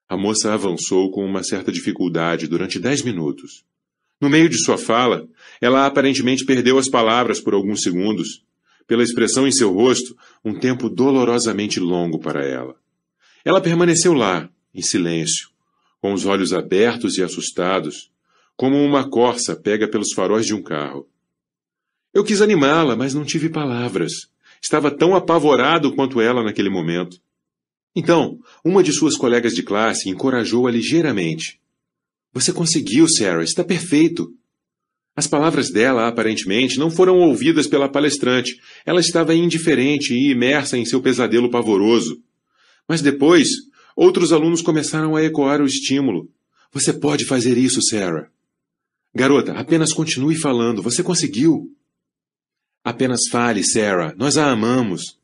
A 0.08 0.16
moça 0.16 0.54
avançou 0.54 1.10
com 1.10 1.24
uma 1.24 1.42
certa 1.42 1.72
dificuldade 1.72 2.46
durante 2.46 2.78
dez 2.78 3.02
minutos. 3.02 3.64
No 4.20 4.30
meio 4.30 4.48
de 4.48 4.56
sua 4.56 4.78
fala, 4.78 5.28
ela 5.60 5.84
aparentemente 5.84 6.44
perdeu 6.44 6.78
as 6.78 6.88
palavras 6.88 7.40
por 7.40 7.54
alguns 7.54 7.82
segundos. 7.82 8.46
Pela 8.88 9.04
expressão 9.04 9.46
em 9.46 9.52
seu 9.52 9.72
rosto, 9.72 10.16
um 10.44 10.58
tempo 10.58 10.88
dolorosamente 10.88 11.78
longo 11.78 12.18
para 12.18 12.44
ela. 12.44 12.74
Ela 13.44 13.60
permaneceu 13.60 14.14
lá, 14.14 14.48
em 14.74 14.82
silêncio, 14.82 15.50
com 16.00 16.12
os 16.12 16.26
olhos 16.26 16.52
abertos 16.52 17.18
e 17.18 17.22
assustados, 17.22 18.10
como 18.56 18.82
uma 18.82 19.08
corça 19.08 19.54
pega 19.54 19.86
pelos 19.86 20.12
faróis 20.12 20.46
de 20.46 20.54
um 20.54 20.62
carro. 20.62 21.06
Eu 22.12 22.24
quis 22.24 22.40
animá-la, 22.40 22.96
mas 22.96 23.14
não 23.14 23.24
tive 23.24 23.50
palavras. 23.50 24.28
Estava 24.60 24.90
tão 24.90 25.14
apavorado 25.14 25.94
quanto 25.94 26.20
ela 26.20 26.42
naquele 26.42 26.70
momento. 26.70 27.20
Então, 27.94 28.38
uma 28.64 28.82
de 28.82 28.92
suas 28.92 29.16
colegas 29.16 29.54
de 29.54 29.62
classe 29.62 30.08
encorajou-a 30.08 30.70
ligeiramente. 30.70 31.60
Você 32.32 32.52
conseguiu, 32.52 33.06
Sarah, 33.08 33.44
está 33.44 33.62
perfeito. 33.62 34.34
As 35.18 35.26
palavras 35.26 35.68
dela, 35.68 36.06
aparentemente, 36.06 36.78
não 36.78 36.92
foram 36.92 37.18
ouvidas 37.18 37.66
pela 37.66 37.88
palestrante. 37.88 38.60
Ela 38.86 39.00
estava 39.00 39.34
indiferente 39.34 40.14
e 40.14 40.30
imersa 40.30 40.78
em 40.78 40.84
seu 40.84 41.02
pesadelo 41.02 41.50
pavoroso. 41.50 42.22
Mas 42.86 43.02
depois, 43.02 43.48
outros 43.96 44.32
alunos 44.32 44.62
começaram 44.62 45.16
a 45.16 45.24
ecoar 45.24 45.60
o 45.60 45.66
estímulo. 45.66 46.30
Você 46.72 46.92
pode 46.92 47.24
fazer 47.24 47.58
isso, 47.58 47.82
Sarah. 47.82 48.30
Garota, 49.12 49.54
apenas 49.54 49.92
continue 49.92 50.36
falando. 50.36 50.84
Você 50.84 51.02
conseguiu. 51.02 51.68
Apenas 52.84 53.22
fale, 53.28 53.64
Sarah. 53.64 54.14
Nós 54.16 54.38
a 54.38 54.48
amamos. 54.48 55.18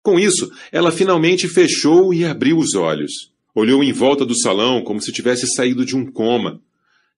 Com 0.00 0.16
isso, 0.16 0.48
ela 0.70 0.92
finalmente 0.92 1.48
fechou 1.48 2.14
e 2.14 2.24
abriu 2.24 2.56
os 2.56 2.76
olhos. 2.76 3.32
Olhou 3.52 3.82
em 3.82 3.92
volta 3.92 4.24
do 4.24 4.38
salão 4.38 4.80
como 4.84 5.02
se 5.02 5.10
tivesse 5.10 5.48
saído 5.48 5.84
de 5.84 5.96
um 5.96 6.08
coma, 6.08 6.62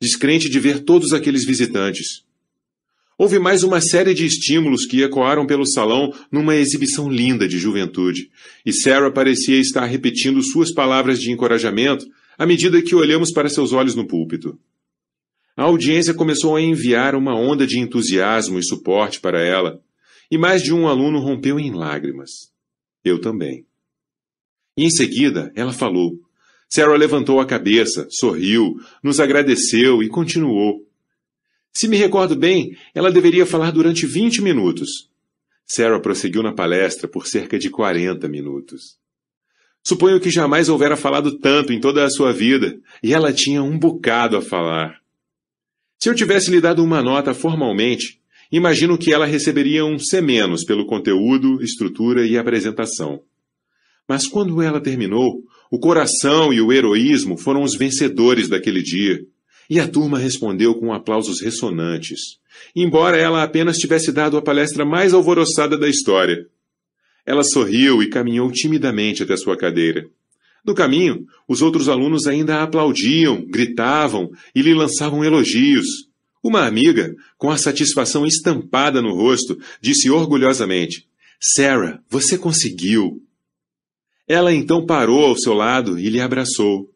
descrente 0.00 0.48
de 0.48 0.58
ver 0.60 0.80
todos 0.80 1.12
aqueles 1.12 1.44
visitantes. 1.44 2.24
Houve 3.16 3.38
mais 3.38 3.62
uma 3.62 3.80
série 3.80 4.12
de 4.12 4.26
estímulos 4.26 4.86
que 4.86 5.02
ecoaram 5.02 5.46
pelo 5.46 5.64
salão 5.64 6.12
numa 6.32 6.56
exibição 6.56 7.08
linda 7.08 7.46
de 7.46 7.58
juventude, 7.58 8.30
e 8.66 8.72
Sarah 8.72 9.10
parecia 9.10 9.58
estar 9.58 9.84
repetindo 9.84 10.42
suas 10.42 10.72
palavras 10.72 11.20
de 11.20 11.30
encorajamento 11.30 12.04
à 12.36 12.44
medida 12.44 12.82
que 12.82 12.94
olhamos 12.94 13.30
para 13.30 13.48
seus 13.48 13.72
olhos 13.72 13.94
no 13.94 14.06
púlpito. 14.06 14.58
A 15.56 15.62
audiência 15.62 16.12
começou 16.12 16.56
a 16.56 16.60
enviar 16.60 17.14
uma 17.14 17.38
onda 17.38 17.64
de 17.64 17.78
entusiasmo 17.78 18.58
e 18.58 18.64
suporte 18.64 19.20
para 19.20 19.40
ela, 19.40 19.80
e 20.28 20.36
mais 20.36 20.62
de 20.62 20.72
um 20.72 20.88
aluno 20.88 21.20
rompeu 21.20 21.60
em 21.60 21.72
lágrimas. 21.72 22.52
Eu 23.04 23.20
também. 23.20 23.64
E 24.76 24.84
em 24.84 24.90
seguida, 24.90 25.52
ela 25.54 25.72
falou. 25.72 26.20
Sarah 26.74 26.96
levantou 26.96 27.38
a 27.38 27.46
cabeça, 27.46 28.08
sorriu, 28.10 28.80
nos 29.00 29.20
agradeceu 29.20 30.02
e 30.02 30.08
continuou. 30.08 30.84
Se 31.72 31.86
me 31.86 31.96
recordo 31.96 32.34
bem, 32.34 32.76
ela 32.92 33.12
deveria 33.12 33.46
falar 33.46 33.70
durante 33.70 34.06
20 34.06 34.42
minutos. 34.42 35.08
Sarah 35.64 36.00
prosseguiu 36.00 36.42
na 36.42 36.52
palestra 36.52 37.06
por 37.06 37.28
cerca 37.28 37.60
de 37.60 37.70
40 37.70 38.26
minutos. 38.26 38.96
Suponho 39.84 40.18
que 40.18 40.32
jamais 40.32 40.68
houvera 40.68 40.96
falado 40.96 41.38
tanto 41.38 41.72
em 41.72 41.78
toda 41.78 42.04
a 42.04 42.10
sua 42.10 42.32
vida, 42.32 42.76
e 43.00 43.14
ela 43.14 43.32
tinha 43.32 43.62
um 43.62 43.78
bocado 43.78 44.36
a 44.36 44.42
falar. 44.42 44.98
Se 46.00 46.08
eu 46.08 46.14
tivesse 46.16 46.50
lhe 46.50 46.60
dado 46.60 46.82
uma 46.82 47.00
nota 47.00 47.32
formalmente, 47.32 48.20
imagino 48.50 48.98
que 48.98 49.12
ela 49.12 49.26
receberia 49.26 49.84
um 49.84 49.96
C- 49.96 50.20
pelo 50.66 50.86
conteúdo, 50.86 51.62
estrutura 51.62 52.26
e 52.26 52.36
apresentação. 52.36 53.22
Mas 54.08 54.26
quando 54.26 54.60
ela 54.60 54.80
terminou, 54.80 55.40
o 55.74 55.78
coração 55.80 56.52
e 56.52 56.60
o 56.60 56.72
heroísmo 56.72 57.36
foram 57.36 57.64
os 57.64 57.74
vencedores 57.74 58.46
daquele 58.46 58.80
dia, 58.80 59.26
e 59.68 59.80
a 59.80 59.88
turma 59.88 60.20
respondeu 60.20 60.72
com 60.76 60.92
aplausos 60.92 61.40
ressonantes, 61.40 62.38
embora 62.76 63.16
ela 63.16 63.42
apenas 63.42 63.76
tivesse 63.76 64.12
dado 64.12 64.36
a 64.36 64.42
palestra 64.42 64.84
mais 64.84 65.12
alvoroçada 65.12 65.76
da 65.76 65.88
história. 65.88 66.46
Ela 67.26 67.42
sorriu 67.42 68.00
e 68.00 68.08
caminhou 68.08 68.52
timidamente 68.52 69.24
até 69.24 69.36
sua 69.36 69.56
cadeira. 69.56 70.06
No 70.64 70.76
caminho, 70.76 71.26
os 71.48 71.60
outros 71.60 71.88
alunos 71.88 72.28
ainda 72.28 72.62
aplaudiam, 72.62 73.44
gritavam 73.44 74.30
e 74.54 74.62
lhe 74.62 74.74
lançavam 74.74 75.24
elogios. 75.24 75.88
Uma 76.40 76.68
amiga, 76.68 77.16
com 77.36 77.50
a 77.50 77.58
satisfação 77.58 78.24
estampada 78.24 79.02
no 79.02 79.12
rosto, 79.12 79.58
disse 79.80 80.08
orgulhosamente: 80.08 81.08
Sarah, 81.40 82.00
você 82.08 82.38
conseguiu. 82.38 83.20
Ela 84.26 84.52
então 84.54 84.86
parou 84.86 85.26
ao 85.26 85.36
seu 85.36 85.52
lado 85.52 85.98
e 85.98 86.08
lhe 86.08 86.20
abraçou. 86.20 86.90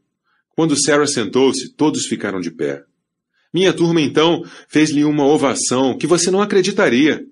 Quando 0.56 0.76
Sarah 0.76 1.06
sentou-se, 1.06 1.72
todos 1.74 2.06
ficaram 2.06 2.40
de 2.40 2.50
pé. 2.50 2.82
Minha 3.52 3.72
turma 3.72 4.00
então 4.00 4.42
fez-lhe 4.68 5.04
uma 5.04 5.24
ovação 5.26 5.96
que 5.96 6.06
você 6.06 6.30
não 6.30 6.42
acreditaria. 6.42 7.24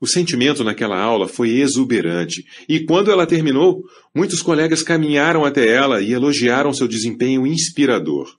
O 0.00 0.06
sentimento 0.06 0.64
naquela 0.64 1.00
aula 1.00 1.28
foi 1.28 1.60
exuberante, 1.60 2.44
e 2.68 2.80
quando 2.80 3.10
ela 3.10 3.26
terminou, 3.26 3.84
muitos 4.12 4.42
colegas 4.42 4.82
caminharam 4.82 5.44
até 5.44 5.68
ela 5.68 6.00
e 6.00 6.12
elogiaram 6.12 6.72
seu 6.72 6.88
desempenho 6.88 7.46
inspirador. 7.46 8.36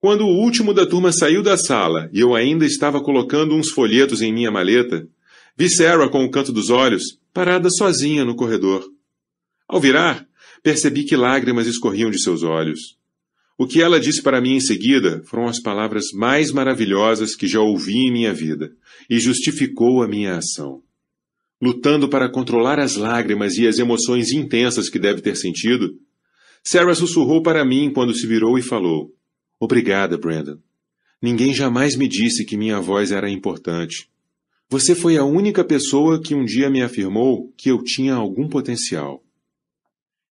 Quando 0.00 0.24
o 0.24 0.36
último 0.40 0.72
da 0.72 0.86
turma 0.86 1.10
saiu 1.10 1.42
da 1.42 1.56
sala 1.56 2.08
e 2.12 2.20
eu 2.20 2.36
ainda 2.36 2.64
estava 2.64 3.00
colocando 3.00 3.56
uns 3.56 3.70
folhetos 3.70 4.22
em 4.22 4.32
minha 4.32 4.50
maleta, 4.50 5.08
vi 5.56 5.68
Sarah 5.68 6.08
com 6.08 6.24
o 6.24 6.30
canto 6.30 6.52
dos 6.52 6.70
olhos, 6.70 7.18
parada 7.34 7.68
sozinha 7.70 8.24
no 8.24 8.36
corredor. 8.36 8.88
Ao 9.68 9.78
virar, 9.78 10.26
percebi 10.62 11.04
que 11.04 11.14
lágrimas 11.14 11.66
escorriam 11.66 12.10
de 12.10 12.18
seus 12.18 12.42
olhos. 12.42 12.96
O 13.58 13.66
que 13.66 13.82
ela 13.82 14.00
disse 14.00 14.22
para 14.22 14.40
mim 14.40 14.54
em 14.54 14.60
seguida 14.60 15.22
foram 15.26 15.46
as 15.46 15.60
palavras 15.60 16.06
mais 16.14 16.50
maravilhosas 16.50 17.36
que 17.36 17.46
já 17.46 17.60
ouvi 17.60 18.06
em 18.06 18.12
minha 18.12 18.32
vida, 18.32 18.72
e 19.10 19.18
justificou 19.18 20.02
a 20.02 20.08
minha 20.08 20.36
ação. 20.36 20.82
Lutando 21.60 22.08
para 22.08 22.30
controlar 22.30 22.78
as 22.78 22.96
lágrimas 22.96 23.56
e 23.58 23.66
as 23.66 23.78
emoções 23.78 24.30
intensas 24.30 24.88
que 24.88 24.98
deve 24.98 25.20
ter 25.20 25.36
sentido, 25.36 25.98
Sarah 26.62 26.94
sussurrou 26.94 27.42
para 27.42 27.64
mim 27.64 27.92
quando 27.92 28.14
se 28.14 28.26
virou 28.26 28.58
e 28.58 28.62
falou: 28.62 29.12
Obrigada, 29.58 30.16
Brandon. 30.16 30.58
Ninguém 31.20 31.52
jamais 31.52 31.96
me 31.96 32.06
disse 32.06 32.44
que 32.44 32.56
minha 32.56 32.80
voz 32.80 33.10
era 33.10 33.28
importante. 33.28 34.08
Você 34.70 34.94
foi 34.94 35.16
a 35.16 35.24
única 35.24 35.64
pessoa 35.64 36.22
que 36.22 36.34
um 36.34 36.44
dia 36.44 36.70
me 36.70 36.80
afirmou 36.80 37.52
que 37.56 37.70
eu 37.70 37.82
tinha 37.82 38.14
algum 38.14 38.48
potencial. 38.48 39.24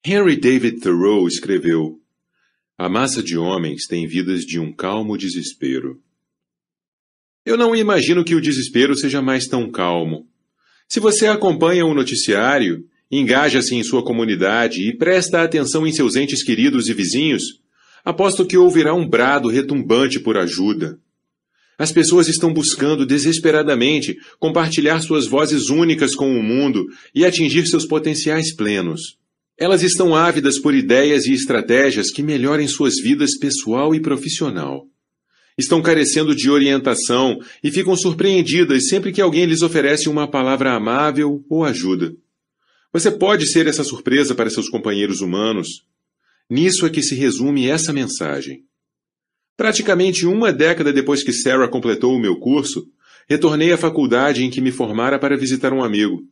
Henry 0.05 0.35
David 0.35 0.81
Thoreau 0.81 1.25
escreveu: 1.29 1.97
a 2.77 2.89
massa 2.89 3.23
de 3.23 3.37
homens 3.37 3.87
tem 3.87 4.05
vidas 4.05 4.41
de 4.41 4.59
um 4.59 4.73
calmo 4.73 5.17
desespero. 5.17 6.01
Eu 7.45 7.55
não 7.55 7.73
imagino 7.73 8.21
que 8.21 8.35
o 8.35 8.41
desespero 8.41 8.97
seja 8.97 9.21
mais 9.21 9.47
tão 9.47 9.71
calmo. 9.71 10.27
Se 10.89 10.99
você 10.99 11.27
acompanha 11.27 11.85
um 11.85 11.93
noticiário, 11.93 12.85
engaja-se 13.09 13.75
em 13.75 13.83
sua 13.83 14.03
comunidade 14.03 14.81
e 14.81 14.93
presta 14.93 15.41
atenção 15.41 15.87
em 15.87 15.93
seus 15.93 16.17
entes 16.17 16.43
queridos 16.43 16.89
e 16.89 16.93
vizinhos, 16.93 17.61
aposto 18.03 18.45
que 18.45 18.57
ouvirá 18.57 18.93
um 18.93 19.07
brado 19.07 19.47
retumbante 19.47 20.19
por 20.19 20.35
ajuda. 20.35 20.99
As 21.77 21.93
pessoas 21.93 22.27
estão 22.27 22.53
buscando 22.53 23.05
desesperadamente 23.05 24.17
compartilhar 24.37 24.99
suas 24.99 25.25
vozes 25.27 25.69
únicas 25.69 26.13
com 26.13 26.37
o 26.37 26.43
mundo 26.43 26.85
e 27.15 27.23
atingir 27.25 27.65
seus 27.67 27.85
potenciais 27.85 28.53
plenos. 28.53 29.22
Elas 29.57 29.83
estão 29.83 30.15
ávidas 30.15 30.59
por 30.59 30.73
ideias 30.73 31.25
e 31.25 31.33
estratégias 31.33 32.09
que 32.09 32.23
melhorem 32.23 32.67
suas 32.67 32.95
vidas 32.95 33.37
pessoal 33.37 33.93
e 33.93 33.99
profissional. 33.99 34.87
Estão 35.55 35.81
carecendo 35.81 36.35
de 36.35 36.49
orientação 36.49 37.39
e 37.63 37.71
ficam 37.71 37.95
surpreendidas 37.95 38.87
sempre 38.87 39.11
que 39.11 39.21
alguém 39.21 39.45
lhes 39.45 39.61
oferece 39.61 40.09
uma 40.09 40.27
palavra 40.27 40.73
amável 40.73 41.45
ou 41.47 41.63
ajuda. 41.63 42.15
Você 42.91 43.11
pode 43.11 43.45
ser 43.47 43.67
essa 43.67 43.83
surpresa 43.83 44.33
para 44.33 44.49
seus 44.49 44.69
companheiros 44.69 45.21
humanos. 45.21 45.85
Nisso 46.49 46.85
é 46.85 46.89
que 46.89 47.03
se 47.03 47.13
resume 47.13 47.67
essa 47.67 47.93
mensagem. 47.93 48.63
Praticamente 49.55 50.25
uma 50.25 50.51
década 50.51 50.91
depois 50.91 51.23
que 51.23 51.31
Sarah 51.31 51.67
completou 51.67 52.15
o 52.15 52.19
meu 52.19 52.37
curso, 52.37 52.87
retornei 53.29 53.71
à 53.71 53.77
faculdade 53.77 54.43
em 54.43 54.49
que 54.49 54.61
me 54.61 54.71
formara 54.71 55.19
para 55.19 55.37
visitar 55.37 55.71
um 55.71 55.83
amigo. 55.83 56.23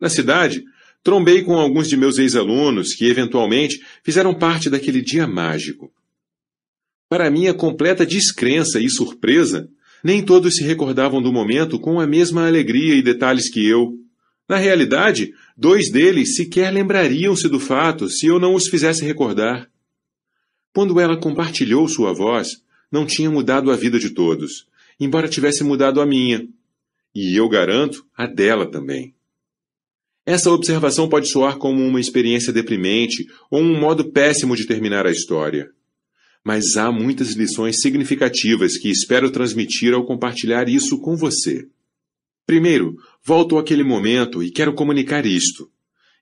Na 0.00 0.08
cidade, 0.08 0.64
trombei 1.02 1.42
com 1.42 1.58
alguns 1.58 1.88
de 1.88 1.96
meus 1.96 2.18
ex-alunos 2.18 2.94
que, 2.94 3.06
eventualmente, 3.06 3.80
fizeram 4.02 4.34
parte 4.34 4.68
daquele 4.68 5.00
dia 5.00 5.26
mágico. 5.26 5.92
Para 7.08 7.30
minha 7.30 7.52
completa 7.52 8.06
descrença 8.06 8.78
e 8.78 8.88
surpresa, 8.88 9.68
nem 10.02 10.24
todos 10.24 10.54
se 10.54 10.64
recordavam 10.64 11.20
do 11.20 11.32
momento 11.32 11.78
com 11.78 12.00
a 12.00 12.06
mesma 12.06 12.46
alegria 12.46 12.94
e 12.94 13.02
detalhes 13.02 13.50
que 13.50 13.66
eu. 13.66 13.94
Na 14.48 14.56
realidade, 14.56 15.32
dois 15.56 15.90
deles 15.90 16.36
sequer 16.36 16.72
lembrariam-se 16.72 17.48
do 17.48 17.60
fato 17.60 18.08
se 18.08 18.26
eu 18.26 18.38
não 18.38 18.54
os 18.54 18.68
fizesse 18.68 19.04
recordar. 19.04 19.68
Quando 20.72 21.00
ela 21.00 21.16
compartilhou 21.16 21.88
sua 21.88 22.12
voz, 22.12 22.62
não 22.90 23.06
tinha 23.06 23.30
mudado 23.30 23.70
a 23.70 23.76
vida 23.76 23.98
de 23.98 24.10
todos, 24.10 24.66
embora 24.98 25.28
tivesse 25.28 25.62
mudado 25.62 26.00
a 26.00 26.06
minha. 26.06 26.46
E 27.14 27.36
eu 27.36 27.48
garanto, 27.48 28.04
a 28.16 28.26
dela 28.26 28.70
também. 28.70 29.14
Essa 30.30 30.52
observação 30.52 31.08
pode 31.08 31.28
soar 31.28 31.58
como 31.58 31.84
uma 31.84 31.98
experiência 31.98 32.52
deprimente 32.52 33.26
ou 33.50 33.60
um 33.60 33.76
modo 33.76 34.12
péssimo 34.12 34.54
de 34.54 34.64
terminar 34.64 35.04
a 35.04 35.10
história. 35.10 35.72
Mas 36.44 36.76
há 36.76 36.92
muitas 36.92 37.32
lições 37.32 37.80
significativas 37.80 38.78
que 38.78 38.88
espero 38.88 39.32
transmitir 39.32 39.92
ao 39.92 40.06
compartilhar 40.06 40.68
isso 40.68 41.00
com 41.00 41.16
você. 41.16 41.66
Primeiro, 42.46 42.94
volto 43.24 43.58
àquele 43.58 43.82
momento 43.82 44.40
e 44.40 44.52
quero 44.52 44.72
comunicar 44.72 45.26
isto. 45.26 45.68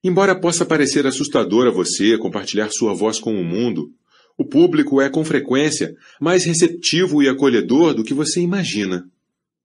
Embora 0.02 0.34
possa 0.34 0.64
parecer 0.64 1.06
assustador 1.06 1.66
a 1.66 1.70
você 1.70 2.16
compartilhar 2.16 2.70
sua 2.70 2.94
voz 2.94 3.18
com 3.20 3.38
o 3.38 3.44
mundo, 3.44 3.92
o 4.38 4.44
público 4.46 5.02
é, 5.02 5.10
com 5.10 5.22
frequência, 5.22 5.94
mais 6.18 6.46
receptivo 6.46 7.22
e 7.22 7.28
acolhedor 7.28 7.92
do 7.92 8.02
que 8.02 8.14
você 8.14 8.40
imagina. 8.40 9.06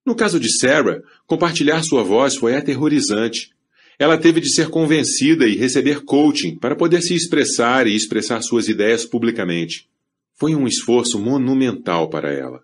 No 0.05 0.13
caso 0.13 0.37
de 0.37 0.51
Sarah, 0.51 1.01
compartilhar 1.25 1.81
sua 1.81 2.03
voz 2.03 2.35
foi 2.35 2.57
aterrorizante. 2.57 3.52
Ela 3.97 4.17
teve 4.17 4.41
de 4.41 4.53
ser 4.53 4.69
convencida 4.69 5.47
e 5.47 5.55
receber 5.55 6.03
coaching 6.03 6.55
para 6.55 6.75
poder 6.75 7.01
se 7.01 7.13
expressar 7.13 7.87
e 7.87 7.95
expressar 7.95 8.41
suas 8.41 8.67
ideias 8.67 9.05
publicamente. 9.05 9.87
Foi 10.35 10.55
um 10.55 10.67
esforço 10.67 11.19
monumental 11.19 12.09
para 12.09 12.33
ela. 12.33 12.61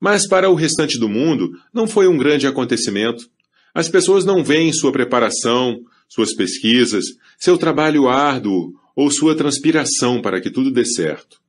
Mas 0.00 0.28
para 0.28 0.50
o 0.50 0.54
restante 0.54 0.98
do 0.98 1.08
mundo, 1.08 1.52
não 1.72 1.86
foi 1.86 2.06
um 2.06 2.16
grande 2.16 2.46
acontecimento. 2.46 3.28
As 3.74 3.88
pessoas 3.88 4.24
não 4.24 4.44
veem 4.44 4.72
sua 4.72 4.92
preparação, 4.92 5.80
suas 6.08 6.34
pesquisas, 6.34 7.06
seu 7.38 7.58
trabalho 7.58 8.08
árduo 8.08 8.74
ou 8.94 9.10
sua 9.10 9.34
transpiração 9.34 10.22
para 10.22 10.40
que 10.40 10.50
tudo 10.50 10.70
dê 10.70 10.84
certo. 10.84 11.40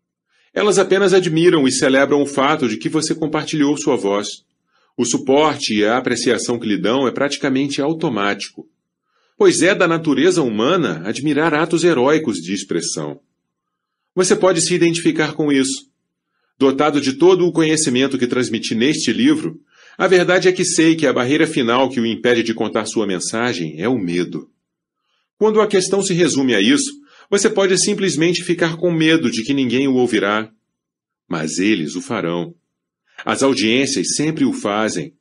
Elas 0.53 0.79
apenas 0.79 1.13
admiram 1.13 1.67
e 1.67 1.71
celebram 1.71 2.21
o 2.21 2.25
fato 2.25 2.67
de 2.67 2.77
que 2.77 2.87
você 2.87 3.13
compartilhou 3.13 3.77
sua 3.77 3.97
voz. 3.97 4.45
O 4.97 5.03
suporte 5.03 5.75
e 5.75 5.85
a 5.85 5.97
apreciação 5.97 6.57
que 6.57 6.67
lhe 6.67 6.77
dão 6.77 7.05
é 7.05 7.11
praticamente 7.11 7.81
automático, 7.81 8.65
pois 9.37 9.61
é 9.61 9.75
da 9.75 9.87
natureza 9.87 10.41
humana 10.41 11.01
admirar 11.05 11.53
atos 11.53 11.83
heróicos 11.83 12.37
de 12.37 12.53
expressão. 12.53 13.19
Você 14.13 14.35
pode 14.35 14.61
se 14.61 14.73
identificar 14.73 15.33
com 15.33 15.51
isso. 15.51 15.89
Dotado 16.57 17.01
de 17.01 17.13
todo 17.13 17.45
o 17.45 17.51
conhecimento 17.51 18.17
que 18.17 18.27
transmiti 18.27 18.73
neste 18.73 19.11
livro, 19.11 19.59
a 19.97 20.07
verdade 20.07 20.47
é 20.47 20.51
que 20.51 20.63
sei 20.63 20.95
que 20.95 21.05
a 21.05 21.11
barreira 21.11 21.45
final 21.45 21.89
que 21.89 21.99
o 21.99 22.05
impede 22.05 22.43
de 22.43 22.53
contar 22.53 22.85
sua 22.85 23.05
mensagem 23.05 23.75
é 23.77 23.89
o 23.89 23.97
medo. 23.97 24.49
Quando 25.37 25.59
a 25.59 25.67
questão 25.67 26.01
se 26.01 26.13
resume 26.13 26.55
a 26.55 26.61
isso, 26.61 26.91
você 27.29 27.49
pode 27.49 27.77
simplesmente 27.77 28.43
ficar 28.43 28.77
com 28.77 28.91
medo 28.91 29.29
de 29.29 29.43
que 29.43 29.53
ninguém 29.53 29.87
o 29.87 29.95
ouvirá. 29.95 30.49
Mas 31.27 31.59
eles 31.59 31.95
o 31.95 32.01
farão. 32.01 32.55
As 33.25 33.43
audiências 33.43 34.15
sempre 34.15 34.45
o 34.45 34.53
fazem. 34.53 35.13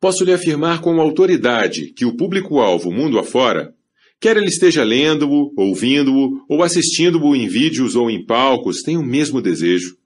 Posso 0.00 0.24
lhe 0.24 0.32
afirmar 0.32 0.80
com 0.80 1.00
autoridade 1.00 1.92
que 1.92 2.04
o 2.04 2.16
público-alvo 2.16 2.90
mundo 2.90 3.18
afora, 3.18 3.74
quer 4.20 4.36
ele 4.36 4.48
esteja 4.48 4.82
lendo-o, 4.82 5.52
ouvindo-o 5.56 6.44
ou 6.48 6.62
assistindo-o 6.62 7.34
em 7.34 7.48
vídeos 7.48 7.94
ou 7.94 8.10
em 8.10 8.24
palcos, 8.24 8.82
tem 8.82 8.96
o 8.96 9.02
mesmo 9.02 9.40
desejo. 9.40 9.96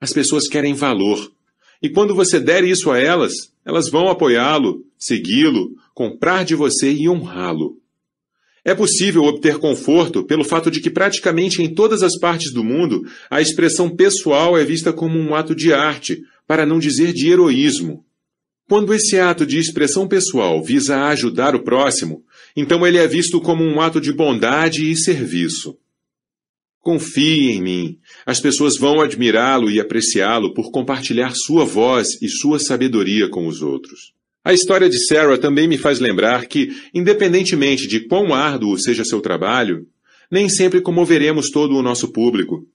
As 0.00 0.12
pessoas 0.12 0.48
querem 0.48 0.74
valor. 0.74 1.32
E 1.82 1.88
quando 1.88 2.14
você 2.14 2.40
der 2.40 2.64
isso 2.64 2.90
a 2.90 2.98
elas, 2.98 3.32
elas 3.64 3.90
vão 3.90 4.08
apoiá-lo, 4.08 4.84
segui-lo, 4.98 5.70
comprar 5.94 6.44
de 6.44 6.54
você 6.54 6.92
e 6.92 7.08
honrá-lo. 7.08 7.78
É 8.64 8.74
possível 8.74 9.24
obter 9.24 9.58
conforto 9.58 10.24
pelo 10.24 10.42
fato 10.42 10.70
de 10.70 10.80
que 10.80 10.88
praticamente 10.88 11.62
em 11.62 11.74
todas 11.74 12.02
as 12.02 12.18
partes 12.18 12.50
do 12.52 12.64
mundo 12.64 13.06
a 13.30 13.40
expressão 13.40 13.90
pessoal 13.90 14.56
é 14.56 14.64
vista 14.64 14.92
como 14.92 15.18
um 15.18 15.34
ato 15.34 15.54
de 15.54 15.72
arte, 15.72 16.22
para 16.46 16.64
não 16.64 16.78
dizer 16.78 17.12
de 17.12 17.28
heroísmo. 17.28 18.04
Quando 18.66 18.94
esse 18.94 19.18
ato 19.18 19.44
de 19.44 19.58
expressão 19.58 20.08
pessoal 20.08 20.62
visa 20.62 21.06
ajudar 21.08 21.54
o 21.54 21.62
próximo, 21.62 22.24
então 22.56 22.86
ele 22.86 22.96
é 22.96 23.06
visto 23.06 23.40
como 23.40 23.62
um 23.62 23.80
ato 23.80 24.00
de 24.00 24.12
bondade 24.12 24.90
e 24.90 24.96
serviço. 24.96 25.76
Confie 26.80 27.50
em 27.50 27.62
mim. 27.62 27.98
As 28.24 28.40
pessoas 28.40 28.78
vão 28.78 29.00
admirá-lo 29.00 29.70
e 29.70 29.80
apreciá-lo 29.80 30.54
por 30.54 30.70
compartilhar 30.70 31.34
sua 31.34 31.64
voz 31.64 32.20
e 32.22 32.28
sua 32.28 32.58
sabedoria 32.58 33.28
com 33.28 33.46
os 33.46 33.60
outros. 33.60 34.12
A 34.42 34.52
história 34.52 34.88
de 34.88 34.98
Sarah 35.06 35.38
também 35.38 35.66
me 35.66 35.78
faz 35.78 36.00
lembrar 36.00 36.46
que, 36.46 36.68
independentemente 36.92 37.86
de 37.86 38.00
quão 38.00 38.34
árduo 38.34 38.78
seja 38.78 39.04
seu 39.04 39.20
trabalho, 39.20 39.86
nem 40.30 40.48
sempre 40.48 40.80
comoveremos 40.80 41.50
todo 41.50 41.76
o 41.76 41.82
nosso 41.82 42.12
público. 42.12 42.66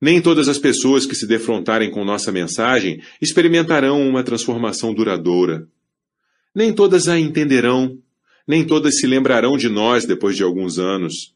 Nem 0.00 0.20
todas 0.22 0.48
as 0.48 0.58
pessoas 0.58 1.04
que 1.06 1.14
se 1.14 1.26
defrontarem 1.26 1.90
com 1.90 2.04
nossa 2.04 2.30
mensagem 2.30 3.02
experimentarão 3.20 4.08
uma 4.08 4.22
transformação 4.22 4.94
duradoura. 4.94 5.66
Nem 6.54 6.72
todas 6.72 7.08
a 7.08 7.18
entenderão, 7.18 7.98
nem 8.46 8.64
todas 8.64 8.98
se 8.98 9.06
lembrarão 9.06 9.56
de 9.56 9.68
nós 9.68 10.06
depois 10.06 10.36
de 10.36 10.42
alguns 10.42 10.78
anos. 10.78 11.34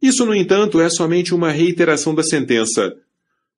Isso, 0.00 0.26
no 0.26 0.34
entanto, 0.34 0.80
é 0.80 0.90
somente 0.90 1.32
uma 1.32 1.50
reiteração 1.50 2.12
da 2.14 2.24
sentença: 2.24 2.92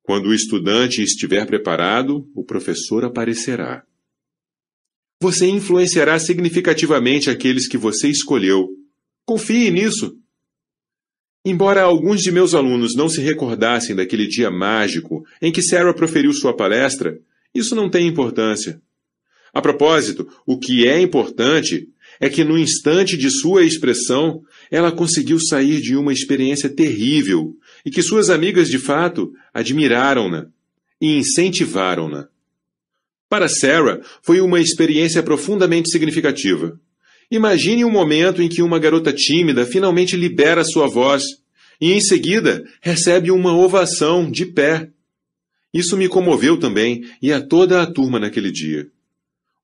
quando 0.03 0.27
o 0.27 0.35
estudante 0.35 1.03
estiver 1.03 1.47
preparado, 1.47 2.29
o 2.35 2.45
professor 2.45 3.05
aparecerá. 3.05 3.83
Você 5.21 5.47
influenciará 5.47 6.19
significativamente 6.19 7.31
aqueles 7.31 7.67
que 7.67 7.79
você 7.79 8.09
escolheu. 8.09 8.69
Confie 9.25 9.71
nisso. 9.71 10.19
Embora 11.45 11.83
alguns 11.83 12.23
de 12.23 12.33
meus 12.33 12.55
alunos 12.55 12.97
não 12.97 13.09
se 13.09 13.21
recordassem 13.21 13.95
daquele 13.95 14.27
dia 14.27 14.51
mágico 14.51 15.25
em 15.43 15.53
que 15.53 15.61
Sarah 15.61 15.93
proferiu 15.93 16.33
sua 16.33 16.57
palestra, 16.57 17.19
isso 17.55 17.75
não 17.75 17.91
tem 17.91 18.07
importância. 18.07 18.81
A 19.53 19.61
propósito, 19.61 20.27
o 20.47 20.59
que 20.59 20.89
é 20.89 20.99
importante 21.01 21.89
é 22.19 22.31
que 22.31 22.45
no 22.45 22.59
instante 22.59 23.17
de 23.17 23.31
sua 23.31 23.65
expressão, 23.65 24.43
ela 24.71 24.91
conseguiu 24.91 25.39
sair 25.39 25.81
de 25.81 25.95
uma 25.97 26.13
experiência 26.13 26.69
terrível 26.69 27.55
e 27.85 27.91
que 27.91 28.03
suas 28.03 28.31
amigas 28.31 28.69
de 28.69 28.79
fato 28.79 29.33
admiraram-na 29.53 30.47
e 31.01 31.19
incentivaram-na. 31.19 32.29
Para 33.29 33.49
Sarah, 33.49 34.01
foi 34.23 34.41
uma 34.41 34.61
experiência 34.61 35.23
profundamente 35.23 35.91
significativa. 35.91 36.81
Imagine 37.31 37.85
um 37.85 37.91
momento 37.91 38.43
em 38.43 38.49
que 38.49 38.63
uma 38.63 38.79
garota 38.79 39.13
tímida 39.13 39.67
finalmente 39.67 40.17
libera 40.17 40.65
sua 40.65 40.87
voz 40.87 41.23
e, 41.81 41.93
em 41.93 42.01
seguida, 42.01 42.65
recebe 42.81 43.31
uma 43.31 43.57
ovação 43.57 44.31
de 44.31 44.47
pé. 44.47 44.91
Isso 45.73 45.97
me 45.97 46.09
comoveu 46.09 46.59
também 46.59 47.05
e 47.21 47.33
a 47.33 47.41
toda 47.41 47.83
a 47.83 47.87
turma 47.87 48.21
naquele 48.21 48.53
dia. 48.53 48.89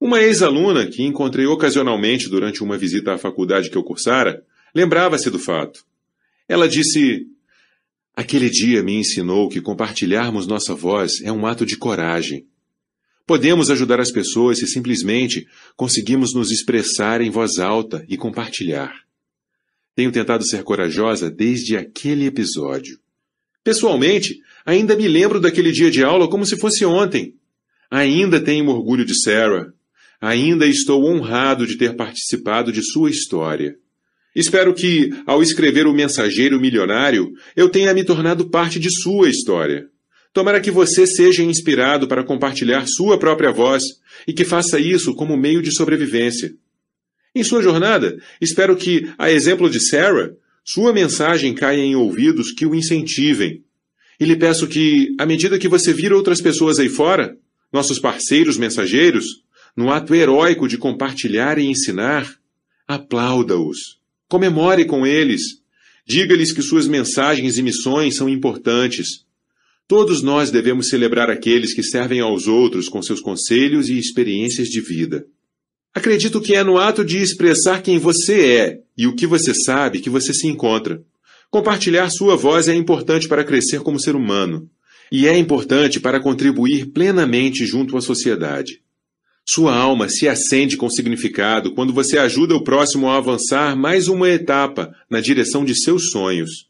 Uma 0.00 0.22
ex-aluna 0.22 0.86
que 0.86 1.02
encontrei 1.02 1.46
ocasionalmente 1.46 2.28
durante 2.28 2.62
uma 2.62 2.78
visita 2.78 3.12
à 3.12 3.18
faculdade 3.18 3.70
que 3.70 3.76
eu 3.76 3.84
cursara 3.84 4.42
lembrava-se 4.74 5.30
do 5.30 5.38
fato. 5.38 5.84
Ela 6.48 6.68
disse: 6.68 7.26
Aquele 8.16 8.48
dia 8.48 8.82
me 8.82 8.94
ensinou 8.94 9.48
que 9.48 9.60
compartilharmos 9.60 10.46
nossa 10.46 10.74
voz 10.74 11.20
é 11.22 11.30
um 11.30 11.46
ato 11.46 11.66
de 11.66 11.76
coragem. 11.76 12.46
Podemos 13.30 13.70
ajudar 13.70 14.00
as 14.00 14.10
pessoas 14.10 14.58
se 14.58 14.66
simplesmente 14.66 15.46
conseguimos 15.76 16.34
nos 16.34 16.50
expressar 16.50 17.20
em 17.20 17.30
voz 17.30 17.60
alta 17.60 18.04
e 18.08 18.16
compartilhar. 18.16 18.92
Tenho 19.94 20.10
tentado 20.10 20.44
ser 20.44 20.64
corajosa 20.64 21.30
desde 21.30 21.76
aquele 21.76 22.26
episódio. 22.26 22.98
Pessoalmente, 23.62 24.40
ainda 24.66 24.96
me 24.96 25.06
lembro 25.06 25.38
daquele 25.38 25.70
dia 25.70 25.92
de 25.92 26.02
aula 26.02 26.26
como 26.26 26.44
se 26.44 26.56
fosse 26.56 26.84
ontem. 26.84 27.36
Ainda 27.88 28.40
tenho 28.40 28.68
orgulho 28.68 29.04
de 29.04 29.14
Sarah. 29.22 29.72
Ainda 30.20 30.66
estou 30.66 31.06
honrado 31.06 31.68
de 31.68 31.76
ter 31.76 31.94
participado 31.94 32.72
de 32.72 32.82
sua 32.82 33.10
história. 33.10 33.76
Espero 34.34 34.74
que, 34.74 35.10
ao 35.24 35.40
escrever 35.40 35.86
O 35.86 35.92
Mensageiro 35.92 36.60
Milionário, 36.60 37.30
eu 37.54 37.68
tenha 37.68 37.94
me 37.94 38.02
tornado 38.02 38.50
parte 38.50 38.80
de 38.80 38.90
sua 38.90 39.30
história. 39.30 39.88
Tomara 40.32 40.60
que 40.60 40.70
você 40.70 41.06
seja 41.06 41.42
inspirado 41.42 42.06
para 42.06 42.22
compartilhar 42.22 42.86
sua 42.86 43.18
própria 43.18 43.50
voz 43.50 43.82
e 44.26 44.32
que 44.32 44.44
faça 44.44 44.78
isso 44.78 45.14
como 45.14 45.36
meio 45.36 45.60
de 45.60 45.72
sobrevivência. 45.72 46.54
Em 47.34 47.42
sua 47.42 47.62
jornada, 47.62 48.20
espero 48.40 48.76
que, 48.76 49.10
a 49.18 49.30
exemplo 49.30 49.68
de 49.68 49.80
Sarah, 49.80 50.32
sua 50.64 50.92
mensagem 50.92 51.54
caia 51.54 51.80
em 51.80 51.96
ouvidos 51.96 52.52
que 52.52 52.66
o 52.66 52.74
incentivem. 52.74 53.64
E 54.20 54.24
lhe 54.24 54.36
peço 54.36 54.68
que, 54.68 55.14
à 55.18 55.26
medida 55.26 55.58
que 55.58 55.68
você 55.68 55.92
vir 55.92 56.12
outras 56.12 56.40
pessoas 56.40 56.78
aí 56.78 56.88
fora, 56.88 57.36
nossos 57.72 57.98
parceiros 57.98 58.56
mensageiros, 58.56 59.42
no 59.76 59.90
ato 59.90 60.14
heróico 60.14 60.68
de 60.68 60.76
compartilhar 60.76 61.58
e 61.58 61.66
ensinar, 61.66 62.28
aplauda-os. 62.86 63.98
Comemore 64.28 64.84
com 64.84 65.06
eles. 65.06 65.42
Diga-lhes 66.06 66.52
que 66.52 66.62
suas 66.62 66.86
mensagens 66.86 67.56
e 67.58 67.62
missões 67.62 68.16
são 68.16 68.28
importantes. 68.28 69.24
Todos 69.90 70.22
nós 70.22 70.52
devemos 70.52 70.88
celebrar 70.88 71.28
aqueles 71.28 71.74
que 71.74 71.82
servem 71.82 72.20
aos 72.20 72.46
outros 72.46 72.88
com 72.88 73.02
seus 73.02 73.20
conselhos 73.20 73.88
e 73.88 73.98
experiências 73.98 74.68
de 74.68 74.80
vida. 74.80 75.26
Acredito 75.92 76.40
que 76.40 76.54
é 76.54 76.62
no 76.62 76.78
ato 76.78 77.04
de 77.04 77.18
expressar 77.18 77.82
quem 77.82 77.98
você 77.98 78.52
é 78.52 78.80
e 78.96 79.08
o 79.08 79.16
que 79.16 79.26
você 79.26 79.52
sabe 79.52 79.98
que 79.98 80.08
você 80.08 80.32
se 80.32 80.46
encontra. 80.46 81.02
Compartilhar 81.50 82.08
sua 82.08 82.36
voz 82.36 82.68
é 82.68 82.74
importante 82.76 83.26
para 83.26 83.42
crescer 83.42 83.80
como 83.80 83.98
ser 83.98 84.14
humano. 84.14 84.70
E 85.10 85.26
é 85.26 85.36
importante 85.36 85.98
para 85.98 86.20
contribuir 86.20 86.92
plenamente 86.92 87.66
junto 87.66 87.96
à 87.96 88.00
sociedade. 88.00 88.82
Sua 89.44 89.74
alma 89.74 90.08
se 90.08 90.28
acende 90.28 90.76
com 90.76 90.88
significado 90.88 91.74
quando 91.74 91.92
você 91.92 92.16
ajuda 92.16 92.54
o 92.54 92.62
próximo 92.62 93.08
a 93.08 93.16
avançar 93.16 93.76
mais 93.76 94.06
uma 94.06 94.30
etapa 94.30 94.94
na 95.10 95.20
direção 95.20 95.64
de 95.64 95.74
seus 95.74 96.10
sonhos. 96.12 96.69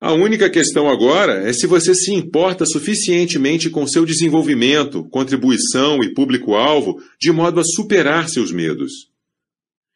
A 0.00 0.12
única 0.12 0.50
questão 0.50 0.88
agora 0.88 1.48
é 1.48 1.52
se 1.52 1.66
você 1.66 1.94
se 1.94 2.12
importa 2.12 2.66
suficientemente 2.66 3.70
com 3.70 3.86
seu 3.86 4.04
desenvolvimento, 4.04 5.04
contribuição 5.04 6.02
e 6.02 6.12
público-alvo 6.12 7.02
de 7.18 7.32
modo 7.32 7.60
a 7.60 7.64
superar 7.64 8.28
seus 8.28 8.52
medos. 8.52 9.10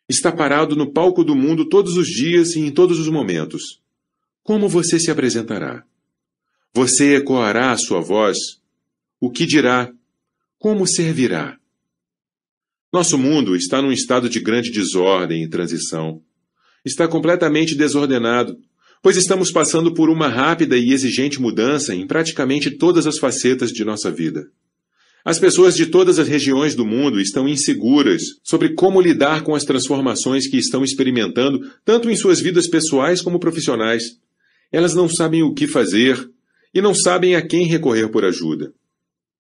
Está 0.09 0.33
parado 0.33 0.75
no 0.75 0.91
palco 0.91 1.23
do 1.23 1.35
mundo 1.35 1.69
todos 1.69 1.97
os 1.97 2.07
dias 2.07 2.57
e 2.57 2.61
em 2.61 2.71
todos 2.71 2.99
os 2.99 3.09
momentos. 3.09 3.83
Como 4.43 4.69
você 4.69 4.99
se 4.99 5.11
apresentará? 5.11 5.85
Você 6.73 7.17
ecoará 7.17 7.73
a 7.73 7.77
sua 7.77 8.01
voz? 8.01 8.39
O 9.21 9.31
que 9.31 9.45
dirá? 9.45 9.93
Como 10.59 10.87
servirá? 10.87 11.59
Nosso 12.91 13.19
mundo 13.19 13.55
está 13.55 13.83
num 13.83 13.93
estado 13.93 14.31
de 14.31 14.41
grande 14.41 14.71
desordem 14.71 15.43
e 15.43 15.49
transição. 15.49 16.23
Está 16.83 17.07
completamente 17.07 17.75
desordenado, 17.75 18.59
pois 19.03 19.17
estamos 19.17 19.51
passando 19.51 19.93
por 19.93 20.11
uma 20.11 20.29
rápida 20.29 20.77
e 20.77 20.93
exigente 20.93 21.41
mudança 21.41 21.95
em 21.95 22.07
praticamente 22.07 22.71
todas 22.71 23.07
as 23.07 23.19
facetas 23.19 23.71
de 23.71 23.85
nossa 23.85 24.11
vida. 24.11 24.49
As 25.25 25.39
pessoas 25.39 25.77
de 25.77 25.87
todas 25.87 26.19
as 26.19 26.27
regiões 26.27 26.75
do 26.75 26.87
mundo 26.87 27.21
estão 27.21 27.49
inseguras 27.49 28.23
sobre 28.43 28.71
como 28.71 29.01
lidar 29.01 29.43
com 29.43 29.55
as 29.55 29.65
transformações 29.65 30.47
que 30.47 30.57
estão 30.57 30.83
experimentando, 30.83 31.71
tanto 31.85 32.09
em 32.09 32.17
suas 32.17 32.41
vidas 32.41 32.67
pessoais 32.67 33.21
como 33.21 33.39
profissionais. 33.39 34.05
Elas 34.73 34.95
não 34.95 35.09
sabem 35.09 35.43
o 35.43 35.53
que 35.53 35.67
fazer 35.67 36.31
e 36.73 36.81
não 36.81 36.95
sabem 36.95 37.35
a 37.35 37.43
quem 37.43 37.67
recorrer 37.67 38.09
por 38.09 38.25
ajuda. 38.25 38.73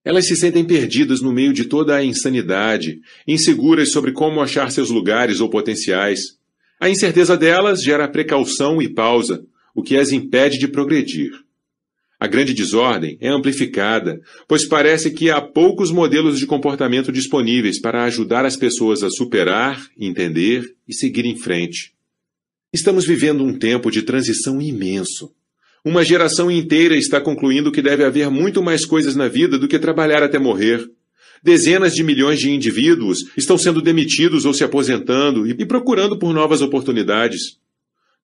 Elas 0.04 0.26
se 0.26 0.36
sentem 0.36 0.64
perdidas 0.64 1.20
no 1.20 1.32
meio 1.32 1.52
de 1.52 1.64
toda 1.64 1.94
a 1.94 2.04
insanidade, 2.04 3.00
inseguras 3.26 3.90
sobre 3.90 4.12
como 4.12 4.40
achar 4.40 4.70
seus 4.70 4.90
lugares 4.90 5.40
ou 5.40 5.50
potenciais. 5.50 6.37
A 6.80 6.88
incerteza 6.88 7.36
delas 7.36 7.82
gera 7.82 8.08
precaução 8.08 8.80
e 8.80 8.88
pausa, 8.88 9.44
o 9.74 9.82
que 9.82 9.96
as 9.96 10.12
impede 10.12 10.58
de 10.58 10.68
progredir. 10.68 11.32
A 12.20 12.26
grande 12.26 12.52
desordem 12.52 13.16
é 13.20 13.28
amplificada, 13.28 14.20
pois 14.46 14.66
parece 14.66 15.10
que 15.12 15.30
há 15.30 15.40
poucos 15.40 15.90
modelos 15.90 16.38
de 16.38 16.46
comportamento 16.46 17.12
disponíveis 17.12 17.80
para 17.80 18.04
ajudar 18.04 18.44
as 18.44 18.56
pessoas 18.56 19.02
a 19.02 19.10
superar, 19.10 19.80
entender 19.96 20.74
e 20.86 20.94
seguir 20.94 21.26
em 21.26 21.36
frente. 21.36 21.92
Estamos 22.72 23.06
vivendo 23.06 23.44
um 23.44 23.56
tempo 23.56 23.90
de 23.90 24.02
transição 24.02 24.60
imenso, 24.60 25.32
uma 25.84 26.04
geração 26.04 26.50
inteira 26.50 26.96
está 26.96 27.20
concluindo 27.20 27.70
que 27.70 27.80
deve 27.80 28.04
haver 28.04 28.28
muito 28.30 28.62
mais 28.62 28.84
coisas 28.84 29.14
na 29.14 29.28
vida 29.28 29.56
do 29.58 29.68
que 29.68 29.78
trabalhar 29.78 30.22
até 30.22 30.38
morrer. 30.38 30.90
Dezenas 31.42 31.94
de 31.94 32.02
milhões 32.02 32.38
de 32.38 32.50
indivíduos 32.50 33.18
estão 33.36 33.56
sendo 33.56 33.80
demitidos 33.80 34.44
ou 34.44 34.52
se 34.52 34.64
aposentando 34.64 35.46
e 35.46 35.64
procurando 35.64 36.18
por 36.18 36.32
novas 36.32 36.60
oportunidades. 36.60 37.58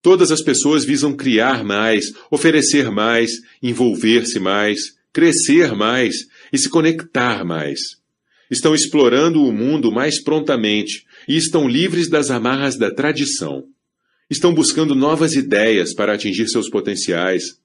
Todas 0.01 0.31
as 0.31 0.41
pessoas 0.41 0.85
visam 0.85 1.15
criar 1.15 1.63
mais, 1.63 2.13
oferecer 2.29 2.91
mais, 2.91 3.31
envolver-se 3.61 4.39
mais, 4.39 4.95
crescer 5.11 5.73
mais 5.73 6.27
e 6.51 6.57
se 6.57 6.69
conectar 6.69 7.43
mais. 7.43 7.79
Estão 8.51 8.75
explorando 8.75 9.43
o 9.43 9.51
mundo 9.51 9.91
mais 9.91 10.21
prontamente 10.21 11.05
e 11.27 11.35
estão 11.35 11.67
livres 11.67 12.07
das 12.09 12.29
amarras 12.29 12.77
da 12.77 12.91
tradição. 12.91 13.63
Estão 14.29 14.53
buscando 14.53 14.93
novas 14.93 15.33
ideias 15.33 15.93
para 15.93 16.13
atingir 16.13 16.47
seus 16.47 16.69
potenciais. 16.69 17.59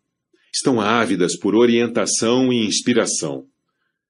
Estão 0.53 0.81
ávidas 0.81 1.37
por 1.37 1.55
orientação 1.55 2.53
e 2.53 2.67
inspiração. 2.67 3.47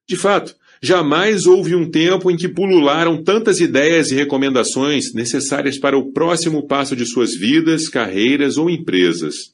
De 0.07 0.15
fato, 0.15 0.55
jamais 0.81 1.45
houve 1.45 1.75
um 1.75 1.89
tempo 1.89 2.31
em 2.31 2.35
que 2.35 2.49
pulularam 2.49 3.23
tantas 3.23 3.59
ideias 3.59 4.11
e 4.11 4.15
recomendações 4.15 5.13
necessárias 5.13 5.77
para 5.77 5.97
o 5.97 6.11
próximo 6.11 6.65
passo 6.65 6.95
de 6.95 7.05
suas 7.05 7.35
vidas, 7.35 7.87
carreiras 7.87 8.57
ou 8.57 8.69
empresas. 8.69 9.53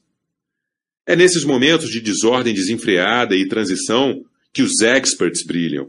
É 1.06 1.14
nesses 1.14 1.44
momentos 1.44 1.90
de 1.90 2.00
desordem 2.00 2.54
desenfreada 2.54 3.36
e 3.36 3.48
transição 3.48 4.24
que 4.52 4.62
os 4.62 4.80
experts 4.80 5.44
brilham. 5.44 5.88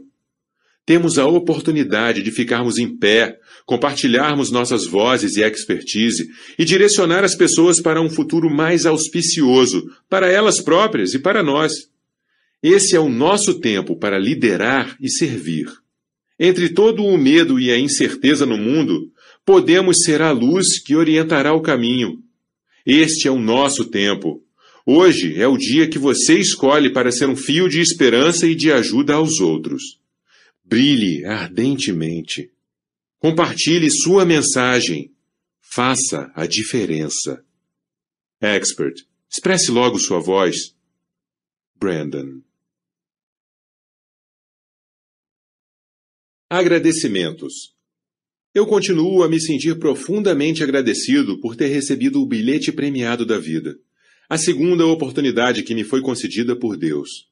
Temos 0.86 1.18
a 1.18 1.26
oportunidade 1.26 2.22
de 2.22 2.30
ficarmos 2.30 2.78
em 2.78 2.96
pé, 2.96 3.38
compartilharmos 3.64 4.50
nossas 4.50 4.86
vozes 4.86 5.36
e 5.36 5.42
expertise 5.42 6.28
e 6.58 6.64
direcionar 6.64 7.22
as 7.22 7.34
pessoas 7.34 7.80
para 7.80 8.00
um 8.00 8.10
futuro 8.10 8.50
mais 8.50 8.86
auspicioso, 8.86 9.84
para 10.08 10.30
elas 10.30 10.60
próprias 10.60 11.14
e 11.14 11.18
para 11.18 11.42
nós. 11.42 11.89
Esse 12.62 12.94
é 12.94 13.00
o 13.00 13.08
nosso 13.08 13.58
tempo 13.58 13.96
para 13.96 14.18
liderar 14.18 14.96
e 15.00 15.08
servir. 15.08 15.66
Entre 16.38 16.68
todo 16.68 17.04
o 17.04 17.16
medo 17.16 17.58
e 17.58 17.70
a 17.70 17.78
incerteza 17.78 18.44
no 18.44 18.58
mundo, 18.58 19.10
podemos 19.44 19.98
ser 20.04 20.20
a 20.20 20.30
luz 20.30 20.78
que 20.78 20.94
orientará 20.94 21.54
o 21.54 21.62
caminho. 21.62 22.22
Este 22.84 23.28
é 23.28 23.30
o 23.30 23.38
nosso 23.38 23.86
tempo. 23.86 24.42
Hoje 24.84 25.40
é 25.40 25.46
o 25.46 25.56
dia 25.56 25.88
que 25.88 25.98
você 25.98 26.38
escolhe 26.38 26.92
para 26.92 27.12
ser 27.12 27.28
um 27.28 27.36
fio 27.36 27.68
de 27.68 27.80
esperança 27.80 28.46
e 28.46 28.54
de 28.54 28.72
ajuda 28.72 29.14
aos 29.14 29.40
outros. 29.40 29.98
Brilhe 30.64 31.24
ardentemente. 31.24 32.50
Compartilhe 33.18 33.90
sua 33.90 34.24
mensagem. 34.24 35.12
Faça 35.60 36.30
a 36.34 36.46
diferença. 36.46 37.44
Expert, 38.40 39.04
expresse 39.28 39.70
logo 39.70 39.98
sua 39.98 40.20
voz. 40.20 40.74
Brandon. 41.76 42.40
Agradecimentos. 46.52 47.76
Eu 48.52 48.66
continuo 48.66 49.22
a 49.22 49.28
me 49.28 49.40
sentir 49.40 49.78
profundamente 49.78 50.64
agradecido 50.64 51.40
por 51.40 51.54
ter 51.54 51.68
recebido 51.68 52.20
o 52.20 52.26
bilhete 52.26 52.72
premiado 52.72 53.24
da 53.24 53.38
vida, 53.38 53.76
a 54.28 54.36
segunda 54.36 54.84
oportunidade 54.84 55.62
que 55.62 55.76
me 55.76 55.84
foi 55.84 56.00
concedida 56.02 56.56
por 56.56 56.76
Deus. 56.76 57.28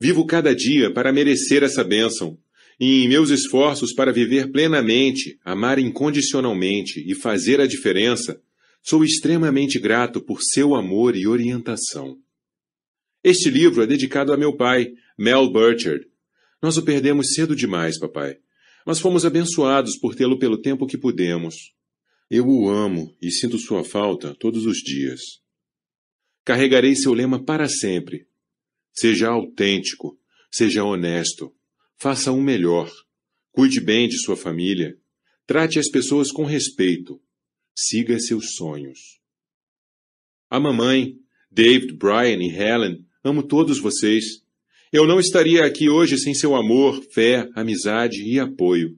Vivo 0.00 0.24
cada 0.24 0.54
dia 0.54 0.88
para 0.88 1.12
merecer 1.12 1.64
essa 1.64 1.82
bênção 1.82 2.38
e 2.78 3.02
em 3.02 3.08
meus 3.08 3.30
esforços 3.30 3.92
para 3.92 4.12
viver 4.12 4.52
plenamente, 4.52 5.36
amar 5.44 5.80
incondicionalmente 5.80 7.02
e 7.04 7.12
fazer 7.12 7.60
a 7.60 7.66
diferença, 7.66 8.40
sou 8.84 9.02
extremamente 9.02 9.80
grato 9.80 10.20
por 10.20 10.40
seu 10.40 10.76
amor 10.76 11.16
e 11.16 11.26
orientação. 11.26 12.18
Este 13.24 13.50
livro 13.50 13.82
é 13.82 13.86
dedicado 13.88 14.32
a 14.32 14.36
meu 14.36 14.56
pai, 14.56 14.92
Mel 15.18 15.50
Burchard. 15.50 16.06
Nós 16.62 16.76
o 16.76 16.84
perdemos 16.84 17.34
cedo 17.34 17.56
demais, 17.56 17.98
papai, 17.98 18.38
mas 18.84 19.00
fomos 19.00 19.24
abençoados 19.24 19.98
por 19.98 20.14
tê-lo 20.14 20.38
pelo 20.38 20.60
tempo 20.60 20.86
que 20.86 20.98
pudemos. 20.98 21.72
Eu 22.30 22.46
o 22.46 22.68
amo 22.68 23.16
e 23.20 23.30
sinto 23.30 23.58
sua 23.58 23.84
falta 23.84 24.34
todos 24.34 24.66
os 24.66 24.78
dias. 24.78 25.20
Carregarei 26.44 26.94
seu 26.94 27.12
lema 27.12 27.42
para 27.42 27.68
sempre. 27.68 28.26
Seja 28.92 29.28
autêntico, 29.28 30.18
seja 30.50 30.84
honesto, 30.84 31.54
Faça 31.96 32.32
um 32.32 32.42
melhor. 32.42 32.90
Cuide 33.50 33.80
bem 33.80 34.08
de 34.08 34.18
sua 34.18 34.36
família. 34.36 34.98
Trate 35.46 35.78
as 35.78 35.88
pessoas 35.88 36.30
com 36.30 36.44
respeito. 36.44 37.18
Siga 37.74 38.18
seus 38.18 38.54
sonhos. 38.56 39.20
A 40.50 40.60
mamãe, 40.60 41.16
David, 41.50 41.94
Brian 41.94 42.42
e 42.42 42.50
Helen, 42.50 43.06
amo 43.22 43.42
todos 43.42 43.78
vocês. 43.78 44.43
Eu 44.94 45.08
não 45.08 45.18
estaria 45.18 45.66
aqui 45.66 45.90
hoje 45.90 46.16
sem 46.16 46.32
seu 46.32 46.54
amor, 46.54 47.02
fé, 47.10 47.50
amizade 47.56 48.22
e 48.22 48.38
apoio. 48.38 48.96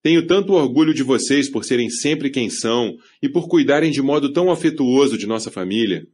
Tenho 0.00 0.28
tanto 0.28 0.52
orgulho 0.52 0.94
de 0.94 1.02
vocês 1.02 1.50
por 1.50 1.64
serem 1.64 1.90
sempre 1.90 2.30
quem 2.30 2.48
são 2.48 2.96
e 3.20 3.28
por 3.28 3.48
cuidarem 3.48 3.90
de 3.90 4.00
modo 4.00 4.32
tão 4.32 4.48
afetuoso 4.48 5.18
de 5.18 5.26
nossa 5.26 5.50
família. 5.50 6.06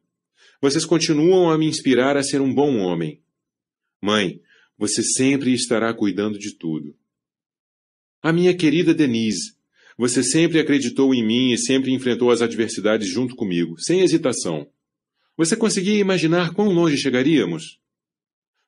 Vocês 0.58 0.86
continuam 0.86 1.50
a 1.50 1.58
me 1.58 1.66
inspirar 1.66 2.16
a 2.16 2.22
ser 2.22 2.40
um 2.40 2.54
bom 2.54 2.78
homem. 2.78 3.20
Mãe, 4.00 4.40
você 4.78 5.02
sempre 5.02 5.52
estará 5.52 5.92
cuidando 5.92 6.38
de 6.38 6.54
tudo. 6.54 6.96
A 8.22 8.32
minha 8.32 8.56
querida 8.56 8.94
Denise, 8.94 9.52
você 9.98 10.22
sempre 10.22 10.58
acreditou 10.58 11.14
em 11.14 11.22
mim 11.22 11.52
e 11.52 11.58
sempre 11.58 11.92
enfrentou 11.92 12.30
as 12.30 12.40
adversidades 12.40 13.06
junto 13.06 13.36
comigo, 13.36 13.78
sem 13.78 14.00
hesitação. 14.00 14.66
Você 15.36 15.56
conseguia 15.56 15.98
imaginar 15.98 16.54
quão 16.54 16.72
longe 16.72 16.96
chegaríamos? 16.96 17.79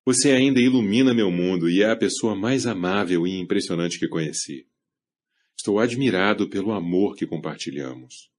Você 0.05 0.33
ainda 0.33 0.61
ilumina 0.61 1.15
meu 1.15 1.31
mundo 1.31 1.71
e 1.71 1.83
é 1.83 1.91
a 1.91 1.97
pessoa 1.97 2.35
mais 2.35 2.67
amável 2.67 3.25
e 3.27 3.39
impressionante 3.39 3.99
que 4.01 4.09
conheci. 4.09 4.67
Estou 5.57 5.79
admirado 5.79 6.49
pelo 6.49 6.73
amor 6.73 7.15
que 7.15 7.27
compartilhamos. 7.27 8.33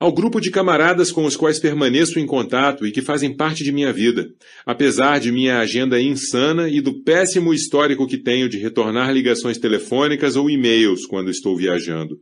Ao 0.00 0.10
grupo 0.12 0.40
de 0.40 0.50
camaradas 0.50 1.12
com 1.12 1.24
os 1.26 1.36
quais 1.36 1.60
permaneço 1.60 2.18
em 2.18 2.26
contato 2.26 2.86
e 2.86 2.90
que 2.90 3.02
fazem 3.02 3.36
parte 3.36 3.62
de 3.62 3.70
minha 3.70 3.92
vida, 3.92 4.34
apesar 4.66 5.20
de 5.20 5.30
minha 5.30 5.60
agenda 5.60 6.00
insana 6.00 6.68
e 6.68 6.80
do 6.80 7.02
péssimo 7.04 7.52
histórico 7.52 8.06
que 8.06 8.18
tenho 8.18 8.48
de 8.48 8.58
retornar 8.58 9.12
ligações 9.12 9.58
telefônicas 9.58 10.36
ou 10.36 10.50
e-mails 10.50 11.06
quando 11.06 11.30
estou 11.30 11.56
viajando. 11.56 12.18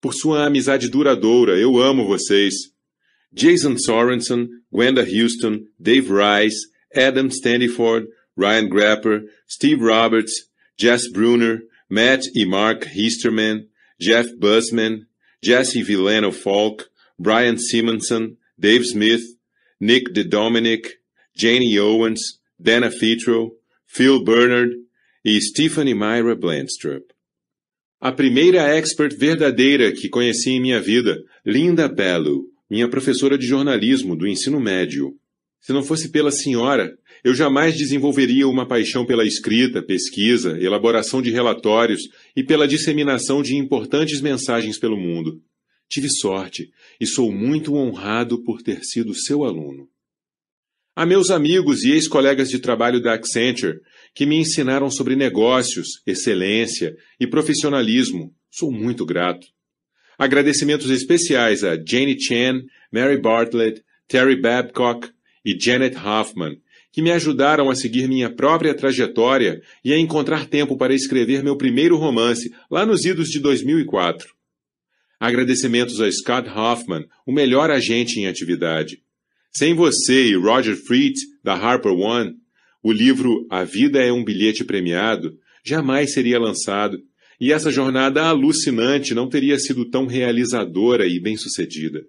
Por 0.00 0.14
sua 0.14 0.46
amizade 0.46 0.88
duradoura, 0.88 1.58
eu 1.58 1.76
amo 1.78 2.06
vocês. 2.06 2.54
Jason 3.32 3.76
Sorensen, 3.76 4.48
Gwenda 4.72 5.02
Houston, 5.02 5.64
Dave 5.78 6.08
Rice, 6.08 6.68
Adam 6.94 7.28
Standiford, 7.28 8.06
Ryan 8.36 8.68
Grapper, 8.68 9.22
Steve 9.46 9.80
Roberts, 9.80 10.48
Jess 10.78 11.08
Bruner, 11.08 11.60
Matt 11.88 12.24
e 12.34 12.44
Mark 12.44 12.84
Histerman, 12.84 13.68
Jeff 13.98 14.26
Busman, 14.38 15.06
Jesse 15.42 15.82
Villano 15.82 16.32
Falk, 16.32 16.88
Brian 17.18 17.58
Simonson, 17.58 18.36
Dave 18.58 18.84
Smith, 18.84 19.22
Nick 19.80 20.12
DeDominic, 20.12 20.86
Janie 21.34 21.78
Owens, 21.78 22.20
Dana 22.60 22.90
Fitro, 22.90 23.52
Phil 23.86 24.22
Bernard 24.22 24.72
e 25.24 25.40
Stephanie 25.40 25.94
Myra 25.94 26.34
Blandstrup. 26.34 27.12
A 28.00 28.12
primeira 28.12 28.62
expert 28.76 29.16
verdadeira 29.16 29.92
que 29.92 30.08
conheci 30.08 30.50
em 30.50 30.60
minha 30.60 30.80
vida, 30.80 31.18
Linda 31.44 31.88
Bello, 31.88 32.44
minha 32.68 32.88
professora 32.88 33.38
de 33.38 33.46
jornalismo 33.46 34.14
do 34.14 34.26
ensino 34.26 34.60
médio. 34.60 35.14
Se 35.60 35.72
não 35.72 35.82
fosse 35.82 36.10
pela 36.10 36.30
senhora, 36.30 36.96
eu 37.24 37.34
jamais 37.34 37.76
desenvolveria 37.76 38.46
uma 38.46 38.66
paixão 38.66 39.04
pela 39.04 39.24
escrita, 39.24 39.82
pesquisa, 39.82 40.56
elaboração 40.60 41.20
de 41.20 41.30
relatórios 41.30 42.02
e 42.36 42.42
pela 42.44 42.68
disseminação 42.68 43.42
de 43.42 43.56
importantes 43.56 44.20
mensagens 44.20 44.78
pelo 44.78 44.96
mundo. 44.96 45.42
Tive 45.88 46.08
sorte 46.08 46.70
e 47.00 47.06
sou 47.06 47.32
muito 47.32 47.74
honrado 47.74 48.42
por 48.42 48.62
ter 48.62 48.84
sido 48.84 49.14
seu 49.14 49.44
aluno. 49.44 49.88
A 50.94 51.04
meus 51.04 51.30
amigos 51.30 51.84
e 51.84 51.90
ex-colegas 51.90 52.48
de 52.48 52.58
trabalho 52.58 53.02
da 53.02 53.12
Accenture, 53.12 53.80
que 54.14 54.24
me 54.24 54.36
ensinaram 54.36 54.90
sobre 54.90 55.14
negócios, 55.14 56.00
excelência 56.06 56.96
e 57.20 57.26
profissionalismo, 57.26 58.34
sou 58.50 58.72
muito 58.72 59.04
grato. 59.04 59.46
Agradecimentos 60.18 60.88
especiais 60.88 61.62
a 61.62 61.76
Jane 61.76 62.18
Chen, 62.18 62.62
Mary 62.90 63.20
Bartlett, 63.20 63.82
Terry 64.08 64.40
Babcock 64.40 65.10
e 65.46 65.56
Janet 65.58 65.96
Hoffman, 65.96 66.58
que 66.92 67.00
me 67.00 67.12
ajudaram 67.12 67.70
a 67.70 67.74
seguir 67.76 68.08
minha 68.08 68.28
própria 68.28 68.74
trajetória 68.74 69.62
e 69.84 69.92
a 69.92 69.98
encontrar 69.98 70.46
tempo 70.46 70.76
para 70.76 70.92
escrever 70.92 71.44
meu 71.44 71.56
primeiro 71.56 71.96
romance, 71.96 72.52
lá 72.68 72.84
nos 72.84 73.04
idos 73.04 73.28
de 73.28 73.38
2004. 73.38 74.34
Agradecimentos 75.20 76.00
a 76.00 76.10
Scott 76.10 76.50
Hoffman, 76.50 77.06
o 77.24 77.32
melhor 77.32 77.70
agente 77.70 78.18
em 78.18 78.26
atividade. 78.26 79.02
Sem 79.52 79.72
você 79.72 80.26
e 80.30 80.34
Roger 80.34 80.76
Freet, 80.76 81.14
da 81.44 81.54
Harper 81.54 81.92
One, 81.92 82.34
o 82.82 82.90
livro 82.90 83.46
A 83.48 83.62
Vida 83.62 84.00
é 84.02 84.12
um 84.12 84.24
Bilhete 84.24 84.64
Premiado 84.64 85.38
jamais 85.66 86.12
seria 86.12 86.38
lançado, 86.38 87.02
e 87.40 87.52
essa 87.52 87.72
jornada 87.72 88.22
alucinante 88.22 89.12
não 89.12 89.28
teria 89.28 89.58
sido 89.58 89.84
tão 89.84 90.06
realizadora 90.06 91.06
e 91.06 91.18
bem-sucedida. 91.18 92.06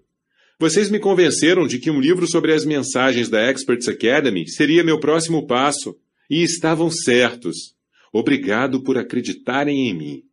Vocês 0.59 0.89
me 0.89 0.99
convenceram 0.99 1.67
de 1.67 1.77
que 1.77 1.91
um 1.91 1.99
livro 1.99 2.27
sobre 2.27 2.51
as 2.51 2.65
mensagens 2.65 3.29
da 3.29 3.39
Experts 3.51 3.87
Academy 3.87 4.49
seria 4.49 4.83
meu 4.83 4.99
próximo 4.99 5.45
passo, 5.45 5.95
e 6.29 6.43
estavam 6.43 6.89
certos. 6.89 7.75
Obrigado 8.11 8.81
por 8.81 8.97
acreditarem 8.97 9.87
em 9.87 9.93
mim. 9.93 10.23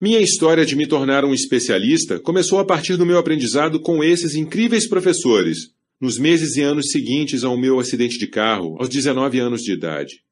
Minha 0.00 0.20
história 0.20 0.66
de 0.66 0.76
me 0.76 0.86
tornar 0.86 1.24
um 1.24 1.32
especialista 1.32 2.18
começou 2.18 2.58
a 2.58 2.64
partir 2.64 2.96
do 2.96 3.06
meu 3.06 3.16
aprendizado 3.16 3.80
com 3.80 4.02
esses 4.02 4.34
incríveis 4.34 4.88
professores, 4.88 5.70
nos 6.00 6.18
meses 6.18 6.56
e 6.56 6.62
anos 6.62 6.90
seguintes 6.90 7.44
ao 7.44 7.56
meu 7.56 7.78
acidente 7.78 8.18
de 8.18 8.26
carro, 8.26 8.76
aos 8.78 8.88
19 8.88 9.38
anos 9.38 9.62
de 9.62 9.72
idade. 9.72 10.22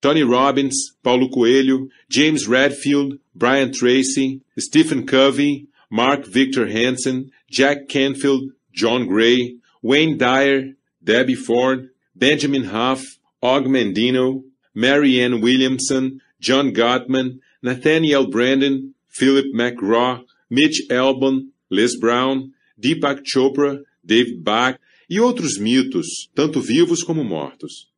Tony 0.00 0.22
Robbins, 0.22 0.74
Paulo 1.02 1.28
Coelho, 1.28 1.88
James 2.08 2.46
Redfield, 2.46 3.20
Brian 3.34 3.70
Tracy, 3.70 4.40
Stephen 4.58 5.04
Covey, 5.04 5.68
Mark 5.90 6.26
Victor 6.26 6.66
Hansen, 6.66 7.30
Jack 7.52 7.86
Canfield, 7.86 8.52
John 8.72 9.06
Gray, 9.06 9.58
Wayne 9.82 10.16
Dyer, 10.16 10.72
Debbie 11.04 11.34
Ford, 11.34 11.90
Benjamin 12.16 12.64
Huff, 12.64 13.18
Og 13.42 13.66
Mandino, 13.66 14.44
Mary 14.74 15.20
Ann 15.20 15.42
Williamson, 15.42 16.20
John 16.40 16.72
Gottman, 16.72 17.40
Nathaniel 17.62 18.26
Brandon, 18.30 18.94
Philip 19.08 19.52
McGraw, 19.54 20.24
Mitch 20.48 20.90
Albon, 20.90 21.48
Les 21.70 21.94
Brown, 21.98 22.52
Deepak 22.80 23.22
Chopra, 23.22 23.80
David 24.02 24.42
Bach 24.42 24.78
e 25.10 25.20
outros 25.20 25.58
mitos, 25.58 26.06
tanto 26.34 26.60
vivos 26.60 27.02
como 27.02 27.22
mortos. 27.22 27.90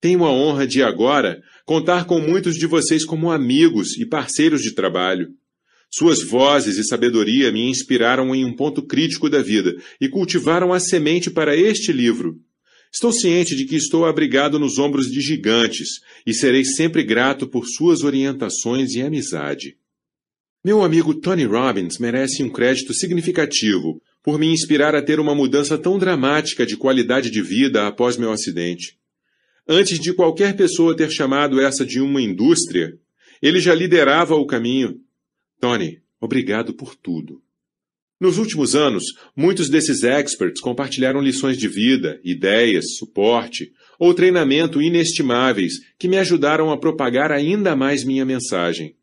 Tenho 0.00 0.24
a 0.24 0.30
honra 0.30 0.66
de 0.66 0.82
agora 0.82 1.42
contar 1.66 2.06
com 2.06 2.20
muitos 2.20 2.56
de 2.56 2.66
vocês 2.66 3.04
como 3.04 3.30
amigos 3.30 3.98
e 3.98 4.06
parceiros 4.06 4.62
de 4.62 4.74
trabalho. 4.74 5.34
Suas 5.96 6.24
vozes 6.24 6.76
e 6.76 6.82
sabedoria 6.82 7.52
me 7.52 7.70
inspiraram 7.70 8.34
em 8.34 8.44
um 8.44 8.52
ponto 8.52 8.82
crítico 8.82 9.30
da 9.30 9.40
vida 9.40 9.76
e 10.00 10.08
cultivaram 10.08 10.72
a 10.72 10.80
semente 10.80 11.30
para 11.30 11.56
este 11.56 11.92
livro. 11.92 12.36
Estou 12.92 13.12
ciente 13.12 13.54
de 13.54 13.64
que 13.64 13.76
estou 13.76 14.04
abrigado 14.04 14.58
nos 14.58 14.76
ombros 14.76 15.08
de 15.08 15.20
gigantes 15.20 16.00
e 16.26 16.34
serei 16.34 16.64
sempre 16.64 17.04
grato 17.04 17.46
por 17.46 17.68
suas 17.68 18.02
orientações 18.02 18.94
e 18.94 19.02
amizade. 19.02 19.76
Meu 20.64 20.82
amigo 20.82 21.14
Tony 21.14 21.44
Robbins 21.44 21.98
merece 22.00 22.42
um 22.42 22.50
crédito 22.50 22.92
significativo 22.92 24.02
por 24.20 24.36
me 24.36 24.48
inspirar 24.48 24.96
a 24.96 25.02
ter 25.02 25.20
uma 25.20 25.32
mudança 25.32 25.78
tão 25.78 25.96
dramática 25.96 26.66
de 26.66 26.76
qualidade 26.76 27.30
de 27.30 27.40
vida 27.40 27.86
após 27.86 28.16
meu 28.16 28.32
acidente. 28.32 28.98
Antes 29.68 30.00
de 30.00 30.12
qualquer 30.12 30.56
pessoa 30.56 30.96
ter 30.96 31.12
chamado 31.12 31.60
essa 31.60 31.86
de 31.86 32.00
uma 32.00 32.20
indústria, 32.20 32.98
ele 33.40 33.60
já 33.60 33.72
liderava 33.72 34.34
o 34.34 34.44
caminho 34.44 35.03
Tony, 35.64 36.02
obrigado 36.20 36.74
por 36.74 36.94
tudo. 36.94 37.42
Nos 38.20 38.36
últimos 38.36 38.74
anos, 38.74 39.02
muitos 39.34 39.70
desses 39.70 40.04
experts 40.04 40.60
compartilharam 40.60 41.22
lições 41.22 41.56
de 41.56 41.66
vida, 41.68 42.20
ideias, 42.22 42.98
suporte 42.98 43.72
ou 43.98 44.12
treinamento 44.12 44.82
inestimáveis 44.82 45.72
que 45.98 46.06
me 46.06 46.18
ajudaram 46.18 46.70
a 46.70 46.78
propagar 46.78 47.32
ainda 47.32 47.74
mais 47.74 48.04
minha 48.04 48.26
mensagem. 48.26 48.94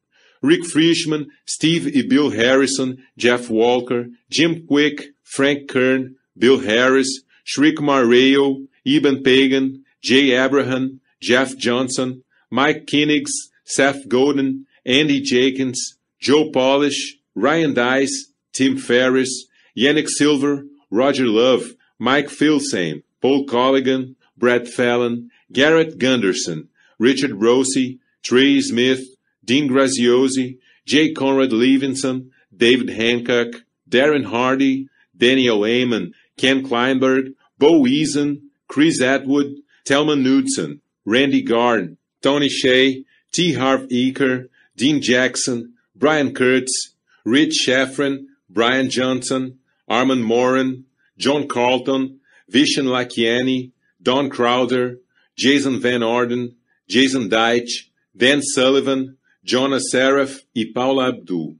Rick 0.43 0.67
Frischman, 0.67 1.25
Steve 1.49 1.97
e 1.97 2.03
Bill 2.03 2.29
Harrison, 2.29 2.95
Jeff 3.17 3.51
Walker, 3.51 4.05
Jim 4.29 4.63
Quick, 4.63 5.15
Frank 5.23 5.65
Kern, 5.65 6.13
Bill 6.35 6.59
Harris, 6.59 7.09
Shrikmar 7.43 8.05
Rayo, 8.07 8.67
Eben 8.85 9.23
Pagan, 9.23 9.81
Jay 9.99 10.35
Abraham, 10.35 10.99
Jeff 11.19 11.57
Johnson, 11.57 12.21
Mike 12.51 12.85
Kinnigs, 12.85 13.31
Seth 13.65 14.07
Godin, 14.07 14.67
Andy 14.85 15.21
Jenkins, 15.21 15.97
Joe 16.21 16.51
Polish, 16.51 17.17
Ryan 17.33 17.73
Dice, 17.73 18.31
Tim 18.53 18.77
Ferriss, 18.77 19.47
Yannick 19.75 20.07
Silver, 20.07 20.65
Roger 20.91 21.25
Love, 21.25 21.73
Mike 21.97 22.27
Filsame, 22.27 23.03
Paul 23.21 23.45
Colligan, 23.47 24.15
Brett 24.37 24.67
Fallon, 24.67 25.31
Garrett 25.51 25.97
Gunderson, 25.97 26.69
Richard 26.99 27.41
Rossi, 27.41 27.99
Trey 28.21 28.61
Smith, 28.61 29.01
Dean 29.43 29.67
Graziosi, 29.67 30.59
J. 30.85 31.13
Conrad 31.13 31.49
Levinson, 31.49 32.29
David 32.55 32.89
Hancock, 32.89 33.63
Darren 33.89 34.25
Hardy, 34.25 34.87
Daniel 35.17 35.65
Amon, 35.65 36.13
Ken 36.37 36.63
Kleinberg, 36.65 37.33
Bo 37.57 37.83
Eason, 37.83 38.41
Chris 38.67 39.01
Atwood, 39.01 39.55
Telman 39.85 40.21
Knudsen, 40.21 40.81
Randy 41.05 41.41
Garn, 41.41 41.97
Tony 42.21 42.49
Shea, 42.49 43.03
T. 43.31 43.53
Harv 43.53 43.87
Eker, 43.87 44.49
Dean 44.75 45.01
Jackson, 45.01 45.73
Brian 46.01 46.33
Kurtz, 46.33 46.95
Rich 47.23 47.63
Sheffrin, 47.63 48.25
Brian 48.49 48.89
Johnson, 48.89 49.59
Armand 49.87 50.25
Moran, 50.25 50.85
John 51.15 51.47
Carlton, 51.47 52.19
Vishen 52.51 52.87
Lakiani, 52.87 53.71
Don 54.01 54.27
Crowder, 54.27 54.97
Jason 55.37 55.79
Van 55.79 56.01
Orden, 56.01 56.55
Jason 56.87 57.29
Deitch, 57.29 57.91
Dan 58.17 58.41
Sullivan, 58.41 59.15
Jonas 59.43 59.91
Seraph 59.91 60.41
e 60.55 60.65
Paula 60.65 61.09
Abdul. 61.09 61.55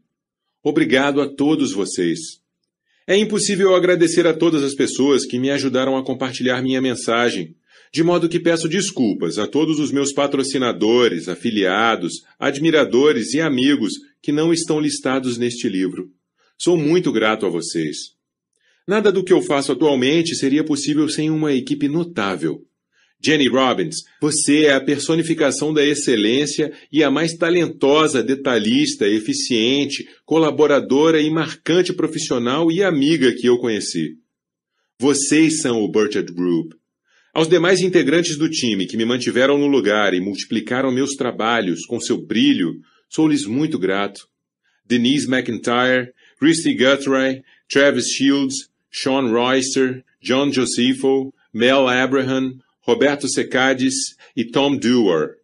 Obrigado 0.64 1.22
a 1.22 1.28
todos 1.28 1.72
vocês. 1.72 2.42
É 3.06 3.16
impossível 3.16 3.76
agradecer 3.76 4.26
a 4.26 4.34
todas 4.34 4.64
as 4.64 4.74
pessoas 4.74 5.24
que 5.24 5.38
me 5.38 5.52
ajudaram 5.52 5.96
a 5.96 6.04
compartilhar 6.04 6.64
minha 6.64 6.82
mensagem, 6.82 7.56
de 7.94 8.04
modo 8.04 8.28
que 8.28 8.40
peço 8.40 8.68
desculpas 8.68 9.38
a 9.38 9.46
todos 9.46 9.80
os 9.80 9.92
meus 9.92 10.12
patrocinadores, 10.12 11.28
afiliados, 11.28 12.24
admiradores 12.40 13.36
e 13.36 13.42
amigos 13.42 13.94
que 14.22 14.32
não 14.32 14.54
estão 14.54 14.80
listados 14.80 15.38
neste 15.38 15.68
livro. 15.68 16.10
Sou 16.58 16.78
muito 16.78 17.12
grato 17.12 17.46
a 17.46 17.50
vocês. 17.50 17.98
Nada 18.88 19.12
do 19.12 19.24
que 19.24 19.34
eu 19.34 19.42
faço 19.42 19.72
atualmente 19.72 20.36
seria 20.36 20.64
possível 20.64 21.08
sem 21.10 21.30
uma 21.30 21.54
equipe 21.54 21.88
notável. 21.88 22.66
Jenny 23.24 23.48
Robbins, 23.48 23.98
você 24.20 24.66
é 24.66 24.74
a 24.74 24.82
personificação 24.82 25.72
da 25.72 25.86
excelência 25.86 26.74
e 26.92 27.04
a 27.04 27.12
mais 27.12 27.36
talentosa 27.36 28.24
detalhista, 28.24 29.08
eficiente, 29.08 30.08
colaboradora 30.26 31.22
e 31.22 31.30
marcante 31.30 31.94
profissional 31.94 32.72
e 32.72 32.84
amiga 32.84 33.32
que 33.32 33.46
eu 33.46 33.60
conheci. 33.60 34.16
Vocês 35.00 35.62
são 35.62 35.84
o 35.84 35.88
Burchard 35.88 36.34
Group. 36.34 36.74
Aos 37.34 37.48
demais 37.48 37.80
integrantes 37.82 38.38
do 38.38 38.50
time 38.50 38.86
que 38.86 38.98
me 38.98 39.06
mantiveram 39.06 39.58
no 39.58 39.68
lugar 39.68 40.14
e 40.14 40.20
multiplicaram 40.20 40.92
meus 40.92 41.12
trabalhos 41.12 41.86
com 41.86 42.00
seu 42.00 42.18
brilho, 42.20 42.74
sou-lhes 43.12 43.46
muito 43.46 43.78
grato. 43.78 44.28
Denise 44.86 45.28
McIntyre, 45.28 46.14
Christy 46.40 46.74
Guthrie, 46.74 47.44
Travis 47.70 48.08
Shields, 48.08 48.70
Sean 48.90 49.30
Royster, 49.30 50.04
John 50.22 50.52
Josepho, 50.52 51.34
Mel 51.54 51.88
Abraham, 51.88 52.60
Roberto 52.82 53.28
Secades 53.28 54.16
e 54.36 54.46
Tom 54.46 54.76
Dewar. 54.76 55.36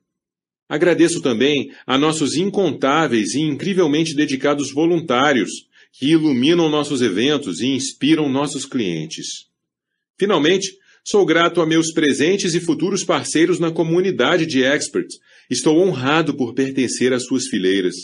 Agradeço 0.67 1.21
também 1.21 1.71
a 1.85 1.97
nossos 1.97 2.35
incontáveis 2.35 3.35
e 3.35 3.41
incrivelmente 3.41 4.15
dedicados 4.15 4.71
voluntários 4.71 5.67
que 5.93 6.07
iluminam 6.07 6.69
nossos 6.69 7.01
eventos 7.01 7.61
e 7.61 7.67
inspiram 7.67 8.27
nossos 8.27 8.65
clientes. 8.65 9.47
Finalmente, 10.17 10.77
sou 11.03 11.25
grato 11.25 11.61
a 11.61 11.65
meus 11.65 11.91
presentes 11.93 12.53
e 12.53 12.59
futuros 12.59 13.03
parceiros 13.03 13.59
na 13.59 13.71
comunidade 13.71 14.45
de 14.45 14.63
experts. 14.63 15.19
Estou 15.49 15.79
honrado 15.79 16.35
por 16.35 16.53
pertencer 16.53 17.13
às 17.13 17.25
suas 17.25 17.47
fileiras. 17.47 17.95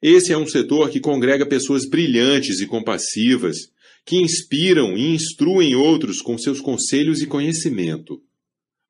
Esse 0.00 0.32
é 0.32 0.38
um 0.38 0.46
setor 0.46 0.90
que 0.90 1.00
congrega 1.00 1.44
pessoas 1.44 1.84
brilhantes 1.84 2.60
e 2.60 2.66
compassivas, 2.66 3.70
que 4.04 4.16
inspiram 4.16 4.96
e 4.96 5.14
instruem 5.14 5.74
outros 5.74 6.22
com 6.22 6.38
seus 6.38 6.60
conselhos 6.60 7.20
e 7.20 7.26
conhecimento. 7.26 8.22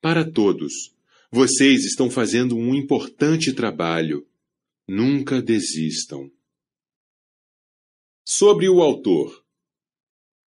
Para 0.01 0.25
todos, 0.25 0.95
vocês 1.31 1.85
estão 1.85 2.11
fazendo 2.11 2.57
um 2.57 2.75
importante 2.75 3.53
trabalho. 3.53 4.27
Nunca 4.87 5.43
desistam. 5.43 6.31
Sobre 8.25 8.69
o 8.69 8.81
autor. 8.81 9.45